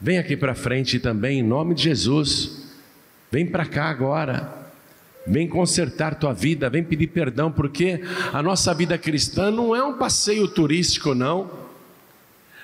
vem 0.00 0.18
aqui 0.18 0.36
para 0.36 0.54
frente 0.54 1.00
também, 1.00 1.40
em 1.40 1.42
nome 1.42 1.74
de 1.74 1.82
Jesus. 1.82 2.64
Vem 3.28 3.44
para 3.44 3.66
cá 3.66 3.86
agora. 3.86 4.65
Vem 5.26 5.48
consertar 5.48 6.14
tua 6.14 6.32
vida, 6.32 6.70
vem 6.70 6.84
pedir 6.84 7.08
perdão, 7.08 7.50
porque 7.50 8.02
a 8.32 8.42
nossa 8.42 8.72
vida 8.72 8.96
cristã 8.96 9.50
não 9.50 9.74
é 9.74 9.82
um 9.82 9.94
passeio 9.94 10.46
turístico, 10.46 11.14
não. 11.14 11.50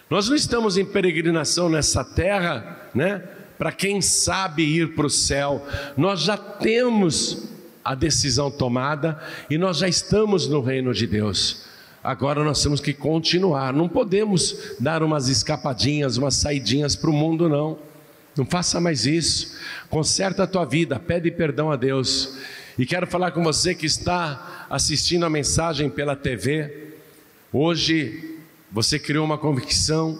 Nós 0.09 0.29
não 0.29 0.37
estamos 0.37 0.77
em 0.77 0.85
peregrinação 0.85 1.69
nessa 1.69 2.05
terra, 2.05 2.89
né? 2.95 3.23
Para 3.59 3.73
quem 3.73 4.01
sabe 4.01 4.63
ir 4.63 4.95
para 4.95 5.07
o 5.07 5.11
céu, 5.11 5.67
nós 5.97 6.21
já 6.21 6.37
temos 6.37 7.49
a 7.85 7.95
decisão 7.95 8.51
tomada 8.51 9.21
e 9.51 9.59
nós 9.59 9.79
já 9.79 9.89
estamos 9.89 10.47
no 10.47 10.61
reino 10.61 10.93
de 10.93 11.07
Deus. 11.07 11.65
Agora 12.03 12.43
nós 12.43 12.63
temos 12.63 12.81
que 12.81 12.93
continuar, 12.93 13.73
não 13.73 13.89
podemos 13.89 14.75
dar 14.81 15.03
umas 15.03 15.29
escapadinhas, 15.29 16.17
umas 16.17 16.35
saidinhas 16.35 16.97
para 16.97 17.11
o 17.11 17.13
mundo, 17.13 17.49
não. 17.49 17.79
Não 18.37 18.47
faça 18.47 18.81
mais 18.81 19.05
isso. 19.05 19.57
Conserta 19.91 20.45
a 20.45 20.47
tua 20.47 20.65
vida, 20.65 20.99
pede 20.99 21.31
perdão 21.31 21.71
a 21.71 21.77
Deus. 21.77 22.37
E 22.79 22.87
quero 22.87 23.07
falar 23.07 23.33
com 23.33 23.43
você 23.43 23.75
que 23.75 23.85
está 23.85 24.67
assistindo 24.71 25.27
a 25.27 25.31
mensagem 25.31 25.91
pela 25.91 26.17
TV. 26.17 26.93
Hoje 27.53 28.39
você 28.71 28.99
criou 28.99 29.25
uma 29.25 29.37
convicção 29.37 30.19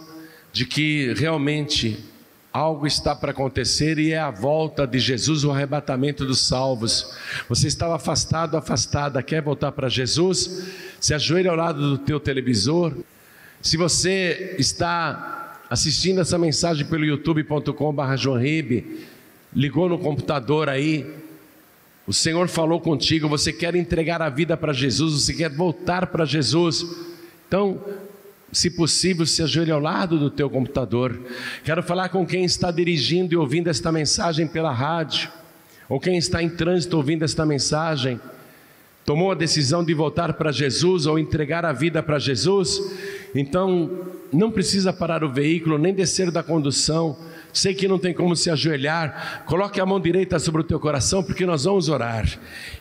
de 0.53 0.67
que 0.67 1.15
realmente 1.15 2.05
algo 2.53 2.87
está 2.87 3.17
para 3.17 3.31
acontecer 3.31 3.99
e 3.99 4.13
é 4.13 4.19
a 4.19 4.31
volta 4.31 4.87
de 4.87 4.99
Jesus, 4.99 5.43
o 5.43 5.51
arrebatamento 5.51 6.27
dos 6.27 6.47
salvos. 6.47 7.17
Você 7.49 7.67
estava 7.67 7.97
afastado, 7.97 8.59
afastada, 8.59 9.23
quer 9.23 9.41
voltar 9.41 9.73
para 9.73 9.89
Jesus? 9.89 10.67
Se 11.01 11.15
ajoelhe 11.15 11.49
ao 11.49 11.57
lado 11.57 11.81
do 11.81 11.97
teu 11.97 12.21
televisor. 12.21 12.95
Se 13.63 13.79
você 13.79 14.55
está 14.59 15.42
assistindo 15.73 16.21
essa 16.21 16.37
mensagem 16.37 16.85
pelo 16.85 17.03
youtube.com.br 17.03 17.73
ligou 19.57 19.89
no 19.89 19.99
computador 19.99 20.69
aí, 20.69 21.07
o 22.07 22.13
Senhor 22.13 22.47
falou 22.47 22.79
contigo, 22.79 23.27
você 23.27 23.55
quer 23.55 23.75
entregar 23.75 24.21
a 24.21 24.29
vida 24.29 24.55
para 24.55 24.75
Jesus, 24.75 25.15
você 25.15 25.33
quer 25.33 25.49
voltar 25.49 26.09
para 26.09 26.27
Jesus. 26.27 26.85
Então, 27.49 27.83
se 28.53 28.69
possível, 28.69 29.25
se 29.25 29.43
ajoelhe 29.43 29.71
ao 29.71 29.81
lado 29.81 30.19
do 30.19 30.29
teu 30.29 30.51
computador. 30.51 31.19
Quero 31.65 31.83
falar 31.83 32.11
com 32.11 32.27
quem 32.27 32.45
está 32.45 32.71
dirigindo 32.71 33.33
e 33.33 33.37
ouvindo 33.39 33.69
esta 33.69 33.91
mensagem 33.91 34.47
pela 34.47 34.73
rádio, 34.73 35.31
ou 35.89 35.99
quem 35.99 36.19
está 36.19 36.43
em 36.43 36.51
trânsito 36.51 36.99
ouvindo 36.99 37.25
esta 37.25 37.47
mensagem 37.47 38.21
tomou 39.05 39.33
a 39.33 39.35
decisão 39.35 39.85
de 39.85 39.93
voltar 39.95 40.35
para 40.35 40.53
Jesus 40.53 41.07
ou 41.07 41.19
entregar 41.19 41.65
a 41.65 41.73
vida 41.73 42.03
para 42.03 42.19
Jesus, 42.19 42.81
então 43.35 44.09
não 44.33 44.51
precisa 44.51 44.93
parar 44.93 45.23
o 45.23 45.33
veículo, 45.33 45.79
nem 45.79 45.93
descer 45.93 46.31
da 46.31 46.43
condução. 46.43 47.17
Sei 47.53 47.75
que 47.75 47.87
não 47.87 47.99
tem 47.99 48.15
como 48.15 48.35
se 48.35 48.51
ajoelhar. 48.51 49.45
Coloque 49.45 49.79
a 49.79 49.85
mão 49.85 50.01
direita 50.01 50.39
sobre 50.39 50.63
o 50.63 50.65
teu 50.65 50.81
coração, 50.81 51.23
porque 51.23 51.45
nós 51.45 51.65
vamos 51.65 51.91
orar. 51.91 52.27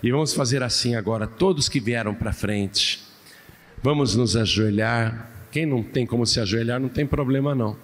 E 0.01 0.11
vamos 0.11 0.33
fazer 0.33 0.63
assim 0.63 0.95
agora, 0.95 1.27
todos 1.27 1.67
que 1.67 1.79
vieram 1.79 2.13
para 2.13 2.31
frente. 2.31 3.03
Vamos 3.83 4.15
nos 4.15 4.37
ajoelhar. 4.37 5.29
Quem 5.51 5.65
não 5.65 5.83
tem 5.83 6.05
como 6.05 6.25
se 6.25 6.39
ajoelhar, 6.39 6.79
não 6.79 6.87
tem 6.87 7.05
problema 7.05 7.53
não. 7.53 7.75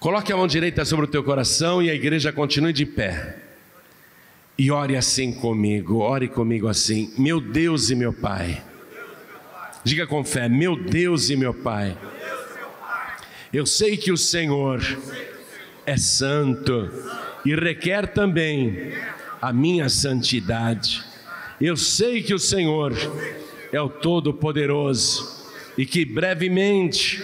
Coloque 0.00 0.32
a 0.32 0.36
mão 0.36 0.46
direita 0.46 0.84
sobre 0.84 1.04
o 1.04 1.08
teu 1.08 1.22
coração 1.22 1.80
e 1.80 1.88
a 1.88 1.94
igreja 1.94 2.32
continue 2.32 2.72
de 2.72 2.84
pé. 2.84 3.43
E 4.56 4.70
ore 4.70 4.96
assim 4.96 5.32
comigo, 5.32 5.98
ore 5.98 6.28
comigo 6.28 6.68
assim, 6.68 7.12
meu 7.18 7.40
Deus 7.40 7.90
e 7.90 7.96
meu 7.96 8.12
Pai. 8.12 8.62
Diga 9.82 10.06
com 10.06 10.24
fé, 10.24 10.48
meu 10.48 10.76
Deus 10.76 11.28
e 11.28 11.36
meu 11.36 11.52
Pai. 11.52 11.96
Eu 13.52 13.66
sei 13.66 13.96
que 13.96 14.12
o 14.12 14.16
Senhor 14.16 14.80
é 15.84 15.96
santo 15.96 16.88
e 17.44 17.54
requer 17.54 18.06
também 18.06 18.92
a 19.42 19.52
minha 19.52 19.88
santidade. 19.88 21.02
Eu 21.60 21.76
sei 21.76 22.22
que 22.22 22.32
o 22.32 22.38
Senhor 22.38 22.92
é 23.72 23.80
o 23.80 23.88
Todo-Poderoso 23.88 25.50
e 25.76 25.84
que 25.84 26.04
brevemente 26.04 27.20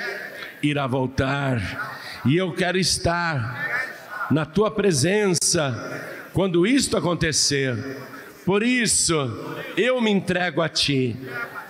irá 0.62 0.86
voltar, 0.86 2.20
e 2.26 2.36
eu 2.36 2.52
quero 2.52 2.76
estar 2.76 4.28
na 4.30 4.44
tua 4.44 4.70
presença 4.70 6.09
quando 6.32 6.66
isto 6.66 6.96
acontecer. 6.96 7.76
Por 8.44 8.62
isso, 8.62 9.14
eu 9.76 10.00
me 10.00 10.10
entrego 10.10 10.62
a 10.62 10.68
ti 10.68 11.16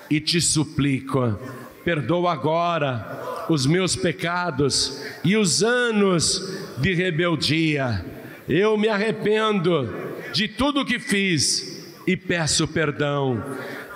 e 0.08 0.20
te 0.20 0.40
suplico, 0.40 1.38
perdoa 1.84 2.32
agora 2.32 3.46
os 3.48 3.66
meus 3.66 3.96
pecados 3.96 5.02
e 5.24 5.36
os 5.36 5.62
anos 5.62 6.58
de 6.78 6.94
rebeldia. 6.94 8.04
Eu 8.48 8.76
me 8.78 8.88
arrependo 8.88 9.92
de 10.32 10.48
tudo 10.48 10.84
que 10.84 10.98
fiz 10.98 11.92
e 12.06 12.16
peço 12.16 12.66
perdão. 12.66 13.42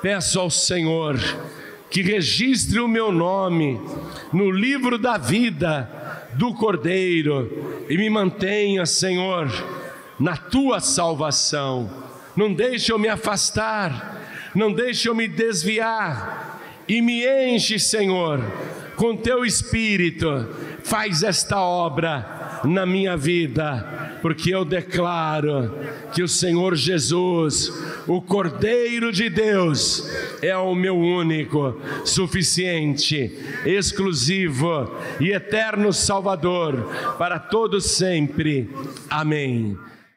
Peço 0.02 0.38
ao 0.38 0.50
Senhor 0.50 1.18
que 1.90 2.02
registre 2.02 2.80
o 2.80 2.88
meu 2.88 3.12
nome 3.12 3.80
no 4.32 4.50
livro 4.50 4.98
da 4.98 5.16
vida 5.16 5.88
do 6.34 6.52
Cordeiro 6.52 7.86
e 7.88 7.96
me 7.96 8.10
mantenha, 8.10 8.84
Senhor, 8.84 9.48
na 10.18 10.36
tua 10.36 10.80
salvação. 10.80 11.90
Não 12.36 12.52
deixe 12.52 12.92
eu 12.92 12.98
me 12.98 13.08
afastar, 13.08 14.50
não 14.54 14.72
deixe 14.72 15.08
eu 15.08 15.14
me 15.14 15.28
desviar 15.28 16.60
e 16.88 17.00
me 17.00 17.24
enche, 17.26 17.78
Senhor, 17.78 18.40
com 18.96 19.16
teu 19.16 19.44
espírito. 19.44 20.48
Faz 20.82 21.22
esta 21.22 21.58
obra 21.60 22.60
na 22.64 22.84
minha 22.84 23.16
vida, 23.16 24.18
porque 24.20 24.54
eu 24.54 24.64
declaro 24.64 25.74
que 26.12 26.22
o 26.22 26.28
Senhor 26.28 26.74
Jesus, 26.74 27.72
o 28.06 28.20
Cordeiro 28.20 29.12
de 29.12 29.28
Deus, 29.30 30.10
é 30.42 30.56
o 30.56 30.74
meu 30.74 30.96
único, 30.96 31.80
suficiente, 32.04 33.38
exclusivo 33.64 34.94
e 35.20 35.30
eterno 35.30 35.92
Salvador 35.92 36.90
para 37.18 37.38
todos 37.38 37.84
sempre. 37.92 38.68
Amém. 39.08 39.78